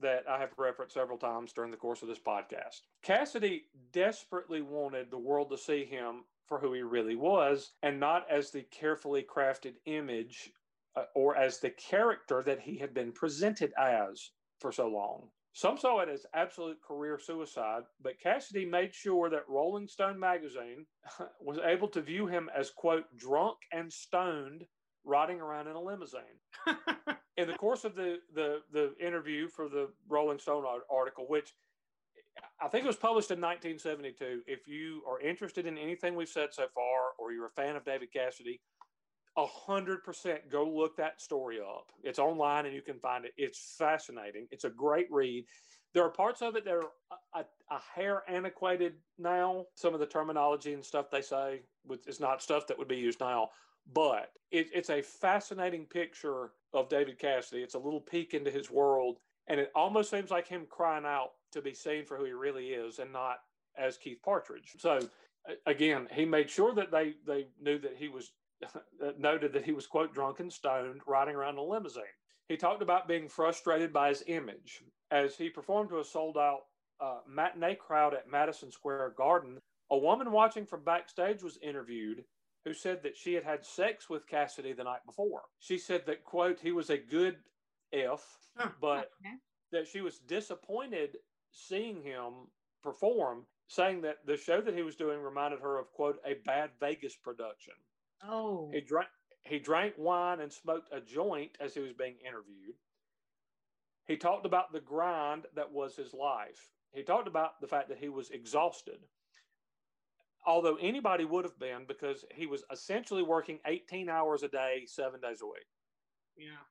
[0.00, 2.82] that I have referenced several times during the course of this podcast.
[3.02, 8.26] Cassidy desperately wanted the world to see him for who he really was and not
[8.30, 10.50] as the carefully crafted image
[10.96, 15.28] uh, or as the character that he had been presented as for so long.
[15.52, 20.86] Some saw it as absolute career suicide, but Cassidy made sure that Rolling Stone magazine
[21.40, 24.64] was able to view him as, quote, drunk and stoned
[25.04, 26.20] riding around in a limousine.
[27.36, 31.52] in the course of the, the, the interview for the Rolling Stone article, which
[32.62, 34.42] I think it was published in 1972.
[34.46, 37.84] If you are interested in anything we've said so far, or you're a fan of
[37.84, 38.60] David Cassidy,
[39.36, 41.86] a hundred percent go look that story up.
[42.02, 43.32] It's online and you can find it.
[43.36, 44.46] It's fascinating.
[44.50, 45.44] It's a great read.
[45.94, 46.90] There are parts of it that are
[47.34, 49.64] a, a, a hair antiquated now.
[49.74, 51.62] Some of the terminology and stuff they say
[52.06, 53.50] is not stuff that would be used now.
[53.92, 57.62] But it, it's a fascinating picture of David Cassidy.
[57.62, 61.30] It's a little peek into his world, and it almost seems like him crying out
[61.52, 63.38] to be seen for who he really is, and not
[63.76, 64.76] as Keith Partridge.
[64.78, 65.00] So
[65.66, 68.32] again, he made sure that they they knew that he was
[69.18, 72.02] noted that he was, quote, drunk and stoned riding around in a limousine.
[72.48, 74.82] He talked about being frustrated by his image.
[75.10, 76.60] As he performed to a sold out
[77.00, 79.58] uh, matinee crowd at Madison Square Garden,
[79.90, 82.24] a woman watching from backstage was interviewed
[82.64, 85.42] who said that she had had sex with Cassidy the night before.
[85.60, 87.36] She said that, quote, he was a good
[87.92, 88.22] F,
[88.80, 89.34] but okay.
[89.72, 91.16] that she was disappointed
[91.52, 92.48] seeing him
[92.82, 96.70] perform, saying that the show that he was doing reminded her of, quote, a bad
[96.80, 97.74] Vegas production.
[98.26, 98.70] Oh.
[98.72, 99.08] He drank
[99.44, 102.74] he drank wine and smoked a joint as he was being interviewed.
[104.06, 106.72] He talked about the grind that was his life.
[106.92, 108.98] He talked about the fact that he was exhausted.
[110.46, 115.20] Although anybody would have been because he was essentially working 18 hours a day, seven
[115.20, 115.66] days a week.
[116.36, 116.64] Yeah.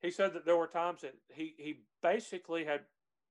[0.00, 2.80] He said that there were times that he, he basically had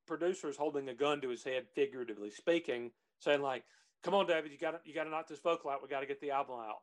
[0.05, 3.63] producers holding a gun to his head, figuratively speaking, saying, like,
[4.05, 5.81] come on, David, you got to you got to knock this vocal out.
[5.81, 6.77] We got to get the album out.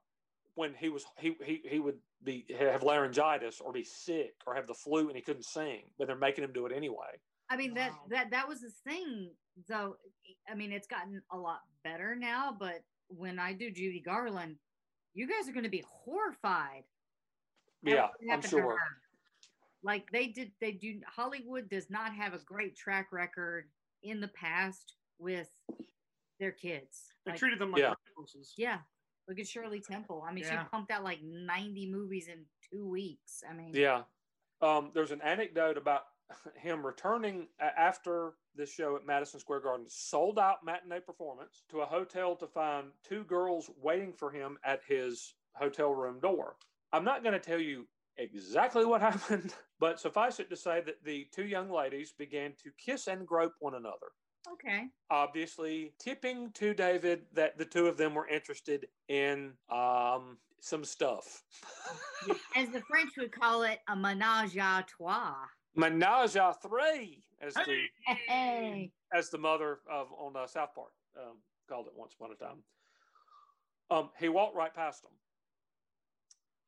[0.54, 4.66] When he was he he he would be have laryngitis or be sick or have
[4.66, 7.18] the flu and he couldn't sing, but they're making him do it anyway.
[7.48, 9.30] I mean that that that was the thing.
[9.68, 9.96] Though
[10.50, 14.56] I mean it's gotten a lot better now, but when I do Judy Garland,
[15.14, 16.84] you guys are going to be horrified.
[17.82, 18.78] Yeah, I'm sure.
[19.82, 21.00] Like they did, they do.
[21.06, 23.68] Hollywood does not have a great track record
[24.02, 25.48] in the past with
[26.38, 27.11] their kids.
[27.24, 27.94] They like, treated them like yeah.
[28.56, 28.78] Yeah.
[29.28, 30.24] Look at Shirley Temple.
[30.28, 30.62] I mean, yeah.
[30.62, 33.42] she pumped out like 90 movies in two weeks.
[33.48, 34.02] I mean, yeah.
[34.60, 36.02] Um, there's an anecdote about
[36.56, 41.86] him returning after this show at Madison Square Garden, sold out matinee performance, to a
[41.86, 46.56] hotel to find two girls waiting for him at his hotel room door.
[46.92, 47.86] I'm not going to tell you
[48.18, 52.70] exactly what happened, but suffice it to say that the two young ladies began to
[52.84, 54.12] kiss and grope one another.
[54.50, 54.88] Okay.
[55.10, 61.42] Obviously, tipping to David that the two of them were interested in um, some stuff.
[62.56, 65.34] as the French would call it, a menage a trois.
[65.76, 68.90] Menage a three, as the hey.
[69.12, 71.38] as the mother of on uh, South Park um,
[71.68, 72.62] called it once upon a time.
[73.90, 75.12] Um, he walked right past them.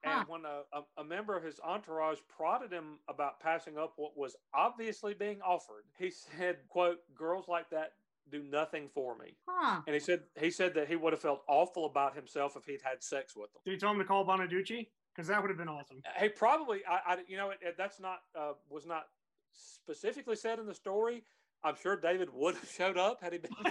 [0.05, 0.21] Huh.
[0.21, 4.17] And when a, a, a, member of his entourage prodded him about passing up what
[4.17, 7.93] was obviously being offered, he said, quote, girls like that
[8.31, 9.37] do nothing for me.
[9.47, 9.81] Huh.
[9.87, 12.83] And he said he said that he would have felt awful about himself if he'd
[12.83, 13.61] had sex with them.
[13.65, 14.89] Did he tell him to call Bonaducci?
[15.15, 16.03] Because that would have been awesome.
[16.21, 19.05] He probably, I, I you know, it, it, that's not uh, was not
[19.53, 21.23] specifically said in the story.
[21.63, 23.53] I'm sure David would have showed up had he been.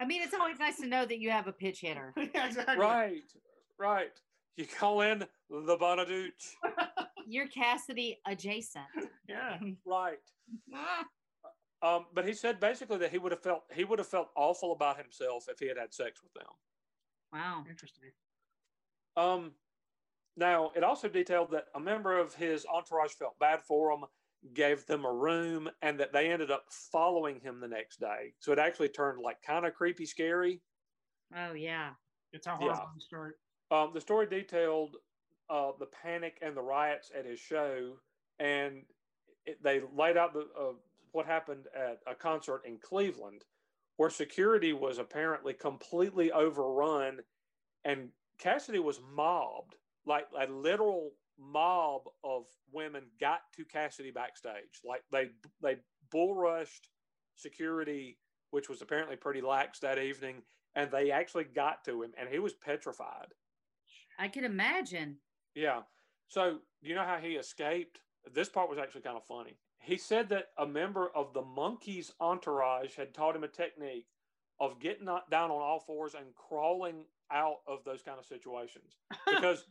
[0.00, 2.12] I mean, it's always nice to know that you have a pitch hitter.
[2.34, 2.76] yeah, exactly.
[2.76, 3.22] Right,
[3.78, 4.20] right.
[4.56, 6.54] You call in the Bonaduce.
[7.26, 8.84] You're Cassidy adjacent.
[9.28, 9.58] Yeah.
[9.86, 10.18] right.
[11.82, 14.72] um, but he said basically that he would have felt he would have felt awful
[14.72, 16.52] about himself if he had had sex with them.
[17.32, 17.64] Wow.
[17.68, 18.10] Interesting.
[19.16, 19.52] Um,
[20.36, 24.04] now it also detailed that a member of his entourage felt bad for him,
[24.52, 28.34] gave them a room, and that they ended up following him the next day.
[28.38, 30.60] So it actually turned like kind of creepy, scary.
[31.36, 31.90] Oh yeah.
[32.32, 33.00] It's a horrible yeah.
[33.00, 33.36] start.
[33.74, 34.96] Um, the story detailed
[35.50, 37.94] uh, the panic and the riots at his show,
[38.38, 38.82] and
[39.46, 40.74] it, they laid out the, uh,
[41.12, 43.44] what happened at a concert in Cleveland,
[43.96, 47.18] where security was apparently completely overrun
[47.84, 49.74] and Cassidy was mobbed,
[50.06, 54.80] like a literal mob of women got to Cassidy backstage.
[54.84, 55.30] Like they
[55.62, 55.76] they
[56.10, 56.88] bull rushed
[57.36, 58.18] security,
[58.50, 60.42] which was apparently pretty lax that evening,
[60.74, 63.34] and they actually got to him, and he was petrified.
[64.18, 65.16] I can imagine.
[65.54, 65.82] Yeah.
[66.28, 68.00] So do you know how he escaped?
[68.32, 69.58] This part was actually kind of funny.
[69.78, 74.06] He said that a member of the Monkees' entourage had taught him a technique
[74.60, 78.96] of getting down on all fours and crawling out of those kind of situations
[79.26, 79.64] because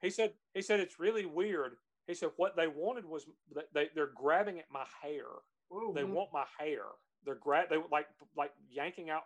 [0.00, 1.72] he said he said it's really weird.
[2.06, 5.26] He said what they wanted was that they they're grabbing at my hair.
[5.68, 5.92] Whoa.
[5.92, 6.84] They want my hair.
[7.24, 8.06] They're grab they like
[8.36, 9.24] like yanking out.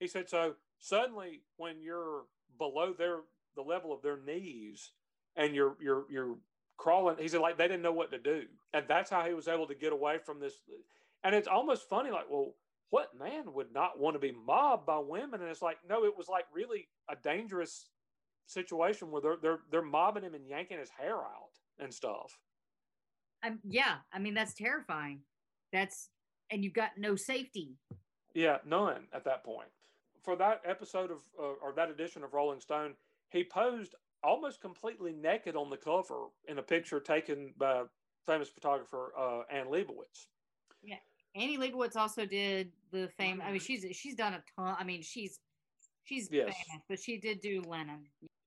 [0.00, 2.22] He said so suddenly when you're
[2.58, 3.18] below their
[3.58, 4.92] the level of their knees
[5.36, 6.36] and you're you're you're
[6.76, 7.16] crawling.
[7.18, 9.66] He said like they didn't know what to do, and that's how he was able
[9.66, 10.54] to get away from this.
[11.22, 12.54] And it's almost funny, like well.
[12.90, 15.42] What man would not want to be mobbed by women?
[15.42, 17.90] And it's like, no, it was like really a dangerous
[18.46, 22.38] situation where they're they're they're mobbing him and yanking his hair out and stuff.
[23.42, 25.20] I'm, yeah, I mean that's terrifying.
[25.70, 26.08] That's
[26.50, 27.76] and you've got no safety.
[28.34, 29.68] Yeah, none at that point.
[30.22, 32.94] For that episode of uh, or that edition of Rolling Stone,
[33.30, 37.82] he posed almost completely naked on the cover in a picture taken by
[38.26, 40.26] famous photographer uh, Anne Leibovitz.
[40.82, 40.96] Yeah,
[41.34, 43.42] Annie Leibovitz also did the fame.
[43.44, 44.76] I mean, she's she's done a ton.
[44.78, 45.40] I mean, she's
[46.04, 46.44] she's Yes.
[46.46, 48.06] famous, but she did do Lennon.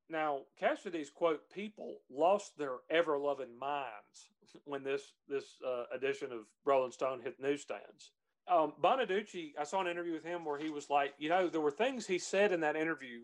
[0.10, 4.30] Now, Cassidy's quote people lost their ever loving minds
[4.66, 8.12] when this this uh, edition of Rolling Stone hit newsstands.
[8.48, 11.62] Um, Bonaduce, I saw an interview with him where he was like, you know, there
[11.62, 13.20] were things he said in that interview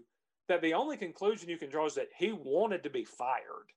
[0.48, 3.72] that the only conclusion you can draw is that he wanted to be fired.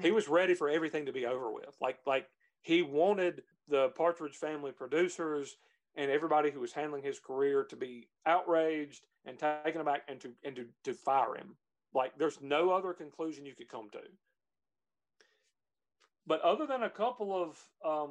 [0.00, 1.76] He was ready for everything to be over with.
[1.80, 2.28] Like like
[2.62, 5.56] he wanted the Partridge Family producers
[5.96, 10.32] and everybody who was handling his career to be outraged and taken aback and to
[10.44, 11.56] and to, to fire him.
[11.94, 14.00] Like there's no other conclusion you could come to.
[16.26, 18.10] But other than a couple of um,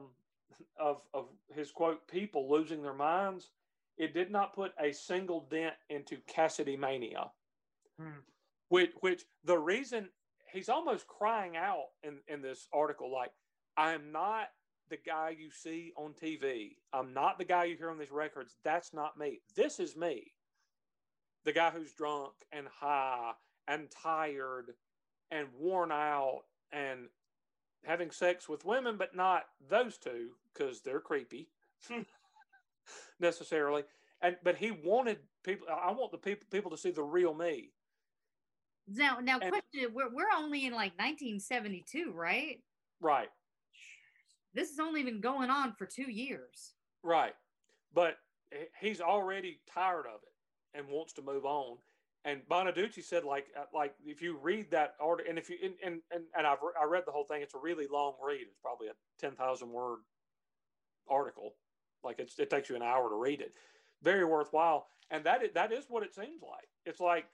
[0.80, 3.50] of of his quote people losing their minds,
[3.98, 7.32] it did not put a single dent into Cassidy mania.
[8.00, 8.20] Hmm.
[8.70, 10.10] Which which the reason
[10.52, 13.32] he's almost crying out in, in this article, like,
[13.78, 14.48] I'm not
[14.90, 16.78] the guy you see on TV.
[16.94, 18.56] I'm not the guy you hear on these records.
[18.64, 19.42] That's not me.
[19.56, 20.34] This is me.
[21.46, 23.34] The guy who's drunk and high
[23.68, 24.74] and tired
[25.32, 27.08] and worn out and
[27.84, 31.50] having sex with women, but not those two because they're creepy
[33.20, 33.84] necessarily.
[34.22, 35.68] And but he wanted people.
[35.70, 37.73] I want the people people to see the real me.
[38.88, 42.62] Now, now, And- question: We're we're only in like 1972, right?
[43.00, 43.30] Right.
[44.54, 46.74] This has only been going on for two years.
[47.02, 47.34] Right.
[47.94, 48.18] But
[48.80, 51.78] he's already tired of it and wants to move on.
[52.26, 56.02] And Bonaduce said, like, uh, like if you read that article, and if you and
[56.12, 57.42] and and, I've re- I read the whole thing.
[57.42, 58.42] It's a really long read.
[58.42, 60.00] It's probably a ten thousand word
[61.10, 61.56] article.
[62.04, 63.54] Like it's it takes you an hour to read it.
[64.02, 64.88] Very worthwhile.
[65.12, 66.68] And that is, that is what it seems like.
[66.86, 67.26] It's like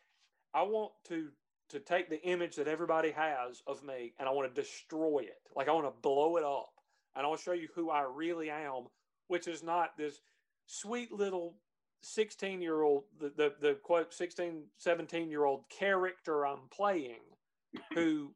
[0.53, 1.29] I want to
[1.69, 5.41] to take the image that everybody has of me and I want to destroy it.
[5.55, 6.69] Like I want to blow it up.
[7.15, 8.87] And I want to show you who I really am,
[9.27, 10.21] which is not this
[10.65, 11.55] sweet little
[12.01, 17.21] 16 year old, the, the, the quote 16, 17 year old character I'm playing,
[17.93, 18.33] who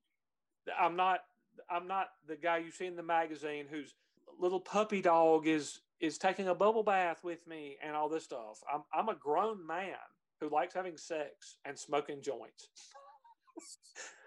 [0.80, 1.22] I'm not,
[1.70, 3.96] I'm not the guy you see in the magazine whose
[4.40, 8.60] little puppy dog is, is taking a bubble bath with me and all this stuff.
[8.72, 9.96] I'm, I'm a grown man
[10.44, 12.70] who likes having sex and smoking joints.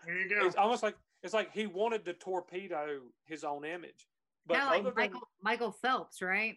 [0.06, 0.46] There you go.
[0.46, 4.06] It's almost like, it's like he wanted to torpedo his own image.
[4.46, 6.56] But Kind of other like than- Michael Michael Phelps, right?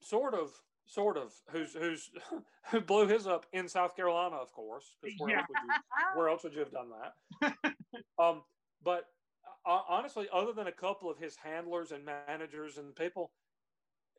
[0.00, 0.50] sort of
[0.84, 2.10] sort of who's who's
[2.70, 4.96] who blew his up in South Carolina, of course.
[5.02, 5.38] Because where, Yeah.
[5.38, 7.74] else would you, where else would you have done that?
[8.18, 8.42] um,
[8.84, 9.04] but
[9.64, 13.30] uh, honestly, other than a couple of his handlers and managers and people,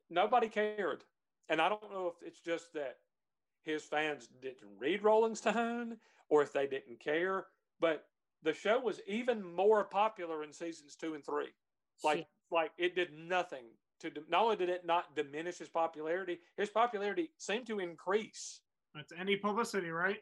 [0.09, 1.03] nobody cared.
[1.49, 2.95] And I don't know if it's just that
[3.63, 5.97] his fans didn't read Rolling Stone
[6.29, 7.45] or if they didn't care.
[7.79, 8.05] But
[8.43, 11.49] the show was even more popular in seasons two and three
[12.03, 12.27] like Shit.
[12.51, 13.65] like it did nothing
[14.01, 18.61] to not only did it not diminish his popularity his popularity seemed to increase
[18.93, 20.17] That's any publicity, right?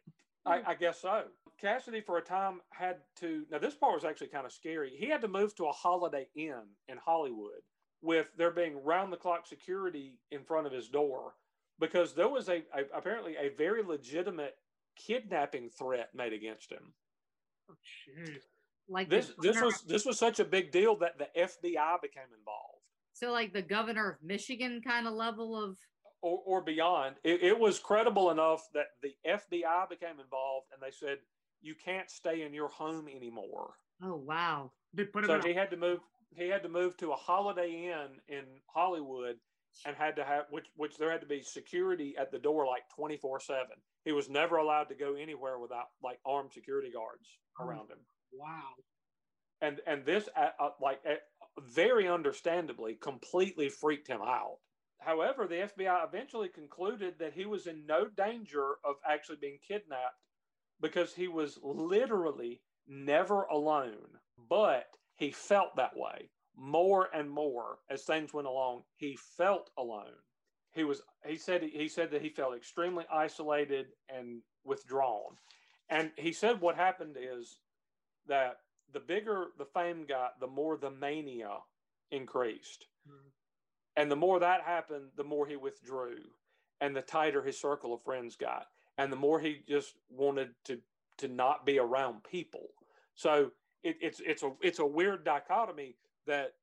[0.45, 1.23] I, I guess so
[1.59, 5.07] cassidy for a time had to now this part was actually kind of scary he
[5.07, 7.61] had to move to a holiday inn in hollywood
[8.01, 11.33] with there being round the clock security in front of his door
[11.81, 14.55] because there was a, a apparently a very legitimate
[14.95, 16.93] kidnapping threat made against him
[17.69, 17.73] Oh,
[18.17, 18.37] jeez.
[18.87, 22.31] like this this governor- was this was such a big deal that the fbi became
[22.37, 22.79] involved
[23.13, 25.77] so like the governor of Michigan kind of level of
[26.23, 27.15] or, or beyond.
[27.23, 31.17] It, it was credible enough that the FBI became involved and they said,
[31.63, 33.73] you can't stay in your home anymore.
[34.03, 34.71] Oh wow.
[34.93, 35.99] They put him So in he had to move.
[36.35, 39.37] He had to move to a Holiday Inn in Hollywood,
[39.85, 42.83] and had to have which which there had to be security at the door like
[42.95, 43.77] twenty four seven.
[44.05, 47.27] He was never allowed to go anywhere without like armed security guards
[47.59, 47.65] Oh.
[47.65, 47.99] around him.
[48.33, 48.73] wow.
[49.61, 51.15] And and this uh, uh, like uh,
[51.73, 54.57] very understandably completely freaked him out.
[54.99, 60.15] However, the FBI eventually concluded that he was in no danger of actually being kidnapped
[60.79, 64.07] because he was literally never alone.
[64.49, 64.85] But
[65.15, 66.29] he felt that way
[66.61, 68.83] more and more as things went along.
[68.95, 70.13] He felt alone.
[70.73, 71.01] He was.
[71.25, 71.63] He said.
[71.63, 75.37] He said that he felt extremely isolated and withdrawn.
[75.89, 77.57] And he said what happened is
[78.27, 78.57] that
[78.93, 81.57] the bigger the fame got, the more the mania
[82.11, 82.85] increased.
[83.07, 83.29] Hmm.
[83.97, 86.19] And the more that happened, the more he withdrew,
[86.79, 88.67] and the tighter his circle of friends got,
[88.99, 90.79] and the more he just wanted to
[91.17, 92.67] to not be around people.
[93.15, 93.51] So
[93.83, 95.95] it, it's it's a it's a weird dichotomy
[96.31, 96.53] that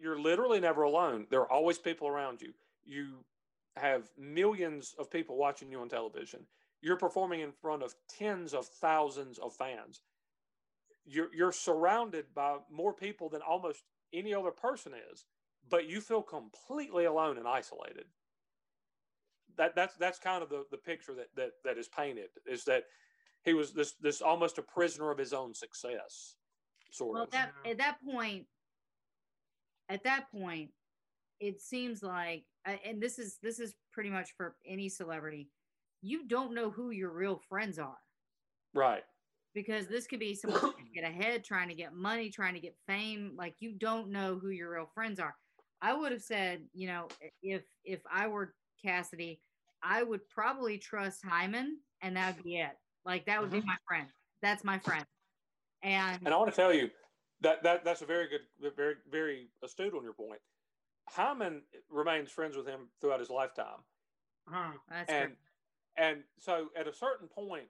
[0.00, 1.26] you're literally never alone.
[1.30, 2.52] There are always people around you.
[2.84, 3.24] You
[3.76, 6.40] have millions of people watching you on television.
[6.80, 10.02] You're performing in front of tens of thousands of fans.
[11.04, 15.24] You're you're surrounded by more people than almost any other person is,
[15.70, 18.06] but you feel completely alone and isolated.
[19.56, 22.84] That that's that's kind of the, the picture that, that that is painted is that
[23.44, 26.34] he was this this almost a prisoner of his own success,
[26.92, 27.30] sort Well, of.
[27.32, 28.46] that at that point,
[29.88, 30.70] at that point,
[31.40, 35.50] it seems like, uh, and this is this is pretty much for any celebrity,
[36.02, 37.98] you don't know who your real friends are
[38.74, 39.04] right.
[39.54, 42.60] because this could be someone trying to get ahead, trying to get money, trying to
[42.60, 43.32] get fame.
[43.36, 45.34] Like you don't know who your real friends are.
[45.82, 47.08] I would have said, you know,
[47.42, 48.54] if if I were
[48.84, 49.40] Cassidy,
[49.82, 52.72] I would probably trust Hyman, and that would be it.
[53.04, 53.66] Like that would be Mhm.
[53.66, 54.08] my friend.
[54.42, 55.04] That's my friend.
[55.82, 56.90] And And I want to tell you
[57.40, 60.40] that, that that's a very good, very very astute on your point.
[61.08, 63.80] Hyman remains friends with him throughout his lifetime.
[64.48, 64.72] Huh.
[64.90, 65.32] that's and
[65.96, 66.08] great.
[66.08, 67.68] and so at a certain point,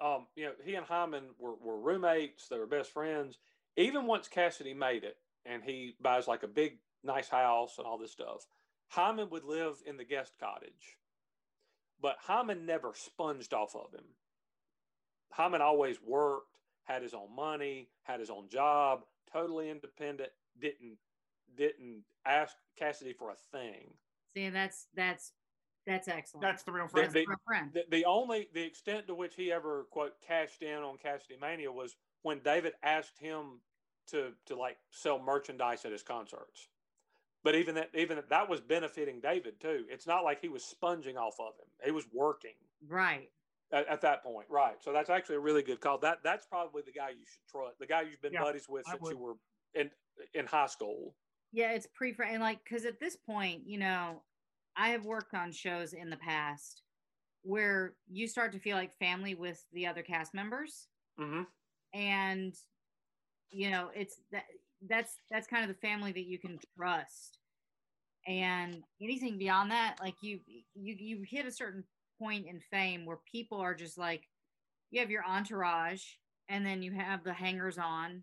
[0.00, 2.48] um, you know, he and Hyman were, were roommates.
[2.48, 3.38] They were best friends.
[3.76, 7.98] Even once Cassidy made it, and he buys like a big, nice house and all
[7.98, 8.46] this stuff,
[8.88, 10.96] Hyman would live in the guest cottage,
[12.00, 14.04] but Hyman never sponged off of him.
[15.32, 16.55] Hyman always worked,
[16.86, 19.02] had his own money, had his own job,
[19.32, 20.30] totally independent.
[20.60, 20.96] Didn't
[21.56, 23.92] didn't ask Cassidy for a thing.
[24.34, 25.32] See, that's that's
[25.86, 26.42] that's excellent.
[26.42, 27.04] That's the real friend.
[27.04, 27.70] That's the- my friend.
[27.74, 31.70] the, the only the extent to which he ever quote cashed in on Cassidy Mania
[31.70, 33.60] was when David asked him
[34.08, 36.68] to to like sell merchandise at his concerts.
[37.42, 39.84] But even that even that was benefiting David too.
[39.88, 41.68] It's not like he was sponging off of him.
[41.84, 42.54] He was working
[42.88, 43.30] Right.
[43.72, 44.76] At, at that point, right?
[44.82, 45.98] So that's actually a really good call.
[45.98, 47.78] That that's probably the guy you should trust.
[47.78, 49.34] The guy you've been Yeah, buddies with I since you were
[49.74, 49.90] in
[50.34, 51.14] in high school.
[51.52, 54.22] Yeah, it's pre and like because at this point, you know,
[54.76, 56.82] I have worked on shows in the past
[57.42, 60.88] where you start to feel like family with the other cast members,
[61.18, 61.42] Mm-hmm.
[61.94, 62.54] and
[63.50, 64.44] you know, it's that
[64.88, 67.38] that's that's kind of the family that you can trust.
[68.26, 70.40] And anything beyond that, like you
[70.74, 71.84] you you hit a certain
[72.18, 74.22] point in fame where people are just like,
[74.90, 76.02] you have your entourage,
[76.48, 78.22] and then you have the hangers on,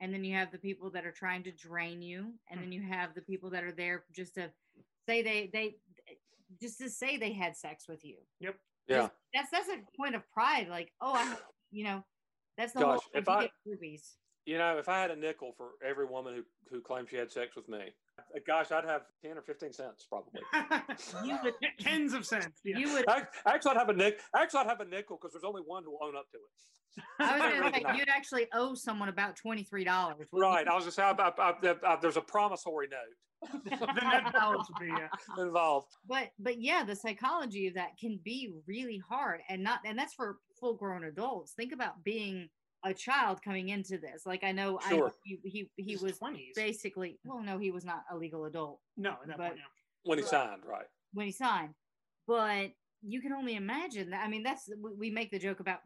[0.00, 2.72] and then you have the people that are trying to drain you and then hmm.
[2.72, 4.50] you have the people that are there just to
[5.08, 5.76] say they they
[6.60, 8.56] just to say they had sex with you Yep.
[8.86, 9.08] Yeah.
[9.32, 11.36] That's that's a point of pride like oh i
[11.70, 12.04] you know
[12.58, 14.02] that's the Gosh, whole if you I- get groupies
[14.46, 17.32] You know, if I had a nickel for every woman who, who claimed she had
[17.32, 17.94] sex with me,
[18.46, 20.40] gosh, I'd have 10 or 15 cents probably.
[21.24, 22.60] You would- tens of cents.
[22.64, 22.78] Yeah.
[22.78, 24.20] you would Ac- Actually, I'd have a nick.
[24.36, 27.02] Actually, I'd have a nickel because there's only one who will own up to it.
[27.20, 29.66] i was gonna say you'd actually owe someone about $23
[30.32, 30.64] Right.
[30.66, 30.70] you?
[30.70, 32.98] I was just saying, I, I, I, there's a promissory note
[33.64, 35.88] the net balance be uh, involved.
[36.08, 40.14] but but yeah the psychology of that can be really hard and not and that's
[40.14, 42.48] for full grown adults think about being
[42.84, 46.54] a child coming into this like i know i he he, he his was 20s.
[46.54, 49.64] basically well no he was not a legal adult No, at that but- point, yeah.
[50.04, 50.30] When he Right.
[50.30, 50.86] signed, right?
[51.14, 51.74] when he signed
[52.26, 52.70] but
[53.02, 55.80] you can only imagine that i mean that's we- we make the joke about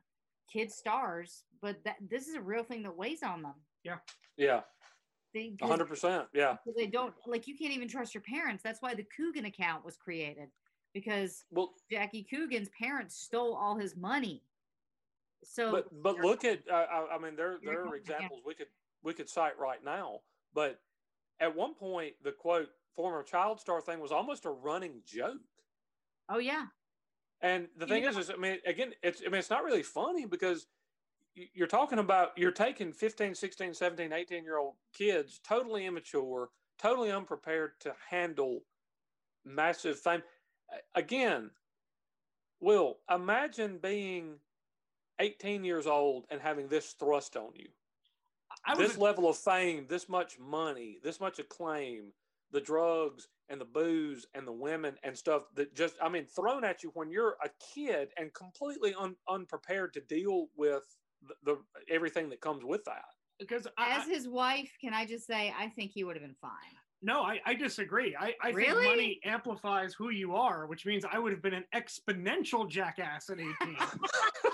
[0.52, 3.54] kid stars but that this is a real thing that weighs on them
[3.84, 3.98] Yeah,
[4.36, 4.62] Yeah.
[5.36, 6.26] 100%.
[6.32, 6.56] Yeah.
[6.76, 9.96] they don't like you can't even trust your parents that's why the coogan account was
[9.96, 10.48] created
[10.94, 14.42] because Well, Jackie Coogan's parents stole all his money.
[15.44, 18.66] So but but look at uh, I, I mean there there are examples we could
[19.02, 20.20] we could cite right now
[20.52, 20.80] but
[21.40, 25.38] at one point the quote former child star thing was almost a running joke.
[26.28, 26.66] Oh yeah.
[27.40, 28.10] And the thing Yeah.
[28.10, 30.66] is, is I mean, again, it's I mean, it's not really funny because
[31.34, 37.12] you're talking about you're taking 15, 16, 17, 18 year old kids, totally immature, totally
[37.12, 38.64] unprepared to handle
[39.44, 40.22] massive fame.
[40.96, 41.50] Again,
[42.60, 44.40] Will, imagine being
[45.20, 47.68] 18 years old and having this thrust on you.
[48.66, 52.12] I was this level of fame, this much money, this much acclaim,
[52.50, 56.64] the drugs and the booze and the women and stuff that just, I mean, thrown
[56.64, 60.82] at you when you're a kid and completely un, unprepared to deal with
[61.26, 61.58] the, the
[61.92, 63.04] everything that comes with that.
[63.38, 66.36] because I, As his wife, can I just say I think he would have been
[66.40, 66.50] fine.
[67.02, 68.16] no, I, I disagree.
[68.18, 68.68] I, I Really?
[68.84, 73.30] think money amplifies who you are, which means I would have been an exponential jackass
[73.30, 73.54] at 18.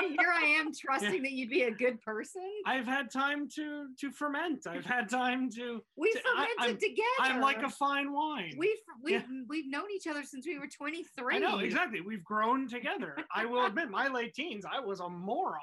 [0.00, 2.42] Here I am trusting that you'd be a good person.
[2.66, 4.66] I've had time to to ferment.
[4.66, 5.82] I've had time to.
[5.96, 7.34] we to- I- fermented I'm- together.
[7.34, 8.54] I'm like a fine wine.
[8.56, 9.42] We've we've Yeah.
[9.48, 11.36] we've known each other since we were 23.
[11.36, 12.00] I know exactly.
[12.00, 13.16] We've grown together.
[13.34, 15.60] I will admit, my late teens, I was a moron.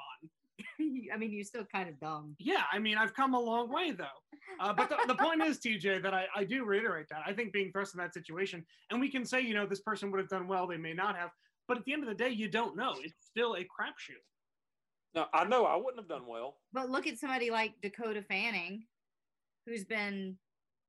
[0.80, 2.34] I mean, you're still kind of dumb.
[2.38, 4.04] Yeah, I mean, I've come a long way though.
[4.60, 7.20] Uh, but the, the point is, TJ, that I, I do reiterate that.
[7.26, 10.10] I think being thrust in that situation, and we can say, you know, this person
[10.10, 11.30] would have done well, they may not have.
[11.68, 12.94] But at the end of the day, you don't know.
[13.02, 14.22] It's still a crapshoot.
[15.14, 16.58] No, I know I wouldn't have done well.
[16.72, 18.84] But look at somebody like Dakota Fanning,
[19.66, 20.36] who's been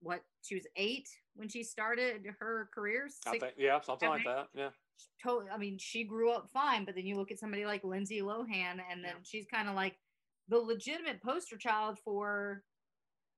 [0.01, 3.09] what she was eight when she started her career.
[3.25, 4.47] I think, yeah, something like that.
[4.53, 4.69] Yeah.
[5.23, 5.49] totally.
[5.51, 8.79] I mean, she grew up fine, but then you look at somebody like Lindsay Lohan,
[8.89, 9.23] and then Yeah.
[9.23, 9.97] she's kind of like
[10.47, 12.63] the legitimate poster child for,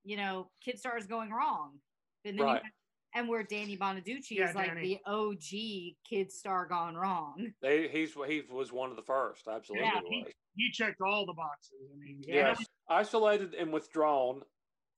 [0.04, 1.80] you know, kid stars going wrong.
[2.26, 2.64] And then you Right.
[2.64, 2.74] have-
[3.16, 5.00] and where Danny Bonaduce Yeah, is like Danny.
[5.06, 7.52] the OG kid star gone wrong.
[7.62, 9.48] They, he's he was one of the first.
[9.48, 10.26] Absolutely Yeah, he-
[10.56, 11.78] He checked all the boxes.
[11.94, 12.50] I mean, Yeah.
[12.50, 12.66] Yes.
[12.90, 14.42] Isolated and withdrawn,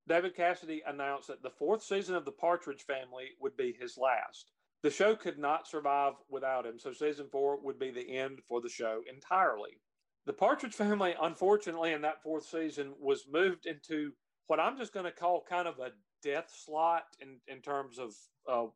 [0.08, 4.52] David Cassidy announced that the fourth season of The Partridge Family would be his last.
[4.84, 8.62] The show could not survive without him, so season four would be the end for
[8.62, 9.80] the show entirely.
[10.26, 14.12] The Partridge Family, unfortunately, in that fourth season, was moved into
[14.48, 15.92] what I'm just going to call kind of a
[16.24, 18.14] death slot in, in terms of
[18.50, 18.68] uh,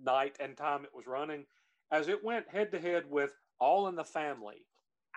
[0.00, 1.44] night and time it was running,
[1.90, 4.66] as it went head to head with All in the Family.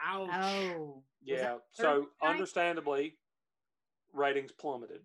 [0.04, 0.30] ouch.
[0.34, 1.58] Oh, Yeah.
[1.72, 2.32] So night?
[2.32, 3.18] understandably,
[4.14, 5.02] ratings plummeted.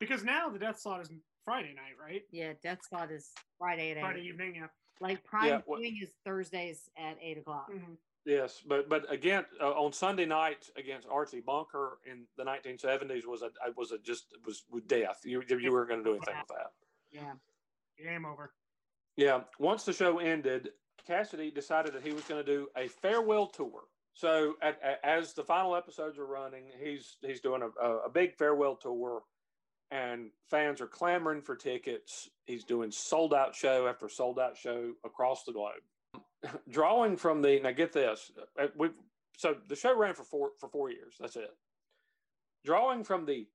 [0.00, 1.10] Because now the death slot is
[1.44, 2.22] Friday night, right?
[2.30, 4.00] yeah, Death Slot is Friday at eight.
[4.00, 4.66] Friday evening, yeah.
[5.00, 7.70] Like prime Yeah, what- is Thursdays at eight o'clock.
[7.70, 7.96] Mhm.
[8.24, 13.42] Yes, but but again, uh, on Sunday night against Archie Bunker in the 1970s was
[13.42, 15.20] a was a just it was death.
[15.24, 16.72] You you were going to do anything with that.
[17.12, 17.32] Yeah.
[18.02, 18.52] Game over.
[19.16, 19.42] Yeah.
[19.58, 20.70] Once the show ended,
[21.06, 23.82] Cassidy decided that he was going to do a farewell tour.
[24.14, 28.08] So at, a- as the final episodes are running, he's he's doing a, a, a
[28.10, 29.22] big farewell tour,
[29.90, 32.30] and fans are clamoring for tickets.
[32.46, 35.82] He's doing sold out show after sold out show across the globe.
[36.68, 38.30] Drawing from the now, get this.
[38.60, 38.90] uh, We
[39.36, 41.14] so the show ran for four for four years.
[41.18, 41.50] That's it.
[42.64, 43.46] Drawing from the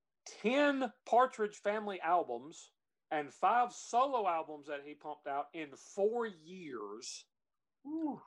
[0.42, 2.70] ten Partridge Family albums
[3.10, 7.24] and five solo albums that he pumped out in four years.
[7.86, 8.20] Ooh.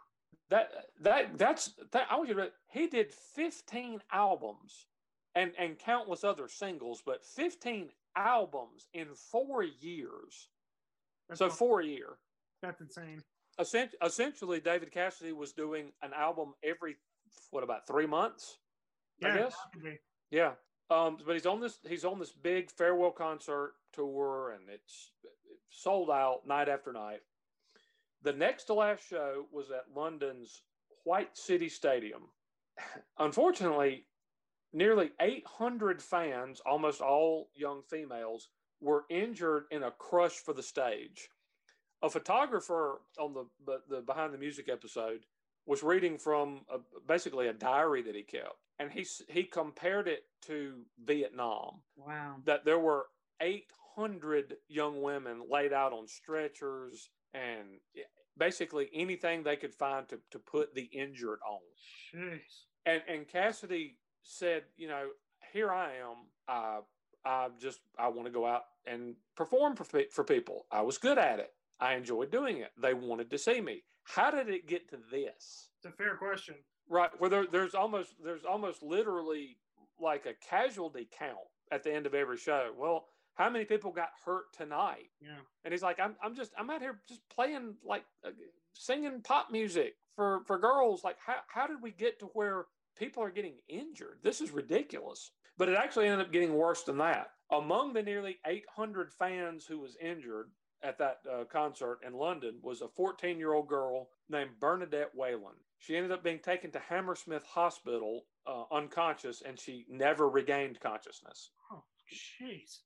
[0.49, 0.71] That
[1.01, 4.87] that that's that I want you to he did 15 albums
[5.35, 10.49] and and countless other singles, but 15 albums in four years.
[11.29, 12.17] That's, So four a year.
[12.61, 13.23] that's insane.
[13.59, 16.95] Essen- Essentially, David Cassidy was doing an album every
[17.51, 18.57] what about three months?
[19.23, 19.55] I Yeah, guess.
[19.73, 19.99] could.
[20.31, 20.51] Yeah.
[20.89, 25.81] Um, but he's on this he's on this big farewell concert tour and it's, it's
[25.81, 27.21] sold out night after night.
[28.23, 30.61] The next to last show was at London's
[31.03, 32.23] White City Stadium.
[33.19, 34.05] Unfortunately,
[34.71, 38.49] nearly 800 fans, almost all young females,
[38.81, 41.29] were injured in a crush for the stage.
[42.03, 45.25] A photographer on the the, behind the music episode
[45.65, 46.77] was reading from a,
[47.07, 51.81] basically a diary that he kept, and he he compared it to Vietnam.
[51.95, 52.35] Wow.
[52.45, 53.05] That there were
[53.41, 58.01] 800 young women laid out on stretchers and eh,
[58.37, 61.59] basically anything they could find to, to put the injured on.
[62.13, 62.39] Jeez.
[62.85, 65.07] And and Cassidy said, you know,
[65.51, 66.27] here I am.
[66.47, 66.79] I
[67.25, 70.65] I just I want to go out and perform for for people.
[70.71, 71.53] I was good at it.
[71.83, 72.71] I enjoyed doing it.
[72.81, 73.83] They wanted to see me.
[74.03, 75.69] How did it get to this?
[75.77, 76.55] It's a fair question.
[76.89, 79.57] Right, where there, there's almost there's almost literally
[79.99, 81.37] like a casualty count
[81.71, 82.71] at the end of every show.
[82.77, 83.05] Well,
[83.35, 85.09] how many people got hurt tonight?
[85.21, 85.39] Yeah.
[85.65, 88.29] And he's like, I'm, I'm just, I'm out here just playing like uh,
[88.73, 91.03] singing pop music for, for girls.
[91.03, 92.65] Like, how, how did we get to where
[92.97, 94.19] people are getting injured?
[94.23, 95.31] This is ridiculous.
[95.57, 97.27] But it actually ended up getting worse than that.
[97.51, 100.49] Among the nearly 800 fans who was injured,
[100.83, 105.55] at that uh, concert in London was a 14 year old girl named Bernadette Whelan.
[105.79, 111.49] She ended up being taken to Hammersmith Hospital uh, unconscious, and she never regained consciousness.
[111.71, 112.79] Oh, jeez.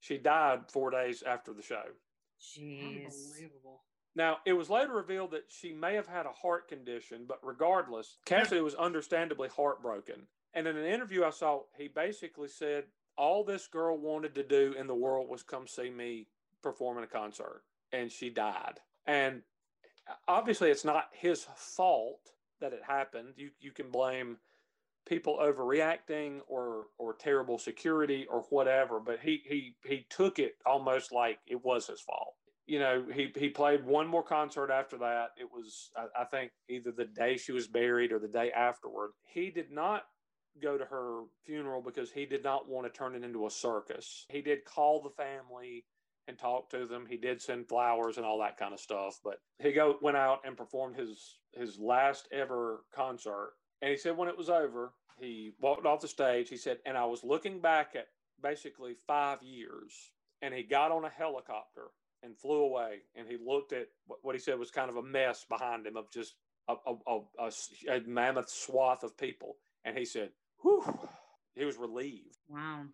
[0.00, 1.82] She died four days after the show.
[2.40, 3.04] Jeez.
[3.04, 3.82] Unbelievable.
[4.14, 8.16] Now, it was later revealed that she may have had a heart condition, but regardless,
[8.24, 10.26] Cassidy was understandably heartbroken.
[10.54, 12.84] And in an interview I saw, he basically said,
[13.16, 16.26] All this girl wanted to do in the world was come see me
[16.62, 17.62] perform in a concert,
[17.92, 18.80] and she died.
[19.06, 19.42] And
[20.26, 22.20] obviously, it's not his fault
[22.60, 23.34] that it happened.
[23.36, 24.38] You, you can blame
[25.08, 31.12] people overreacting or or terrible security or whatever but he he he took it almost
[31.12, 32.34] like it was his fault
[32.66, 36.52] you know he he played one more concert after that it was I, I think
[36.68, 40.02] either the day she was buried or the day afterward he did not
[40.62, 44.26] go to her funeral because he did not want to turn it into a circus
[44.28, 45.84] he did call the family
[46.28, 49.40] and talked to them he did send flowers and all that kind of stuff but
[49.58, 54.28] he go went out and performed his his last ever concert and he said when
[54.28, 56.48] it was over, he walked off the stage.
[56.48, 58.08] He said, and I was looking back at
[58.42, 59.92] basically five years,
[60.42, 61.88] and he got on a helicopter
[62.22, 62.98] and flew away.
[63.14, 63.88] And he looked at
[64.22, 66.34] what he said was kind of a mess behind him of just
[66.68, 67.50] a, a, a,
[67.88, 69.56] a, mammoth swath of people.
[69.84, 70.30] And he said,
[70.62, 70.84] whew,
[71.54, 72.36] he was relieved.
[72.48, 72.86] Wow.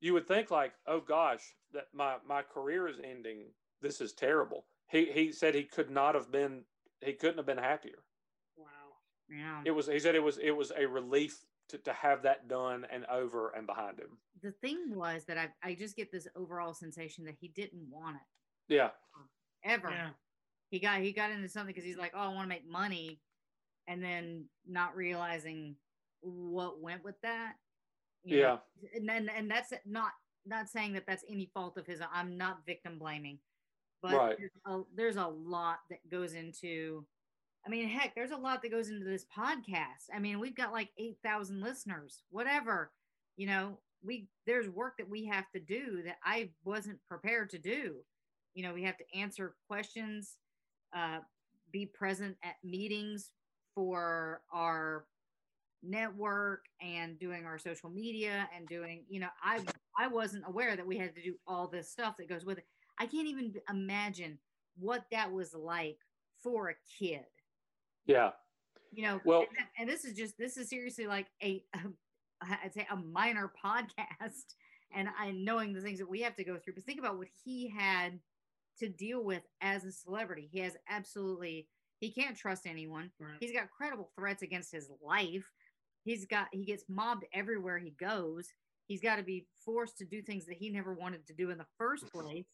[0.00, 3.44] You would think like, oh gosh, that my, my career is ending.
[3.82, 4.64] This is terrible.
[4.88, 6.64] He, he said he could not have been,
[7.00, 8.02] he couldn't have been happier
[8.56, 8.66] Wow.
[9.30, 9.62] Yeah.
[9.64, 12.84] it was he said it was it was a relief to, to have that done
[12.92, 16.74] and over and behind him the thing was that I I just get this overall
[16.74, 18.90] sensation that he didn't want it yeah
[19.64, 19.90] ever.
[19.90, 20.10] Yeah.
[20.70, 23.20] He got he got into something because he's like, oh, I want to make money,
[23.88, 25.76] and then not realizing
[26.20, 27.54] what went with that.
[28.24, 28.42] You know?
[28.42, 28.56] yeah
[28.96, 30.12] and then and that's not
[30.46, 32.00] not saying that that's any fault of his.
[32.12, 33.38] I'm not victim blaming,
[34.02, 34.36] but Right.
[34.38, 37.04] there's, a, there's a lot that goes into.
[37.66, 40.08] I mean, heck, there's a lot that goes into this podcast.
[40.14, 42.90] I mean, we've got like eight thousand listeners, whatever.
[43.36, 47.58] You know, we there's work that we have to do that I wasn't prepared to
[47.58, 47.96] do.
[48.54, 50.36] You know, we have to answer questions,
[50.96, 51.18] uh,
[51.70, 53.30] be present at meetings
[53.74, 55.04] for our
[55.82, 59.58] network and doing our social media and doing you know i
[59.98, 62.66] i wasn't aware that we had to do all this stuff that goes with it.
[62.98, 64.38] I can't even imagine
[64.78, 65.96] what that was like
[66.42, 67.24] for a kid.
[68.06, 68.30] Yeah.
[68.92, 71.64] You know Well- and, and this is just this is seriously like a
[72.42, 74.54] i'd say a minor podcast
[74.94, 77.28] and i knowing the things that we have to go through but think about what
[77.44, 78.18] he had
[78.78, 80.48] to deal with as a celebrity.
[80.50, 81.68] He has absolutely
[82.00, 83.10] he can't trust anyone.
[83.20, 83.36] Right.
[83.40, 85.44] he's got credible threats against his life
[86.10, 88.48] he's got he gets mobbed everywhere he goes.
[88.88, 91.58] He's got to be forced to do things that he never wanted to do in
[91.58, 92.46] the first place.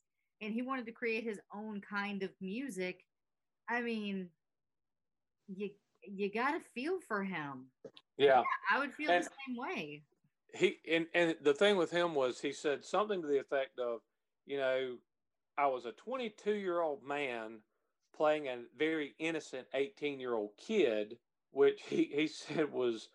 [0.42, 3.04] And he wanted to create his own kind of music.
[3.68, 4.28] I mean
[5.48, 5.70] you
[6.02, 7.66] you got to feel for him.
[8.16, 8.42] Yeah.
[8.72, 10.02] I would feel And- the same way.
[10.54, 14.00] he and and the thing with him was he said something to the effect of
[14.46, 14.96] you know
[15.58, 17.58] i was a 22 year old man
[18.16, 21.18] playing a very innocent 18 year old kid
[21.50, 23.08] which he, he said was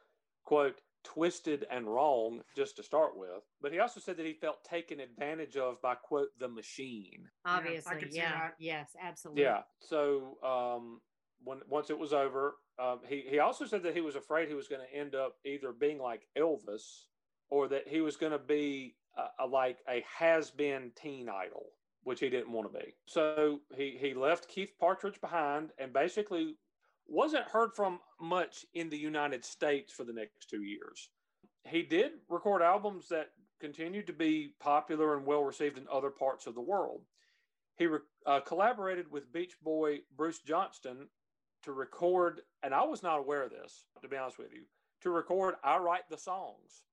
[0.45, 4.63] quote twisted and wrong just to start with but he also said that he felt
[4.63, 9.61] taken advantage of by quote the machine obviously could see yeah yes absolutely Yeah.
[9.79, 11.01] So um,
[11.43, 14.53] when once it was over, um, he he also said that he was afraid he
[14.53, 17.05] was going to end up either being like Elvis
[17.49, 21.65] or that he was going to be a, a, like a has been teen idol,
[22.03, 22.93] which he didn't want to be.
[23.05, 26.55] So he he left Keith Partridge behind and basically
[27.11, 31.09] wasn't heard from much in the United States for the next two years.
[31.67, 33.27] He did record albums that
[33.59, 37.01] continued to be popular and well received in other parts of the world.
[37.77, 41.07] He re- uh, collaborated with Beach Boy Bruce Johnston
[41.63, 44.63] to record, and I was not aware of this, to be honest with you,
[45.01, 46.83] to record I Write the Songs.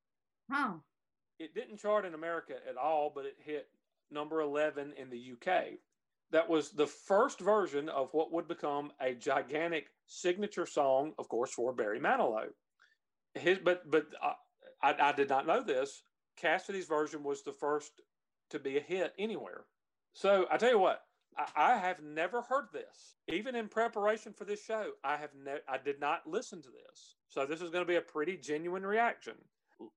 [0.53, 0.81] oh
[1.39, 3.69] It didn't chart in America at all, but it hit
[4.11, 5.79] number 11 in the UK.
[6.31, 11.53] That was the first version of what would become a gigantic signature song, of course,
[11.53, 12.49] for Barry Manilow.
[13.35, 14.33] His, but but uh,
[14.83, 16.03] I, I did not know this.
[16.37, 17.93] Cassidy's version was the first
[18.51, 19.65] to be a hit anywhere.
[20.13, 21.03] So I tell you what,
[21.37, 23.17] I, I have never heard this.
[23.29, 27.17] Even in preparation for this show, I have ne- I did not listen to this.
[27.29, 29.35] So this is going to be a pretty genuine reaction.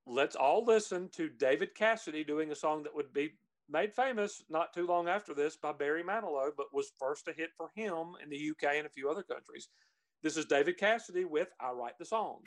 [0.06, 3.32] Let's all listen to David Cassidy doing a song that would be
[3.72, 7.52] made famous not too long after this by Barry Manilow, but was first a hit
[7.58, 9.70] for him in the UK and a few other countries.
[10.22, 12.42] This is David Cassidy with I Write the Song.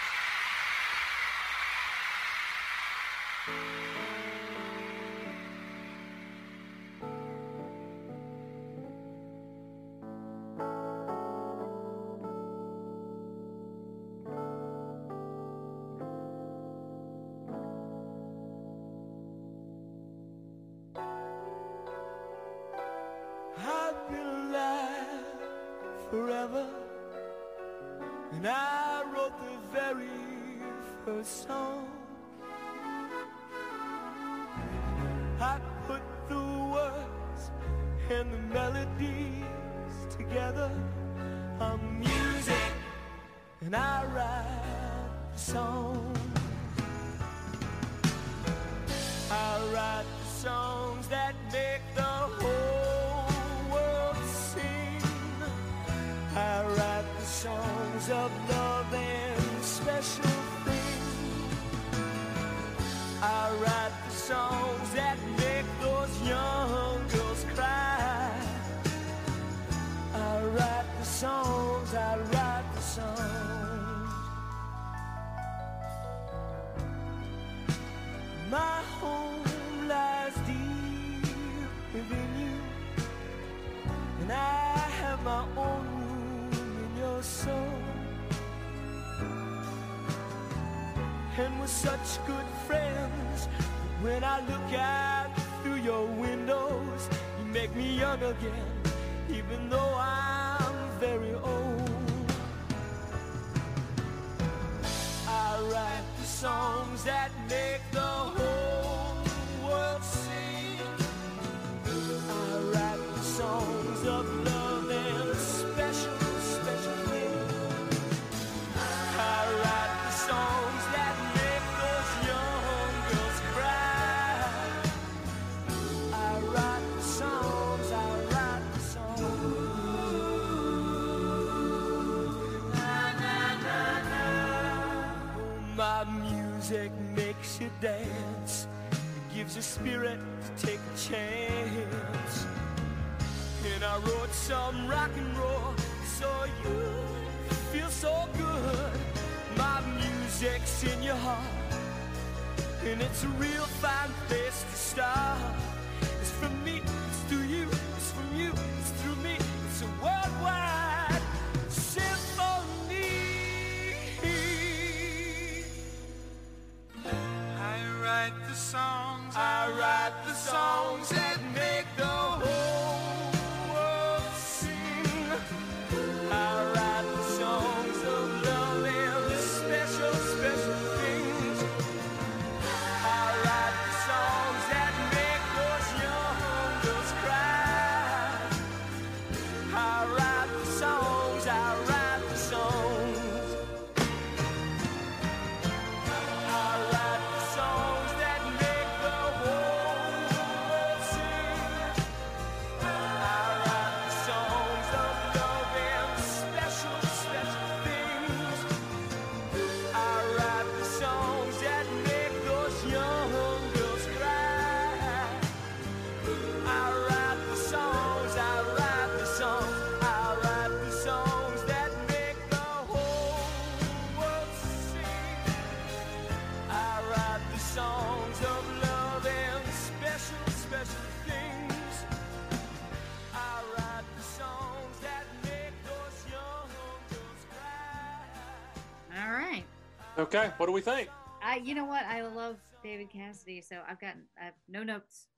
[240.34, 241.08] Okay, what do we think?
[241.40, 242.04] I, you know what?
[242.06, 245.28] I love David Cassidy, so I've got I have no notes.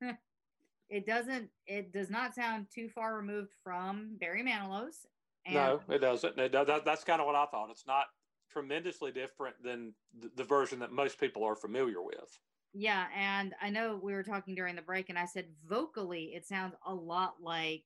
[0.88, 1.50] it doesn't.
[1.66, 5.06] It does not sound too far removed from Barry Manilow's.
[5.46, 6.38] No, it doesn't.
[6.38, 7.68] It, does- that, that's kind of what I thought.
[7.70, 8.06] It's not
[8.50, 12.38] tremendously different than the, the version that most people are familiar with.
[12.72, 16.46] Yeah, and I know we were talking during the break, and I said vocally it
[16.46, 17.84] sounds a lot like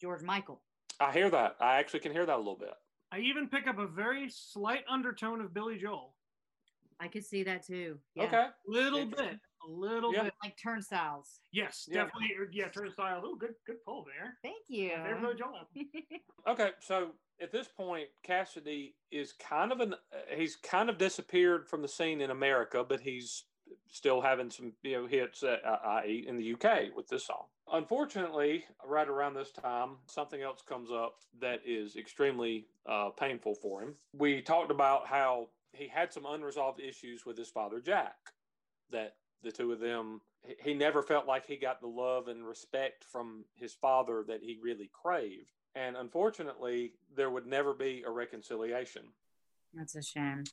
[0.00, 0.62] George Michael.
[1.00, 1.56] I hear that.
[1.60, 2.74] I actually can hear that a little bit.
[3.12, 6.14] I even pick up a very slight undertone of Billy Joel.
[6.98, 7.98] I could see that too.
[8.14, 8.24] Yeah.
[8.24, 8.46] Okay.
[8.66, 10.24] Little bit, a little Yeah.
[10.24, 10.34] bit.
[10.42, 11.40] Like turnstiles.
[11.52, 12.04] Yes, Yeah.
[12.04, 12.48] definitely.
[12.52, 13.20] Yeah, turnstile.
[13.24, 14.38] Oh, good, good pull there.
[14.42, 14.88] Thank you.
[14.88, 15.68] There's no Joel.
[16.46, 17.10] Okay, so
[17.40, 21.88] at this point, Cassidy is kind of an uh, he's kind of disappeared from the
[21.88, 23.44] scene in America, but he's
[23.88, 27.46] still having some you know hits, uh, i.e., in the UK with this song.
[27.72, 33.82] Unfortunately, right around this time, something else comes up that is extremely uh, painful for
[33.82, 33.94] him.
[34.16, 38.14] We talked about how he had some unresolved issues with his father, Jack.
[38.90, 42.46] That the two of them, he- he never felt like he got the love and
[42.46, 45.50] respect from his father that he really craved.
[45.74, 49.12] And unfortunately, there would never be a reconciliation.
[49.74, 50.44] That's a shame.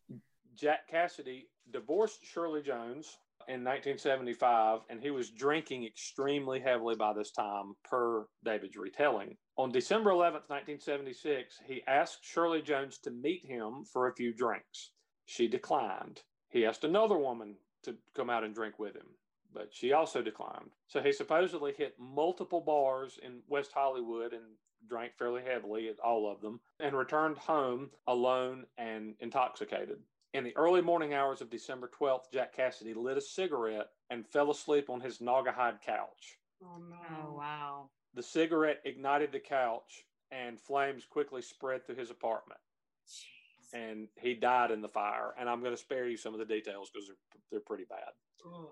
[0.55, 3.17] Jack Cassidy divorced Shirley Jones
[3.47, 9.37] in 1975, and he was drinking extremely heavily by this time, per David's retelling.
[9.57, 14.91] On December 11th, 1976, he asked Shirley Jones to meet him for a few drinks.
[15.25, 16.21] She declined.
[16.49, 19.07] He asked another woman to come out and drink with him,
[19.53, 20.71] but she also declined.
[20.87, 24.43] So he supposedly hit multiple bars in West Hollywood and
[24.89, 29.99] drank fairly heavily at all of them and returned home alone and intoxicated.
[30.33, 34.49] In the early morning hours of December 12th, Jack Cassidy lit a cigarette and fell
[34.49, 36.39] asleep on his Naugahyde couch.
[36.63, 36.95] Oh no.
[37.27, 37.89] Oh wow.
[38.15, 42.59] The cigarette ignited the couch and flames quickly spread through his apartment.
[43.07, 43.79] Jeez.
[43.79, 45.33] And he died in the fire.
[45.39, 48.09] And I'm going to spare you some of the details because they're, they're pretty bad.
[48.45, 48.69] Ugh.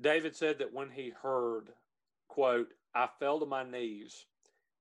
[0.00, 1.70] David said that when he heard,
[2.28, 4.26] quote, I fell to my knees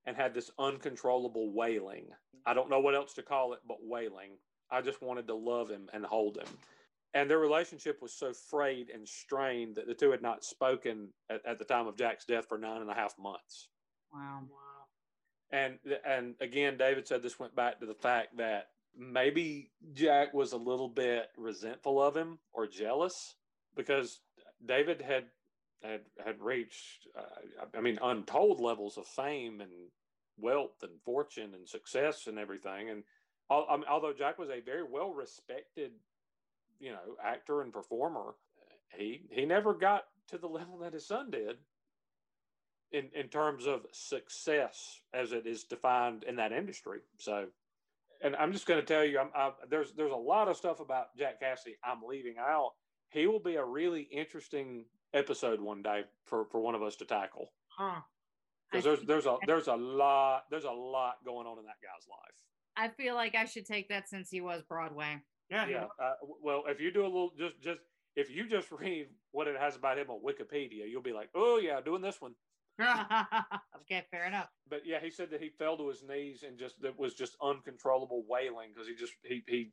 [0.07, 2.07] and had this uncontrollable wailing.
[2.45, 4.31] I don't know what else to call it but wailing.
[4.71, 6.47] I just wanted to love him and hold him.
[7.13, 11.45] And their relationship was so frayed and strained that the two had not spoken at,
[11.45, 13.67] at the time of Jack's death for nine and a half months.
[14.11, 14.41] Wow.
[14.49, 14.57] Wow.
[15.51, 20.51] And and again, David said this went back to the fact that maybe Jack was
[20.51, 23.35] a little bit resentful of him or jealous
[23.75, 24.19] because
[24.65, 25.25] David had
[25.83, 29.71] had had reached, uh, I mean, untold levels of fame and
[30.37, 32.89] wealth and fortune and success and everything.
[32.89, 35.91] And al- I mean, although Jack was a very well respected,
[36.79, 38.35] you know, actor and performer,
[38.97, 41.57] he he never got to the level that his son did
[42.91, 46.99] in in terms of success as it is defined in that industry.
[47.17, 47.47] So,
[48.21, 50.79] and I'm just going to tell you, I'm, I, there's there's a lot of stuff
[50.79, 52.71] about Jack Cassidy I'm leaving out.
[53.09, 57.05] He will be a really interesting episode one day for for one of us to
[57.05, 58.01] tackle Huh.
[58.71, 62.07] because there's there's a there's a lot there's a lot going on in that guy's
[62.07, 62.39] life.
[62.77, 65.21] I feel like I should take that since he was Broadway.
[65.49, 65.67] Yeah.
[65.67, 65.85] Yeah.
[66.01, 67.79] Uh, well, if you do a little just just
[68.15, 71.57] if you just read what it has about him on Wikipedia, you'll be like, oh
[71.57, 72.33] yeah, doing this one.
[72.81, 74.47] okay, fair enough.
[74.67, 77.37] but yeah, he said that he fell to his knees and just that was just
[77.39, 79.71] uncontrollable wailing because he just he he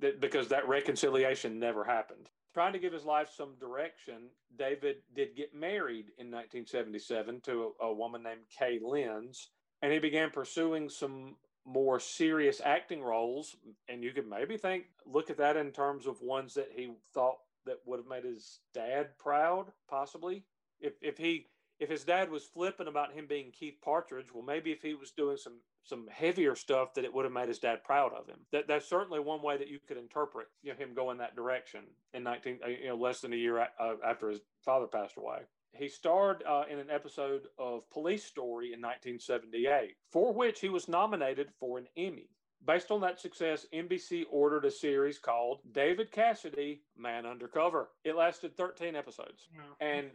[0.00, 2.28] that, because that reconciliation never happened.
[2.52, 7.86] Trying to give his life some direction, David did get married in 1977 to a,
[7.86, 9.48] a woman named Kay Lenz,
[9.80, 13.56] and he began pursuing some more serious acting roles.
[13.88, 17.38] And you could maybe think look at that in terms of ones that he thought
[17.66, 20.44] that would have made his dad proud, possibly.
[20.80, 21.46] If if he
[21.78, 25.10] if his dad was flipping about him being Keith Partridge, well, maybe if he was
[25.10, 28.38] doing some some heavier stuff, that it would have made his dad proud of him.
[28.52, 31.82] That that's certainly one way that you could interpret you know, him going that direction
[32.14, 35.40] in nineteen uh, you know less than a year uh, after his father passed away.
[35.74, 40.86] He starred uh, in an episode of Police Story in 1978, for which he was
[40.88, 42.28] nominated for an Emmy.
[42.66, 47.88] Based on that success, NBC ordered a series called David Cassidy Man Undercover.
[48.04, 49.48] It lasted 13 episodes.
[49.80, 50.10] And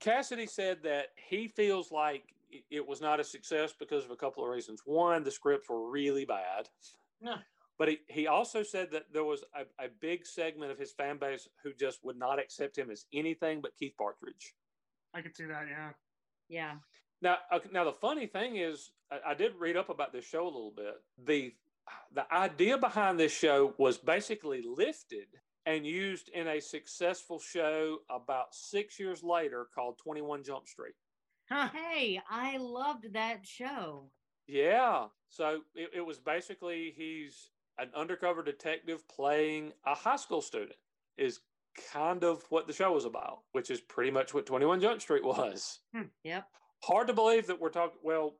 [0.00, 2.34] Cassidy said that he feels like
[2.70, 4.82] it- was not a success because of a couple of reasons.
[4.84, 6.68] One, the scripts were really bad.
[7.22, 7.38] Yeah.
[7.78, 11.16] But he, he also said that there was a, a big segment of his fan
[11.16, 14.54] base who just would not accept him as anything but Keith Partridge.
[15.14, 15.66] I could see that.
[15.68, 15.90] Yeah.
[16.48, 16.74] Yeah.
[17.22, 17.36] Now,
[17.72, 20.72] now the funny thing is, I, I did read up about this show a little
[20.74, 20.94] bit.
[21.24, 21.52] the
[22.14, 25.26] The idea behind this show was basically lifted
[25.66, 30.94] and used in a successful show about six years later called Twenty One Jump Street.
[31.48, 34.10] Hey, I loved that show.
[34.46, 35.06] Yeah.
[35.28, 40.78] So it, it was basically he's an undercover detective playing a high school student,
[41.18, 41.40] is
[41.92, 45.24] kind of what the show was about, which is pretty much what 21 Jump Street
[45.24, 45.80] was.
[46.24, 46.46] Yep.
[46.82, 48.34] Hard to believe that we're talking, well,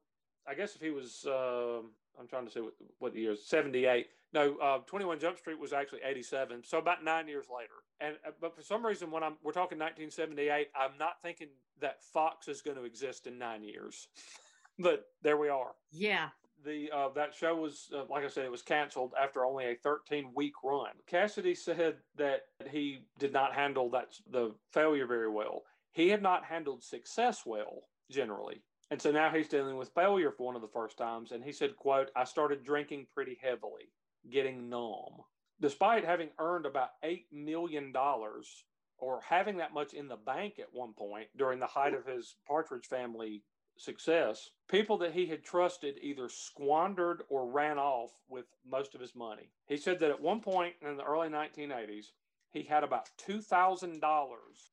[0.48, 3.46] I guess if he was, um I'm trying to say what, what the year is,
[3.46, 4.08] 78.
[4.32, 6.62] No, uh, 21 Jump Street was actually 87.
[6.64, 7.72] So about nine years later.
[8.00, 11.48] And, uh, but for some reason, when I'm, we're talking 1978, I'm not thinking
[11.80, 14.08] that Fox is going to exist in nine years.
[14.78, 16.28] but there we are Yeah.
[16.64, 19.76] The uh, that show was uh, like I said, it was canceled after only a
[19.76, 20.92] 13 week run.
[21.06, 25.62] Cassidy said that he did not handle that the failure very well.
[25.92, 30.46] He had not handled success well generally, and so now he's dealing with failure for
[30.46, 31.32] one of the first times.
[31.32, 33.92] And he said, "quote I started drinking pretty heavily,
[34.30, 35.22] getting numb,
[35.60, 38.64] despite having earned about eight million dollars."
[39.02, 42.36] Or having that much in the bank at one point during the height of his
[42.46, 43.42] Partridge family
[43.80, 49.14] success, people that he had trusted either squandered or ran off with most of his
[49.16, 49.50] money.
[49.66, 52.06] He said that at one point in the early 1980s,
[52.52, 54.00] he had about $2,000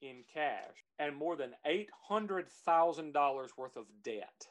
[0.01, 4.47] in cash and more than $800,000 worth of debt.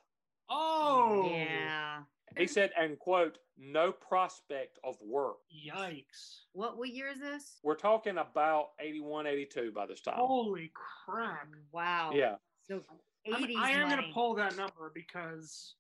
[0.49, 2.03] Oh, Yeah.
[2.37, 5.37] He said, and quote, no prospect of work.
[5.55, 6.41] Yikes!
[6.53, 7.61] What what year is this?
[7.63, 10.15] We're talking about 81, 82 by this time.
[10.17, 11.49] Holy crap!
[11.73, 12.11] Wow.
[12.15, 12.35] Yeah.
[12.69, 15.75] So I'm- 80s I am going to pull that number because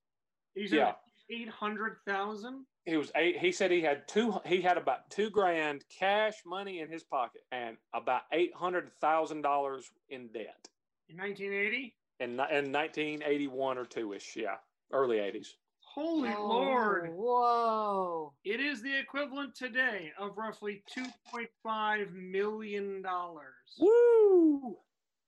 [0.54, 0.94] he's Yeah.
[1.30, 2.66] eight hundred thousand.
[2.84, 3.38] He was eight.
[3.38, 4.34] He said he had two.
[4.46, 9.42] He had about two grand cash money in his pocket and about eight hundred thousand
[9.42, 10.68] dollars in debt
[11.08, 11.94] in 1980.
[12.20, 14.36] in in nineteen eighty one or two ish.
[14.36, 14.56] Yeah,
[14.92, 15.56] early eighties.
[15.80, 17.10] Holy Oh, lord!
[17.14, 18.34] Whoa.
[18.44, 23.76] It is the equivalent today of roughly 2.5 million dollars.
[23.80, 24.76] Woo!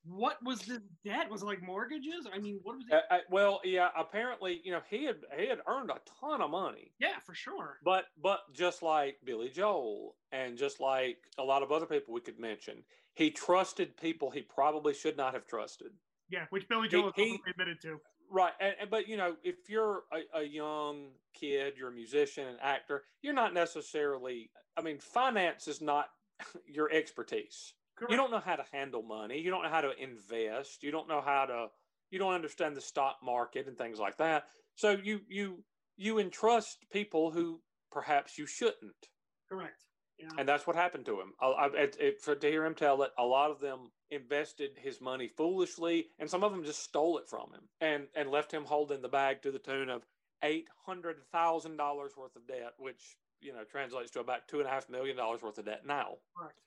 [0.08, 1.30] What was this debt?
[1.30, 2.26] Was it like mortgages?
[2.32, 2.94] I mean, what was it?
[3.10, 3.88] Uh, uh, well, yeah.
[3.96, 7.78] Apparently, you know, he had he had earned a ton of money, yeah, for sure.
[7.84, 12.20] but but just like Billy Joel and just like a lot of other people we
[12.20, 12.82] could mention,
[13.14, 15.88] he trusted people he probably should not have trusted.
[16.30, 18.00] Yeah, which Billy Joel he- he, admitted to.
[18.30, 22.46] Right, and, and- but you know, if you're a, a young kid, you're a musician,
[22.46, 24.50] an actor, you're not necessarily.
[24.76, 26.06] I mean, finance is not
[26.66, 27.72] your expertise.
[27.98, 28.10] Correct.
[28.12, 29.40] You don't know how to handle money.
[29.40, 30.82] You don't know how to invest.
[30.82, 31.66] You don't know how to.
[32.10, 34.44] You don't understand the stock market and things like that.
[34.76, 35.64] So you you
[35.96, 37.60] you entrust people who
[37.90, 39.08] perhaps you shouldn't,
[39.48, 39.84] Correct.
[40.18, 40.28] Yeah.
[40.38, 41.32] and that's what happened to him.
[41.40, 45.28] I, I, it, to hear him tell it, a lot of them invested his money
[45.36, 49.02] foolishly, and some of them just stole it from him and and left him holding
[49.02, 50.02] the bag to the tune of
[50.44, 54.68] eight hundred thousand dollars worth of debt, which you know translates to about two and
[54.68, 56.14] a half million dollars worth of debt now.
[56.36, 56.58] Correct.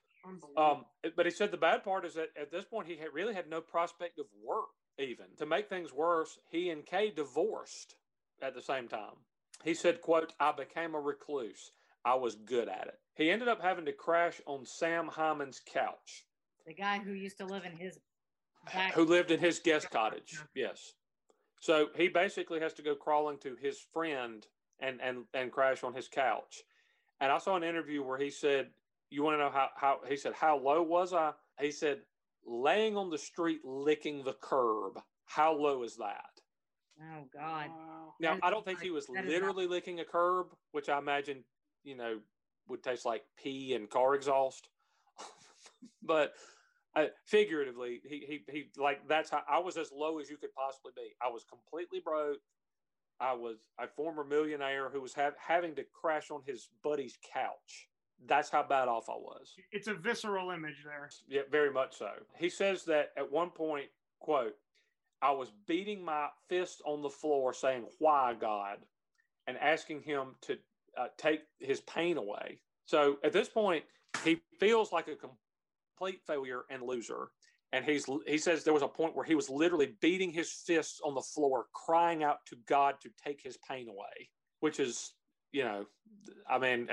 [0.57, 0.85] Um,
[1.15, 3.49] but he said the bad part is that at this point he had really had
[3.49, 4.69] no prospect of work.
[4.99, 7.95] Even to make things worse, he and Kay divorced
[8.41, 9.15] at the same time.
[9.63, 11.71] He said, "quote I became a recluse.
[12.03, 16.25] I was good at it." He ended up having to crash on Sam Hyman's couch,
[16.67, 17.99] The guy who used to live in his
[18.71, 18.93] back.
[18.93, 20.39] who lived in his guest cottage.
[20.53, 20.93] Yes.
[21.61, 24.45] So he basically has to go crawling to his friend
[24.79, 26.63] and and and crash on his couch.
[27.21, 28.71] And I saw an interview where he said,
[29.11, 32.01] "You want to know how how?" He said, "How low was I?" He said,
[32.45, 34.99] "Laying on the street, licking the curb.
[35.25, 36.41] How low is that?"
[36.99, 37.69] Oh God.
[38.19, 40.89] Now, I don't think not- he was that is not- literally licking a curb, which
[40.89, 41.43] I imagine,
[41.83, 42.21] you know,
[42.67, 44.69] would taste like pee and car exhaust.
[46.01, 46.33] but
[46.95, 50.53] uh, figuratively, he, he, he, like, that's how I was as low as you could
[50.53, 51.15] possibly be.
[51.21, 52.39] I was completely broke.
[53.19, 57.87] I was a former millionaire who was ha- having to crash on his buddy's couch.
[58.27, 59.55] That's how bad off I was.
[59.71, 61.09] It's a visceral image there.
[61.27, 62.11] Yeah, very much so.
[62.37, 63.85] He says that at one point,
[64.19, 64.53] quote,
[65.21, 68.77] I was beating my fist on the floor saying, Why, God?
[69.47, 70.57] and asking him to
[70.97, 72.59] uh, take his pain away.
[72.85, 73.83] So at this point,
[74.23, 77.29] he feels like a complete failure and loser.
[77.73, 80.99] And he's he says there was a point where he was literally beating his fists
[81.05, 84.29] on the floor, crying out to God to take his pain away,
[84.59, 85.13] which is,
[85.53, 85.85] you know,
[86.49, 86.89] I mean,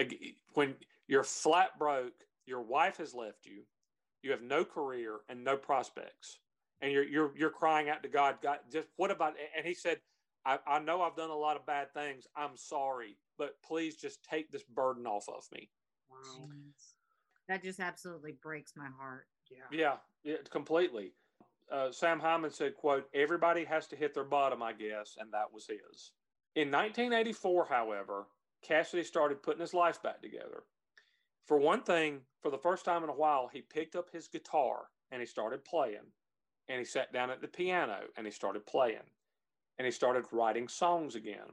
[0.55, 0.77] when
[1.09, 2.13] you're flat broke,
[2.47, 3.63] your wife has left you,
[4.23, 6.39] you have no career and no prospects,
[6.81, 9.35] and you're you're you're crying out to God, God, just what about?
[9.57, 9.99] And he said,
[10.45, 12.27] I, I know I've done a lot of bad things.
[12.37, 15.71] I'm sorry, but please just take this burden off of me.
[16.11, 16.49] Wow.
[17.49, 19.27] That just absolutely breaks my heart.
[19.51, 19.65] Yeah.
[19.71, 21.13] Yeah, yeah completely.
[21.71, 25.53] Uh, Sam Hyman said, quote, everybody has to hit their bottom, I guess, and that
[25.53, 26.13] was his.
[26.55, 28.27] In 1984, however,
[28.63, 30.63] Cassidy started putting his life back together.
[31.49, 34.91] For one thing, for the first time in a while, he picked up his guitar
[35.11, 36.13] and he started playing.
[36.69, 39.09] And he sat down at the piano and he started playing.
[39.79, 41.49] And he started writing songs again.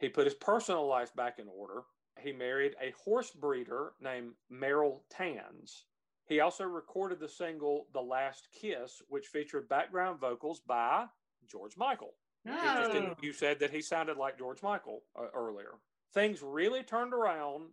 [0.00, 1.82] He put his personal life back in order.
[2.18, 5.84] He married a horse breeder named Meryl Tanz.
[6.26, 11.06] He also recorded the single The Last Kiss, which featured background vocals by
[11.48, 12.14] George Michael.
[12.44, 13.04] Interesting.
[13.04, 13.14] No.
[13.22, 15.74] You said that he sounded like George Michael uh, earlier.
[16.14, 17.68] Things really turned around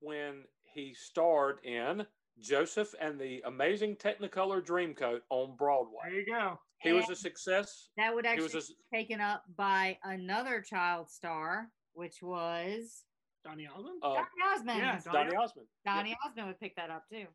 [0.00, 2.06] when he starred in
[2.40, 6.00] Joseph and the Amazing Technicolor Dreamcoat on Broadway.
[6.04, 6.58] There you go.
[6.78, 7.90] He was a success.
[7.96, 12.22] That would He actually was a s- be taken up by another child star, which
[12.22, 13.04] was
[13.44, 14.00] Donny Osmond.
[14.02, 14.78] uh, Donny Osmond.
[14.78, 15.68] yeah, Donny Osmond.
[15.84, 15.94] Yeah.
[15.96, 17.26] Donny Osmond would pick that up too.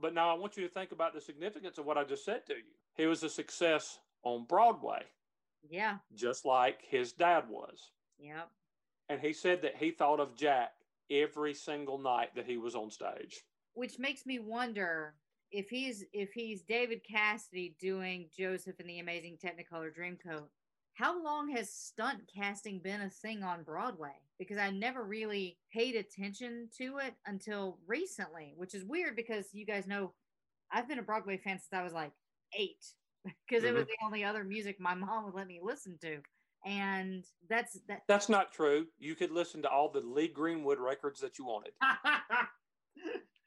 [0.00, 2.46] But now I want you to think about the significance of what I just said
[2.46, 2.62] to you.
[2.96, 5.04] He was a success on Broadway,
[5.68, 5.98] Yeah.
[6.14, 7.92] just like his dad was.
[8.18, 8.50] Yep.
[9.08, 10.72] And he said that he thought of Jack
[11.10, 13.42] every single night that he was on stage.
[13.74, 15.14] Which makes me wonder
[15.50, 20.46] if he's if he's David Cassidy doing Joseph in the Amazing Technicolor Dreamcoat.
[20.94, 24.16] How long has stunt casting been a thing on Broadway?
[24.38, 29.64] Because I never really paid attention to it until recently, which is weird because you
[29.64, 30.12] guys know
[30.70, 32.12] I've been a Broadway fan since I was like
[32.58, 32.84] eight,
[33.24, 33.90] because it was mm-hmm.
[34.00, 36.18] the only other music my mom would let me listen to.
[36.64, 38.02] And that's that.
[38.08, 38.86] That's not true.
[38.98, 41.72] You could listen to all the Lee Greenwood records that you wanted.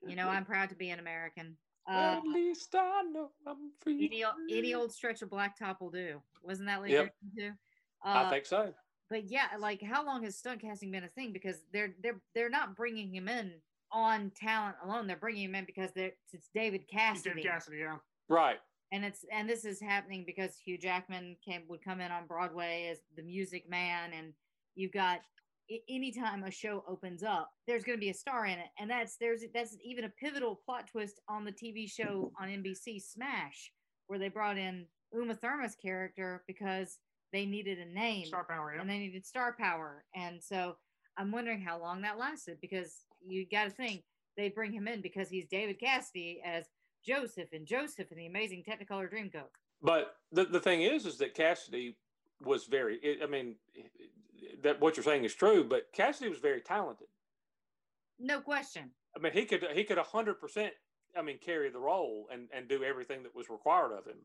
[0.05, 1.55] You know, I'm proud to be an American.
[1.89, 4.05] Uh, At least I know I'm free.
[4.05, 4.23] any,
[4.57, 6.21] any old stretch of blacktop will do.
[6.41, 7.13] Wasn't that Lee Yep.
[7.33, 7.57] Greenwood too?
[8.03, 8.73] I Uh, think so.
[9.09, 11.31] but yeah, like how long has stunt casting been a thing?
[11.31, 13.53] Because they're they're they're not bringing him in
[13.93, 15.07] on talent alone.
[15.07, 17.95] They're bringing him in because they're, it's David He Cassidy, did Cassidy, yeah.
[18.27, 18.59] Right.
[18.93, 22.89] And it's and this is happening because Hugh Jackman came would come in on Broadway
[22.91, 24.33] as the Music Man, and
[24.75, 25.21] you've got
[25.89, 29.17] anytime a show opens up, there's going to be a star in it, and that's
[29.17, 33.71] there's that's even a pivotal plot twist on the TV show on NBC Smash,
[34.07, 36.99] where they brought in Uma Thurman's character because
[37.31, 38.81] they needed a name Star Power, yeah.
[38.81, 40.05] and they needed star power.
[40.15, 40.75] And so
[41.17, 44.03] I'm wondering how long that lasted because you got to think
[44.37, 46.65] they bring him in because he's David Cassidy as
[47.05, 49.49] Joseph and Joseph and the Amazing Technicolor Dreamcoat.
[49.81, 51.97] But the, the thing is, is that Cassidy
[52.43, 53.55] was very, it, I mean,
[54.63, 57.07] that what you're saying is true, but Cassidy was very talented.
[58.19, 58.91] No question.
[59.15, 60.73] I mean, he could, he could a hundred percent,
[61.17, 64.17] I mean, carry the role and, and do everything that was required of him.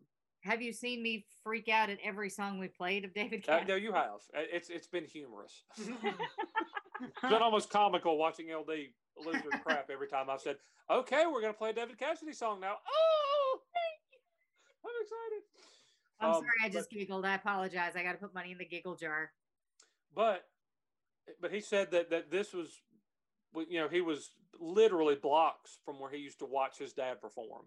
[0.42, 3.74] Have you seen me freak out at every song we played of David Uh, no,
[3.74, 4.20] you have.
[4.34, 5.64] Uh, It's, it's been humorous.
[7.00, 8.70] It's been almost comical watching LD
[9.26, 10.56] lose their crap every time I've said,
[10.90, 12.76] okay, we're going to play a David Cassidy song now.
[12.88, 13.58] Oh,
[14.84, 15.42] I'm excited.
[16.20, 17.24] I'm Um, sorry, I but- just giggled.
[17.24, 17.92] I apologize.
[17.96, 19.32] I got to put money in the giggle jar.
[20.14, 20.44] but
[21.42, 22.80] but he said that that this was
[23.68, 27.66] you know he was literally blocks from where he used to watch his dad perform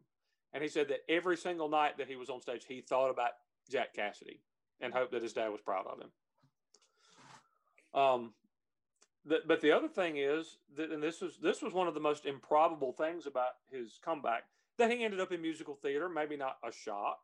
[0.52, 3.32] and he said that every single night that he was on stage he thought about
[3.69, 4.41] jack cassidy
[4.82, 6.11] and hoped that his dad was proud of him
[7.94, 8.34] um
[9.26, 11.99] the, but the other thing is that and this was this was one of the
[11.99, 14.43] most improbable things about his comeback
[14.77, 17.19] that he ended up in musical theater maybe not a shock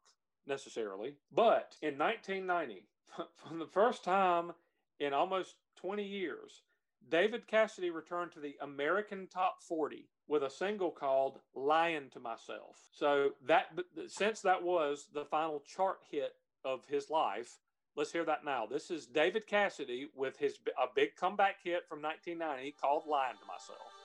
[0.46, 4.52] necessarily but in 1990 for the first time
[5.00, 6.64] in almost 20 years,
[7.10, 12.78] David Cassidy returned to the American Top 40 with a single called Lying to Myself.
[12.92, 13.68] So that
[14.08, 16.34] since that was the final chart hit
[16.66, 17.60] of his life,
[17.98, 18.66] let's hear that now.
[18.66, 23.46] This is David Cassidy with his a big comeback hit from 1990 called Lying to
[23.46, 23.97] Myself.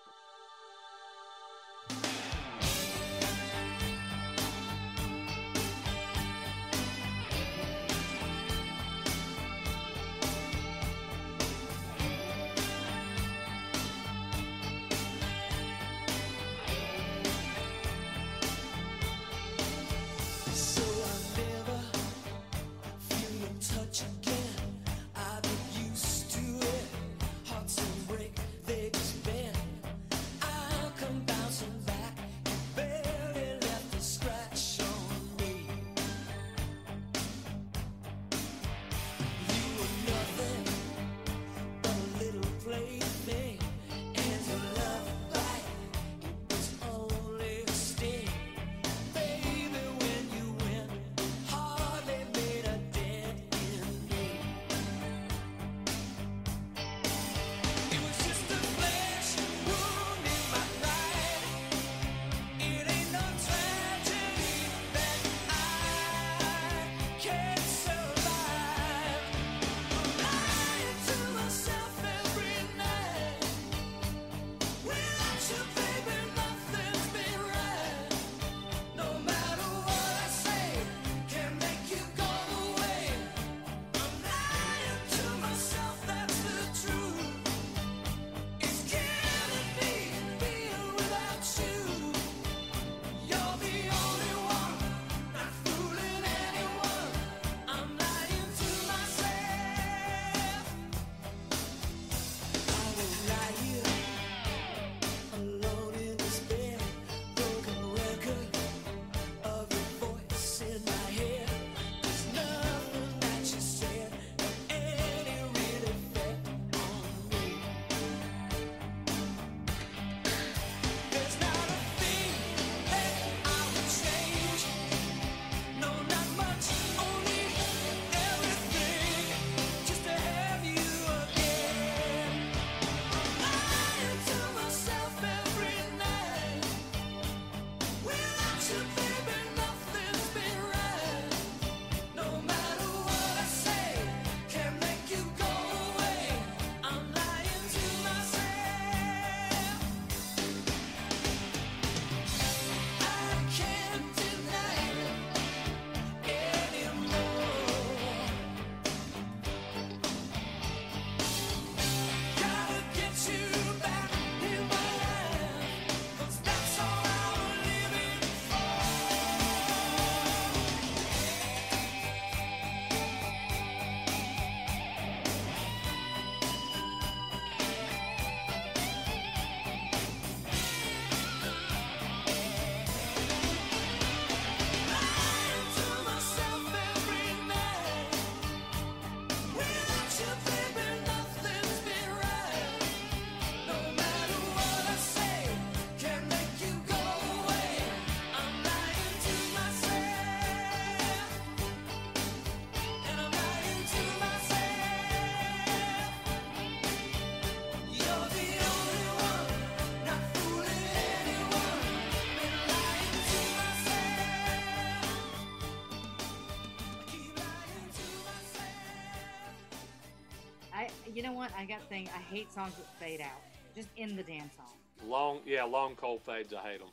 [221.14, 221.51] You know what?
[221.56, 222.09] I got thing.
[222.14, 223.40] I hate songs that fade out.
[223.74, 224.66] Just in the damn song.
[225.06, 226.52] Long, yeah, long cold fades.
[226.52, 226.89] I hate them.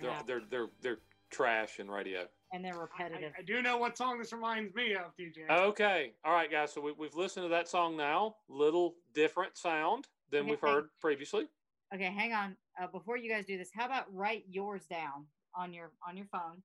[0.00, 0.22] They're Yeah.
[0.26, 0.98] they're they're they're
[1.30, 2.26] trash in radio.
[2.52, 3.32] And they're repetitive.
[3.38, 5.48] I do know what song this reminds me of, DJ.
[5.50, 6.72] Okay, all right, guys.
[6.72, 8.36] So we, we've listened to that song now.
[8.48, 11.46] Little different sound than Okay, we've thank- heard previously.
[11.94, 12.56] Okay, hang on.
[12.80, 16.26] Uh, before you guys do this, how about write yours down on your on your
[16.32, 16.62] phone?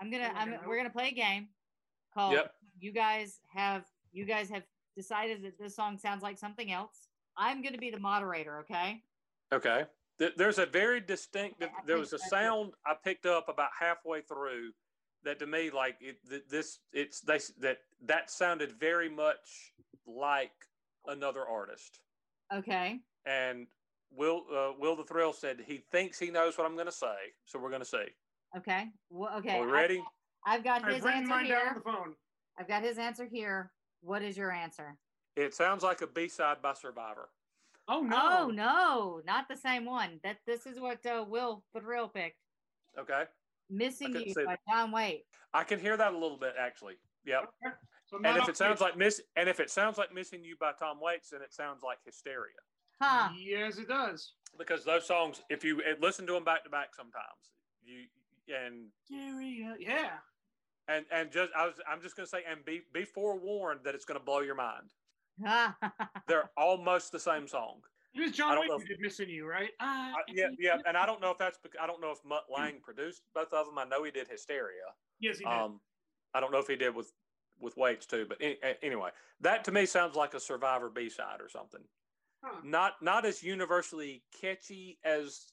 [0.00, 0.30] I'm gonna.
[0.34, 0.52] I'm.
[0.54, 0.62] okay.
[0.66, 1.48] We're gonna play a game
[2.12, 2.34] called.
[2.34, 2.52] Yep.
[2.80, 3.84] You guys have.
[4.12, 4.62] You guys have
[4.96, 7.08] decided that this song sounds like something else.
[7.36, 8.58] I'm gonna be the moderator.
[8.60, 9.02] Okay.
[9.52, 9.84] Okay.
[10.36, 11.56] There's a very distinct.
[11.60, 14.70] Yeah, There was a sound I picked up about halfway through
[15.24, 16.78] that to me like it, this.
[16.92, 19.72] It's they that that sounded very much
[20.06, 20.52] like
[21.06, 22.00] another artist.
[22.54, 23.00] Okay.
[23.26, 23.66] And
[24.14, 27.16] Will uh, Will the Thrill said he thinks he knows what I'm going to say,
[27.44, 28.04] so we're going to see.
[28.56, 28.88] Okay.
[29.10, 29.58] Well, okay.
[29.58, 30.02] Are we ready?
[30.46, 31.72] I've got I've his answer mine down here.
[31.74, 32.14] the phone.
[32.58, 33.72] I've got his answer here.
[34.02, 34.96] What is your answer?
[35.36, 37.30] It sounds like a B side by Survivor.
[37.88, 38.18] Oh no!
[38.20, 40.20] Oh no, not the same one.
[40.22, 42.36] That this is what uh, Will the Thrill picked.
[42.98, 43.24] Okay.
[43.70, 45.24] Missing couldn't You say by John Waite.
[45.54, 46.94] I can hear that a little bit actually.
[47.24, 47.48] Yep.
[48.06, 50.72] So And if it sounds like miss, and if it sounds like "Missing You" by
[50.78, 52.60] Tom Waits, then it sounds like "Hysteria."
[53.00, 53.30] Huh.
[53.36, 54.34] yes, it does.
[54.58, 57.24] Because those songs, if you uh, listen to them back to back, sometimes
[57.82, 58.04] you
[58.54, 59.74] and Stereo.
[59.78, 60.10] Yeah.
[60.88, 64.04] And and just I was I'm just gonna say and be be forewarned that it's
[64.04, 64.92] gonna blow your mind.
[66.28, 67.80] They're almost the same song.
[68.14, 69.70] It was I John don't Wayne know who if- did "Missing You," right?
[69.80, 72.18] Uh, I, yeah, yeah, and I don't know if that's because, I don't know if
[72.24, 73.78] Mutt Lange produced both of them.
[73.78, 74.82] I know he did Hysteria.
[75.20, 75.52] Yes, he did.
[75.52, 75.80] Um,
[76.34, 77.12] I don't know if he did with
[77.58, 79.10] with Waits too, but any, anyway,
[79.40, 81.80] that to me sounds like a Survivor B side or something.
[82.44, 82.60] Huh.
[82.64, 85.46] Not not as universally catchy as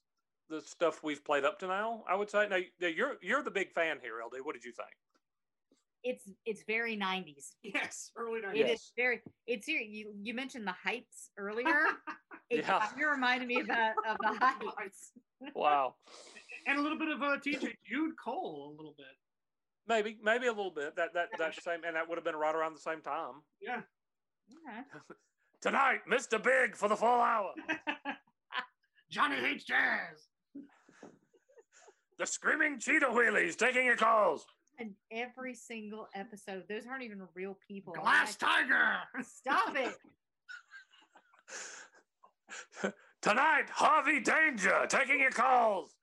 [0.50, 2.04] the stuff we've played up to now.
[2.10, 2.48] I would say.
[2.50, 4.44] Now, now you're you're the big fan here, LD.
[4.44, 4.90] What did you think?
[6.04, 7.50] It's it's very 90s.
[7.64, 8.80] yes, early It nineties.
[8.80, 9.22] is very.
[9.48, 9.82] It's your.
[9.82, 11.86] You, you mentioned the heights earlier.
[12.52, 12.80] It Yeah.
[12.80, 14.40] kind of reminded me about of the
[14.76, 15.12] heights.
[15.54, 15.94] Wow.
[16.66, 19.06] and a little bit of uh, TJ Jude Cole, a little bit.
[19.88, 20.96] Maybe maybe a little bit.
[20.96, 23.34] That that that same and that would have been right around the same time.
[23.62, 23.82] Yeah.
[24.68, 24.82] Okay.
[25.62, 26.42] Tonight, Mr.
[26.42, 27.52] Big for the full hour.
[29.12, 30.28] Johnny hates jazz.
[32.18, 34.44] The screaming cheetah wheelies taking your calls.
[34.80, 37.94] And every single episode, those aren't even real people.
[37.98, 38.98] I'm Glass Tiger.
[39.24, 39.94] Stop it.
[43.22, 45.94] Tonight, Harvey Danger taking your calls.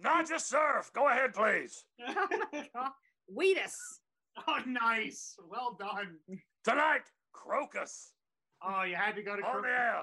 [0.00, 0.90] Not just surf.
[0.94, 1.84] Go ahead, please.
[2.08, 2.90] Oh my god.
[3.28, 3.76] Wheatus.
[4.48, 5.36] oh, nice.
[5.48, 6.16] Well done.
[6.64, 7.02] Tonight,
[7.36, 8.08] Krokus
[8.64, 9.70] Oh, you had to go to on the Krokus.
[9.70, 10.02] air.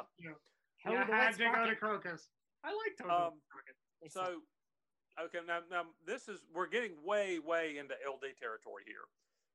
[0.86, 2.22] You had Wet to go to Krokus.
[2.64, 3.10] I like Toad.
[3.10, 3.76] Um, Wet Sprocket.
[4.02, 4.26] They suck.
[4.28, 4.34] So,
[5.26, 9.08] okay, now, now this is we're getting way, way into LD territory here.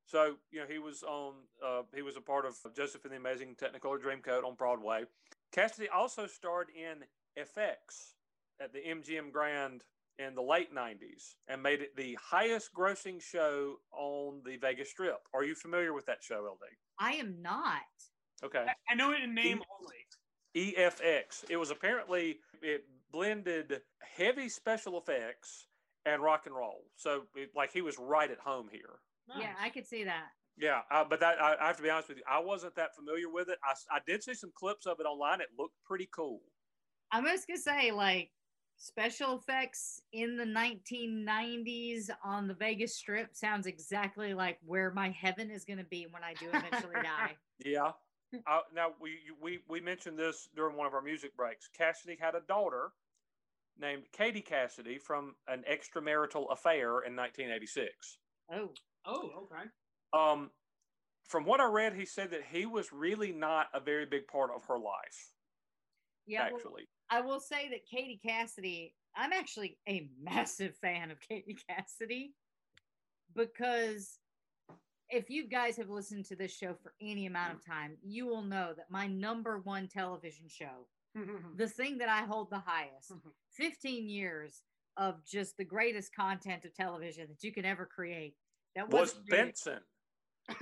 [0.05, 1.33] So, you know, he was on,
[1.65, 5.05] uh, he was a part of Joseph and the Amazing Technicolor Dreamcoat on Broadway.
[5.51, 7.03] Cassidy also starred in
[7.41, 8.13] FX
[8.61, 9.83] at the MGM Grand
[10.19, 15.19] in the late 90s and made it the highest grossing show on the Vegas Strip.
[15.33, 16.69] Are you familiar with that show, LD?
[16.99, 17.81] I am not.
[18.43, 18.65] Okay.
[18.67, 19.95] I, I know it in name only.
[20.55, 21.43] EFX.
[21.49, 22.85] It was apparently it
[23.15, 23.81] blended
[24.17, 25.67] heavy special effects
[26.05, 26.83] and rock and roll.
[26.97, 28.99] So it, like he was right at home here.
[29.39, 30.25] Yeah, I could see that.
[30.57, 32.95] Yeah, uh, but that I, I have to be honest with you, I wasn't that
[32.95, 33.57] familiar with it.
[33.65, 35.41] I did see some clips of it online.
[35.41, 36.41] It looked pretty cool.
[37.11, 38.31] I'm just gonna say, like,
[38.77, 45.49] special effects in the 1990s on the Vegas Strip sounds exactly like where my heaven
[45.49, 47.35] is gonna be when I do eventually die.
[47.65, 47.91] Yeah.
[48.47, 51.69] uh, now we we we mentioned this during one of our music breaks.
[51.75, 52.91] Cassidy had a daughter
[53.79, 58.17] named Katie Cassidy from an extramarital affair in 1986.
[58.53, 58.69] Oh,
[59.05, 59.65] Oh, okay.
[60.13, 60.49] Um,
[61.27, 64.51] from what I read, he said that he was really not a very big part
[64.55, 65.33] of her life.
[66.25, 66.47] yeah.
[66.47, 71.57] well, actually, I will say that Katie Cassidy, I'm actually a massive fan of Katie
[71.69, 72.33] Cassidy
[73.35, 74.17] because
[75.09, 78.41] if you guys have listened to this show for any amount of time, you will
[78.41, 80.87] know that my number one television show,
[81.57, 83.11] the thing that I hold the highest,
[83.53, 84.61] 15 years
[84.97, 88.35] of just the greatest content of television that you can ever create.
[88.75, 89.79] That was Benson.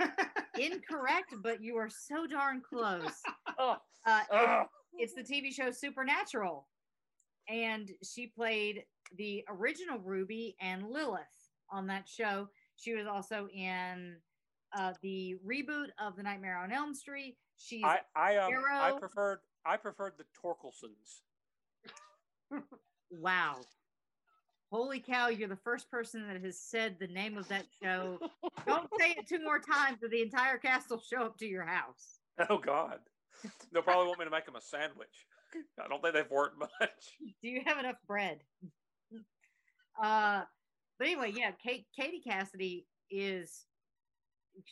[0.58, 3.20] incorrect, but you are so darn close.
[3.58, 3.76] Oh,
[4.06, 4.62] Uh, it- oh,
[4.94, 6.66] it's the TV show Supernatural.
[7.48, 8.84] And she played
[9.16, 11.20] the original Ruby and Lilith
[11.70, 12.48] on that show.
[12.76, 14.16] She was also in
[14.76, 17.36] uh, the reboot of The Nightmare on Elm Street.
[17.56, 21.22] She's I I um I preferred I preferred the Torkelsons.
[23.10, 23.56] wow.
[24.70, 28.18] Holy cow, you're the first person that has said the name of that show.
[28.66, 31.64] Don't say it two more times or the entire cast will show up to your
[31.64, 32.18] house.
[32.50, 32.98] Oh God,
[33.72, 35.26] they'll probably want me to make them a sandwich.
[35.80, 37.18] I don't think they've worked much.
[37.42, 38.40] Do you have enough bread?
[40.02, 40.42] uh,
[40.98, 43.66] but anyway, yeah, Kate, Katie Cassidy is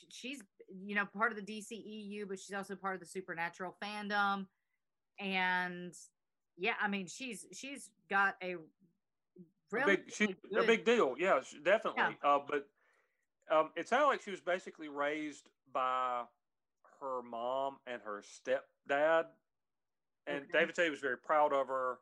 [0.08, 4.46] she's you know part of the DCEU, but she's also part of the Supernatural fandom,
[5.18, 5.94] and
[6.56, 8.56] yeah, I mean she's she's got a
[9.70, 11.14] really, big, she, really a big deal.
[11.18, 12.16] Yeah, she- definitely.
[12.22, 12.68] Uh, but
[13.50, 16.22] um, it sounded like she was basically raised by
[17.00, 19.24] her mom and her stepdad,
[20.26, 20.48] and Okay.
[20.52, 21.98] David he was very proud of her.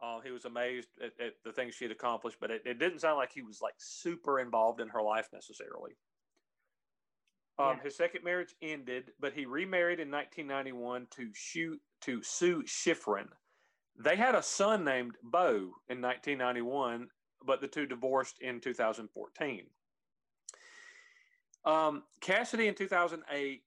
[0.00, 3.00] Uh, he was amazed at, at the things she had accomplished, but it, it didn't
[3.00, 5.96] sound like he was like super involved in her life necessarily.
[7.58, 7.82] Um, Yeah.
[7.84, 13.28] His second marriage ended, but he remarried in 1991 to Shu, to Sue Shifrin.
[13.96, 17.10] They had a son named Beau in 1991,
[17.44, 19.66] but the two divorced in 2014.
[21.64, 23.62] Um, Cassidy in 2008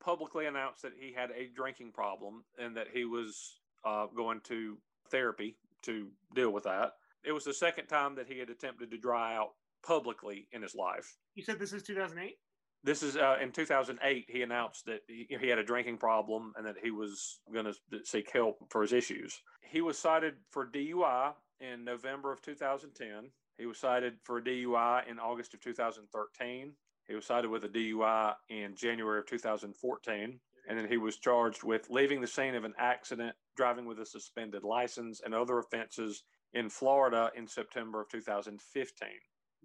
[0.00, 4.76] publicly announced that he had a drinking problem and that he was uh, going to
[5.10, 6.94] therapy to deal with that.
[7.22, 10.74] It was the second time that he had attempted to dry out publicly in his
[10.74, 11.16] life.
[11.34, 12.36] You said this is 2008.
[12.82, 14.26] This is uh, in 2008.
[14.28, 17.74] He announced that he, he had a drinking problem and that he was going to
[18.04, 19.38] seek help for his issues.
[19.60, 23.30] He was cited for DUI in November of 2010.
[23.58, 26.72] He was cited for a DUI in August of 2013.
[27.06, 30.40] He was cited with a DUI in January of 2014.
[30.68, 34.06] And then he was charged with leaving the scene of an accident, driving with a
[34.06, 36.22] suspended license, and other offenses
[36.54, 39.08] in Florida in September of 2015.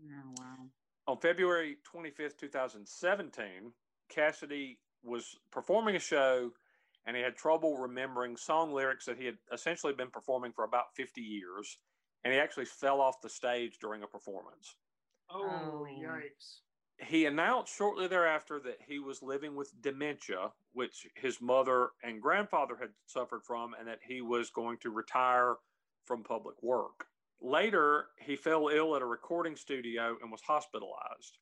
[0.02, 0.70] Oh wow.
[1.08, 3.72] On February 25th, 2017,
[4.10, 6.52] Cassidy was performing a show
[7.06, 10.96] and he had trouble remembering song lyrics that he had essentially been performing for about
[10.96, 11.78] 50 years.
[12.24, 14.76] And he actually fell off the stage during a performance.
[15.30, 15.88] Oh, Oh.
[15.88, 16.62] yikes!
[16.98, 22.78] He announced shortly thereafter that he was living with dementia, which his mother and grandfather
[22.78, 25.58] had suffered from, and that he was going to retire
[26.06, 27.08] from public work.
[27.42, 31.38] Later, he fell ill at a recording studio and was hospitalized.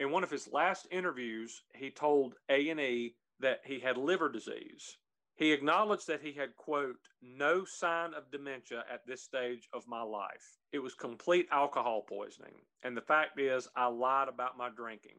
[0.00, 4.96] In one of his last interviews, he told A&E that he had liver disease.
[5.34, 10.02] He acknowledged that he had, quote, no sign of dementia at this stage of my
[10.02, 10.58] life.
[10.72, 12.54] It was complete alcohol poisoning.
[12.82, 15.18] And the fact is, I lied about my drinking.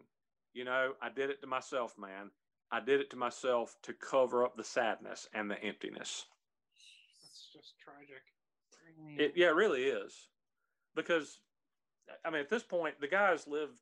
[0.54, 2.32] You know, I did it to myself, man.
[2.72, 6.26] I did it to myself to cover up the sadness and the emptiness.
[7.22, 8.24] That's just tragic.
[9.18, 10.28] It, yeah, it really is.
[10.96, 11.40] Because,
[12.26, 13.80] I mean, at this point, the guy's lived,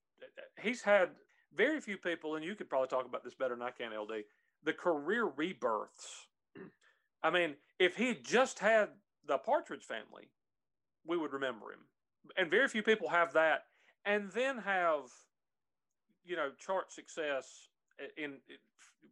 [0.61, 1.09] he's had
[1.55, 4.23] very few people, and you could probably talk about this better than I can, LD,
[4.63, 6.27] the career rebirths.
[7.23, 8.89] I mean, if he just had
[9.27, 10.29] the Partridge family,
[11.05, 11.79] we would remember him.
[12.37, 13.65] And very few people have that.
[14.05, 15.03] And then have,
[16.25, 17.69] you know, chart success
[18.17, 18.57] in, in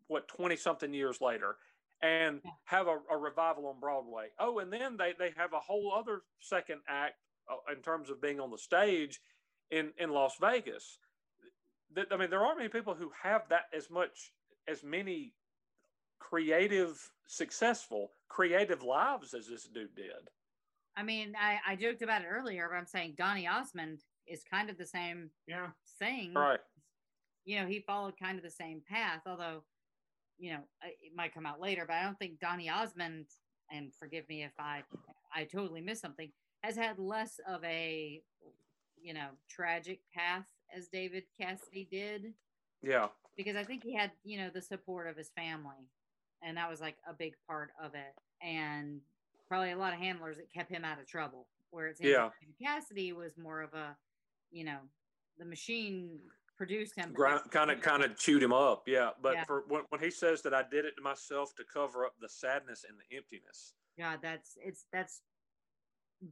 [0.08, 1.56] what, 20 something years later
[2.06, 4.28] and have a, a revival on Broadway.
[4.40, 7.16] Oh, and then they, they have a whole other second act
[7.50, 9.20] uh, in terms of being on the stage
[9.72, 11.00] in, in Las Vegas.
[11.96, 14.32] That, I mean, there aren't many people who have that as much
[14.68, 15.34] as many
[16.20, 20.30] creative, successful, creative lives as this dude did.
[20.98, 24.70] I mean, I, I joked about it earlier, but I'm saying Donny Osmond is kind
[24.70, 25.68] of the same Yeah.
[26.00, 26.34] thing.
[26.34, 26.60] Right.
[27.46, 29.64] You know, he followed kind of the same path, although,
[30.38, 33.26] you know, it might come out later, but I don't think Donny Osmond,
[33.72, 34.84] and forgive me if I
[35.36, 36.32] I totally missed something,
[36.64, 38.22] has had less of a,
[39.02, 42.34] you know, tragic path as David Cassidy did.
[42.82, 43.08] Yeah.
[43.36, 45.90] because I think he had, you know, the support of his family,
[46.44, 48.14] and that was like a big part of it,
[48.46, 49.02] and
[49.48, 51.48] probably a lot of handlers that kept him out of trouble.
[51.72, 52.26] Where it seems Yeah.
[52.26, 53.98] like Cassidy was more of a,
[54.52, 54.78] you know,
[55.38, 56.20] the machine
[56.58, 57.14] produced him.
[57.52, 59.44] kind of kind of chewed him up yeah but Yeah.
[59.46, 62.30] for when, when he says that i did it to myself to cover up the
[62.30, 65.22] sadness and the emptiness Yeah, that's it's that's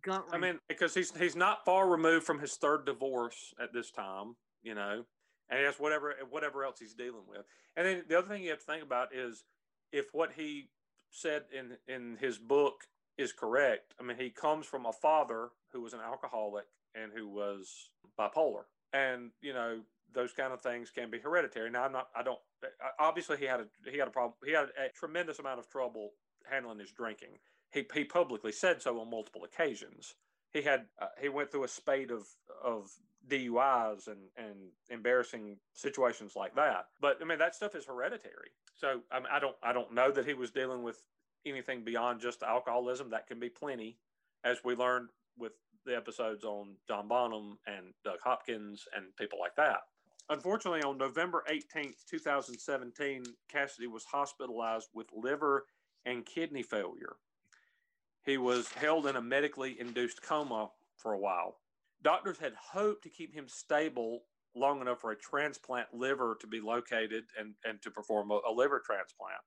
[0.01, 0.25] gut.
[0.31, 4.35] i mean because he's he's not far removed from his third divorce at this time
[4.61, 5.03] you know
[5.49, 7.45] and he has whatever whatever else he's dealing with
[7.75, 9.43] and then the other thing you have to think about is
[9.91, 10.69] if what he
[11.11, 12.85] said in in his book
[13.17, 17.27] is correct i mean he comes from a father who was an alcoholic and who
[17.27, 19.79] was bipolar and you know
[20.13, 22.39] those kind of things can be hereditary now i'm not i don't
[22.99, 26.11] obviously he had a he had a problem he had a tremendous amount of trouble
[26.49, 27.37] handling his drinking
[27.71, 30.15] he, he publicly said so on multiple occasions
[30.53, 32.27] he had uh, he went through a spate of
[32.63, 32.91] of
[33.27, 36.85] DUIs and and embarrassing situations like that.
[37.01, 38.51] But I mean that stuff is hereditary.
[38.75, 40.97] So I, mean, I don't I don't know that he was dealing with
[41.45, 43.09] anything beyond just alcoholism.
[43.09, 43.97] That can be plenty,
[44.43, 45.53] as we learned with
[45.85, 49.81] the episodes on John Bonham and Doug Hopkins and people like that.
[50.33, 55.65] Unfortunately, on November 18th, 2017, Cassidy was hospitalized with liver
[56.05, 57.15] and kidney failure.
[58.25, 61.57] He was held in a medically induced coma for a while.
[62.01, 64.23] Doctors had hoped to keep him stable
[64.55, 68.51] long enough for a transplant liver to be located and, and to perform a, a
[68.53, 69.41] liver transplant.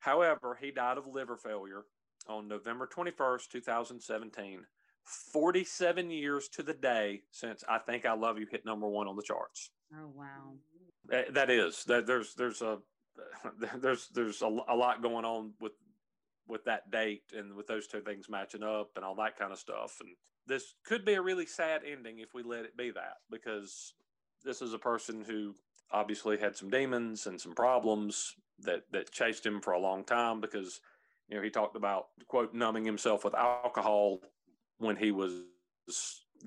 [0.00, 1.84] However, he died of liver failure
[2.28, 4.60] on November 21st, 2017,
[5.04, 9.16] 47 years to the day since I Think I Love You hit number one on
[9.16, 9.70] the charts.
[9.94, 10.54] Oh wow.
[11.32, 12.78] That- is that there's there's a
[13.78, 15.72] there's there's a, a lot going on with
[16.46, 19.58] with that date and with those two things matching up and all that kind of
[19.58, 20.10] stuff and
[20.46, 23.94] this could be a really sad ending if we let it be that because
[24.44, 25.54] this is a person who
[25.92, 30.40] obviously had some demons and some problems that that chased him for a long time
[30.40, 30.80] because
[31.28, 34.18] you know he talked about quote numbing himself with alcohol
[34.78, 35.42] when he was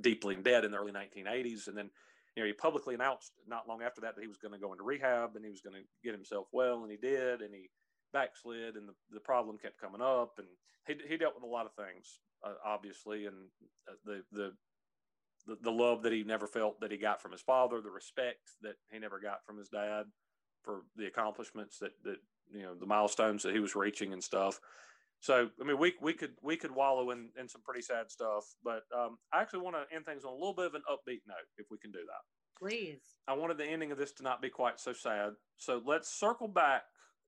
[0.02, 1.90] deeply in debt in the early 1980s and then
[2.36, 4.72] you know, he publicly announced not long after that that he was going to go
[4.72, 7.70] into rehab and he was going to get himself well, and he did, and he
[8.12, 10.48] backslid, and the, the problem kept coming up, and
[10.88, 13.36] he, he dealt with a lot of things, uh, obviously, and
[13.90, 14.52] uh, the, the
[15.46, 18.52] the the love that he never felt that he got from his father, the respect
[18.62, 20.06] that he never got from his dad
[20.64, 22.18] for the accomplishments that that
[22.54, 24.60] you know the milestones that he was reaching and stuff.
[25.24, 28.44] So I mean, we we could we could wallow in, in some pretty sad stuff,
[28.62, 31.22] but um, I actually want to end things on a little bit of an upbeat
[31.26, 32.60] note, if we can do that.
[32.60, 33.00] Please.
[33.26, 35.32] I wanted the ending of this to not be quite so sad.
[35.56, 36.84] So let's circle back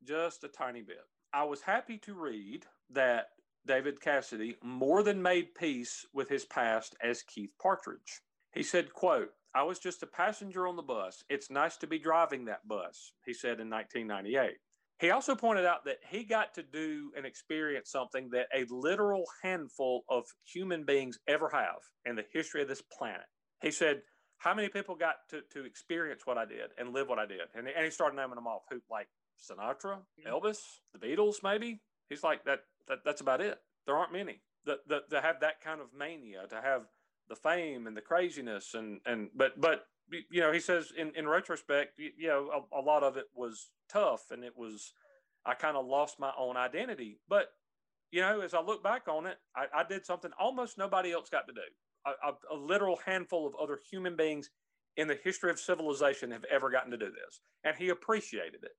[0.05, 0.97] just a tiny bit.
[1.33, 3.27] I was happy to read that
[3.65, 8.19] David Cassidy more than made peace with his past as Keith Partridge.
[8.53, 11.23] He said, quote, I was just a passenger on the bus.
[11.29, 14.57] It's nice to be driving that bus, he said in 1998.
[14.99, 19.25] He also pointed out that he got to do and experience something that a literal
[19.43, 23.25] handful of human beings ever have in the history of this planet.
[23.61, 24.01] He said,
[24.37, 27.41] How many people got to, to experience what I did and live what I did?
[27.55, 29.07] And, and he started naming them off who, like
[29.37, 30.31] Sinatra, mm-hmm.
[30.31, 30.59] Elvis,
[30.93, 31.81] the Beatles, maybe.
[32.09, 33.57] He's like, that, that That's about it.
[33.85, 36.83] There aren't many that, that, that have that kind of mania, to have
[37.27, 38.73] the fame and the craziness.
[38.73, 42.79] And, and but, but, you know, he says in, in retrospect, you, you know, a,
[42.79, 44.93] a lot of it was tough and it was,
[45.45, 47.19] I kind of lost my own identity.
[47.27, 47.47] But,
[48.11, 51.29] you know, as I look back on it, I, I did something almost nobody else
[51.29, 51.61] got to do.
[52.05, 54.49] A, a, a literal handful of other human beings
[54.97, 57.41] in the history of civilization have ever gotten to do this.
[57.63, 58.71] And he appreciated it.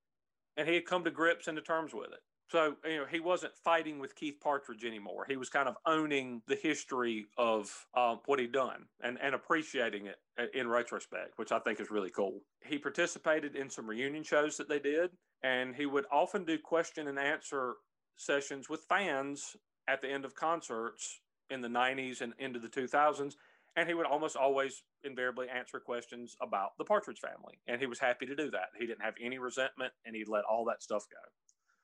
[0.55, 2.19] And he had come to grips and to terms with it.
[2.49, 5.25] So, you know, he wasn't fighting with Keith Partridge anymore.
[5.27, 10.07] He was kind of owning the history of um, what he'd done and, and appreciating
[10.07, 10.15] it
[10.53, 12.39] in retrospect, which I think is really cool.
[12.65, 15.11] He participated in some reunion shows that they did,
[15.43, 17.73] and he would often do question and answer
[18.15, 19.57] sessions with fans
[19.89, 21.19] at the end of concerts
[21.49, 23.33] in the 90s and into the 2000s.
[23.75, 27.59] And he would almost always invariably answer questions about the Partridge family.
[27.67, 28.69] And he was happy to do that.
[28.79, 31.17] He didn't have any resentment and he let all that stuff go.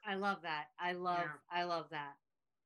[0.06, 0.66] I love that.
[0.80, 1.60] I love Yeah.
[1.60, 2.14] I love that.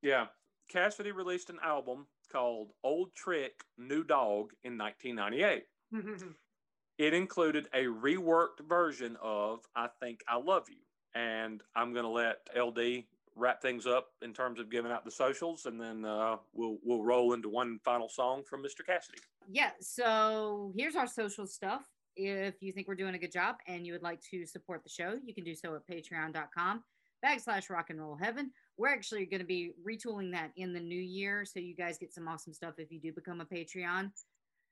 [0.02, 0.28] Yeah.
[0.70, 5.64] Cassidy released an album called Old Trick, New Dog in 1998.
[6.98, 10.82] It included a reworked version of I Think I Love You.
[11.14, 13.04] And I'm going to let LD
[13.36, 17.04] wrap things up in terms of giving out the socials, and then uh, we'll, we'll
[17.04, 18.84] roll into one final song from Mr.
[18.84, 19.20] Cassidy.
[19.48, 21.84] Yeah, so here's our social stuff.
[22.16, 24.90] If you think we're doing a good job and you would like to support the
[24.90, 26.84] show, you can do so at patreon.com
[27.26, 28.52] backslash rock and roll heaven.
[28.78, 31.46] We're actually going to be retooling that in the new year.
[31.46, 34.12] So you guys get some awesome stuff if you do become a Patreon.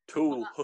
[0.07, 0.45] Tool.
[0.57, 0.63] Uh,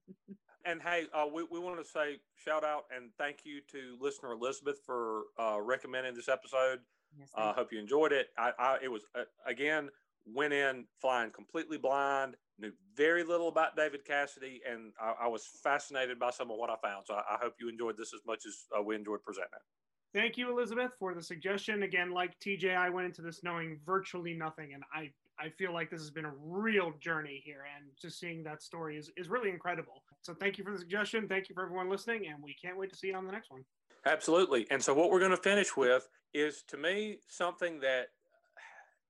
[0.66, 4.32] And hey, uh, we, we want to say shout out and thank you to listener
[4.32, 6.80] Elizabeth for uh, recommending this episode.
[7.16, 8.28] Yes, I uh, hope you enjoyed it.
[8.36, 9.90] I, I it was uh, again
[10.26, 15.46] went in flying completely blind, knew very little about David Cassidy, and I, I was
[15.62, 17.06] fascinated by some of what I found.
[17.06, 20.18] So I, I hope you enjoyed this as much as uh, we enjoyed presenting it.
[20.18, 21.84] Thank you, Elizabeth, for the suggestion.
[21.84, 25.90] Again, like TJ, I went into this knowing virtually nothing, and I I feel like
[25.90, 29.50] this has been a real journey here, and just seeing that story is, is really
[29.50, 30.02] incredible.
[30.22, 31.28] So thank you for the suggestion.
[31.28, 33.50] Thank you for everyone listening, and we can't wait to see you on the next
[33.50, 33.64] one.
[34.06, 34.66] Absolutely.
[34.70, 38.08] And so, what we're going to finish with is to me something that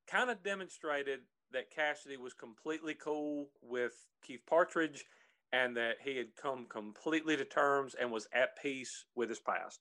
[0.06, 1.20] kind of demonstrated
[1.52, 5.04] that Cassidy was completely cool with Keith Partridge
[5.52, 9.80] and that he had come completely to terms and was at peace with his past.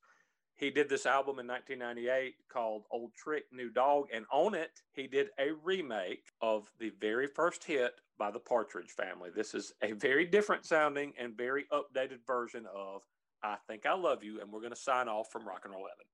[0.57, 5.05] He did this album in 1998 called Old Trick, New Dog, and on it, he
[5.05, 9.29] did a remake of the very first hit by the Partridge family.
[9.35, 13.01] This is a very different sounding and very updated version of
[13.43, 15.87] I Think I Love You, and we're going to sign off from Rock and Roll
[15.89, 16.05] Heaven.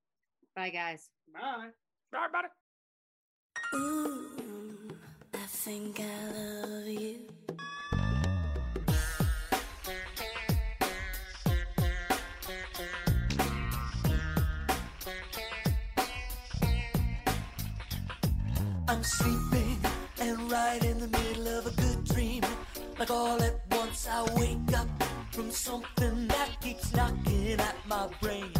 [0.55, 1.09] Bye, guys.
[1.33, 1.69] Bye.
[2.11, 2.47] Bye, everybody.
[3.75, 4.97] Ooh,
[5.33, 7.40] I think I love you.
[19.01, 19.79] I'm sleeping
[20.19, 22.43] and right in the middle of a good dream.
[22.99, 24.87] Like all at once I wake up
[25.31, 28.53] from something that keeps knocking at my brain.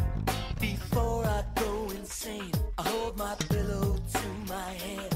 [0.60, 5.16] Before I go insane, I hold my pillow to my head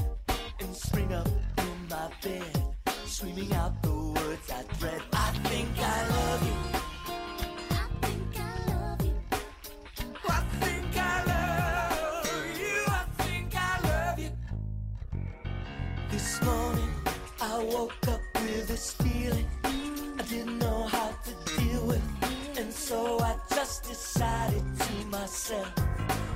[0.60, 1.26] and spring up
[1.58, 2.62] in my bed,
[3.06, 5.02] screaming out the words I dread.
[5.12, 6.75] I think I love you.
[18.76, 22.02] This feeling I didn't know how to deal with,
[22.58, 25.72] and so I just decided to myself.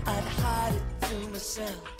[0.07, 2.00] I'd hide it to myself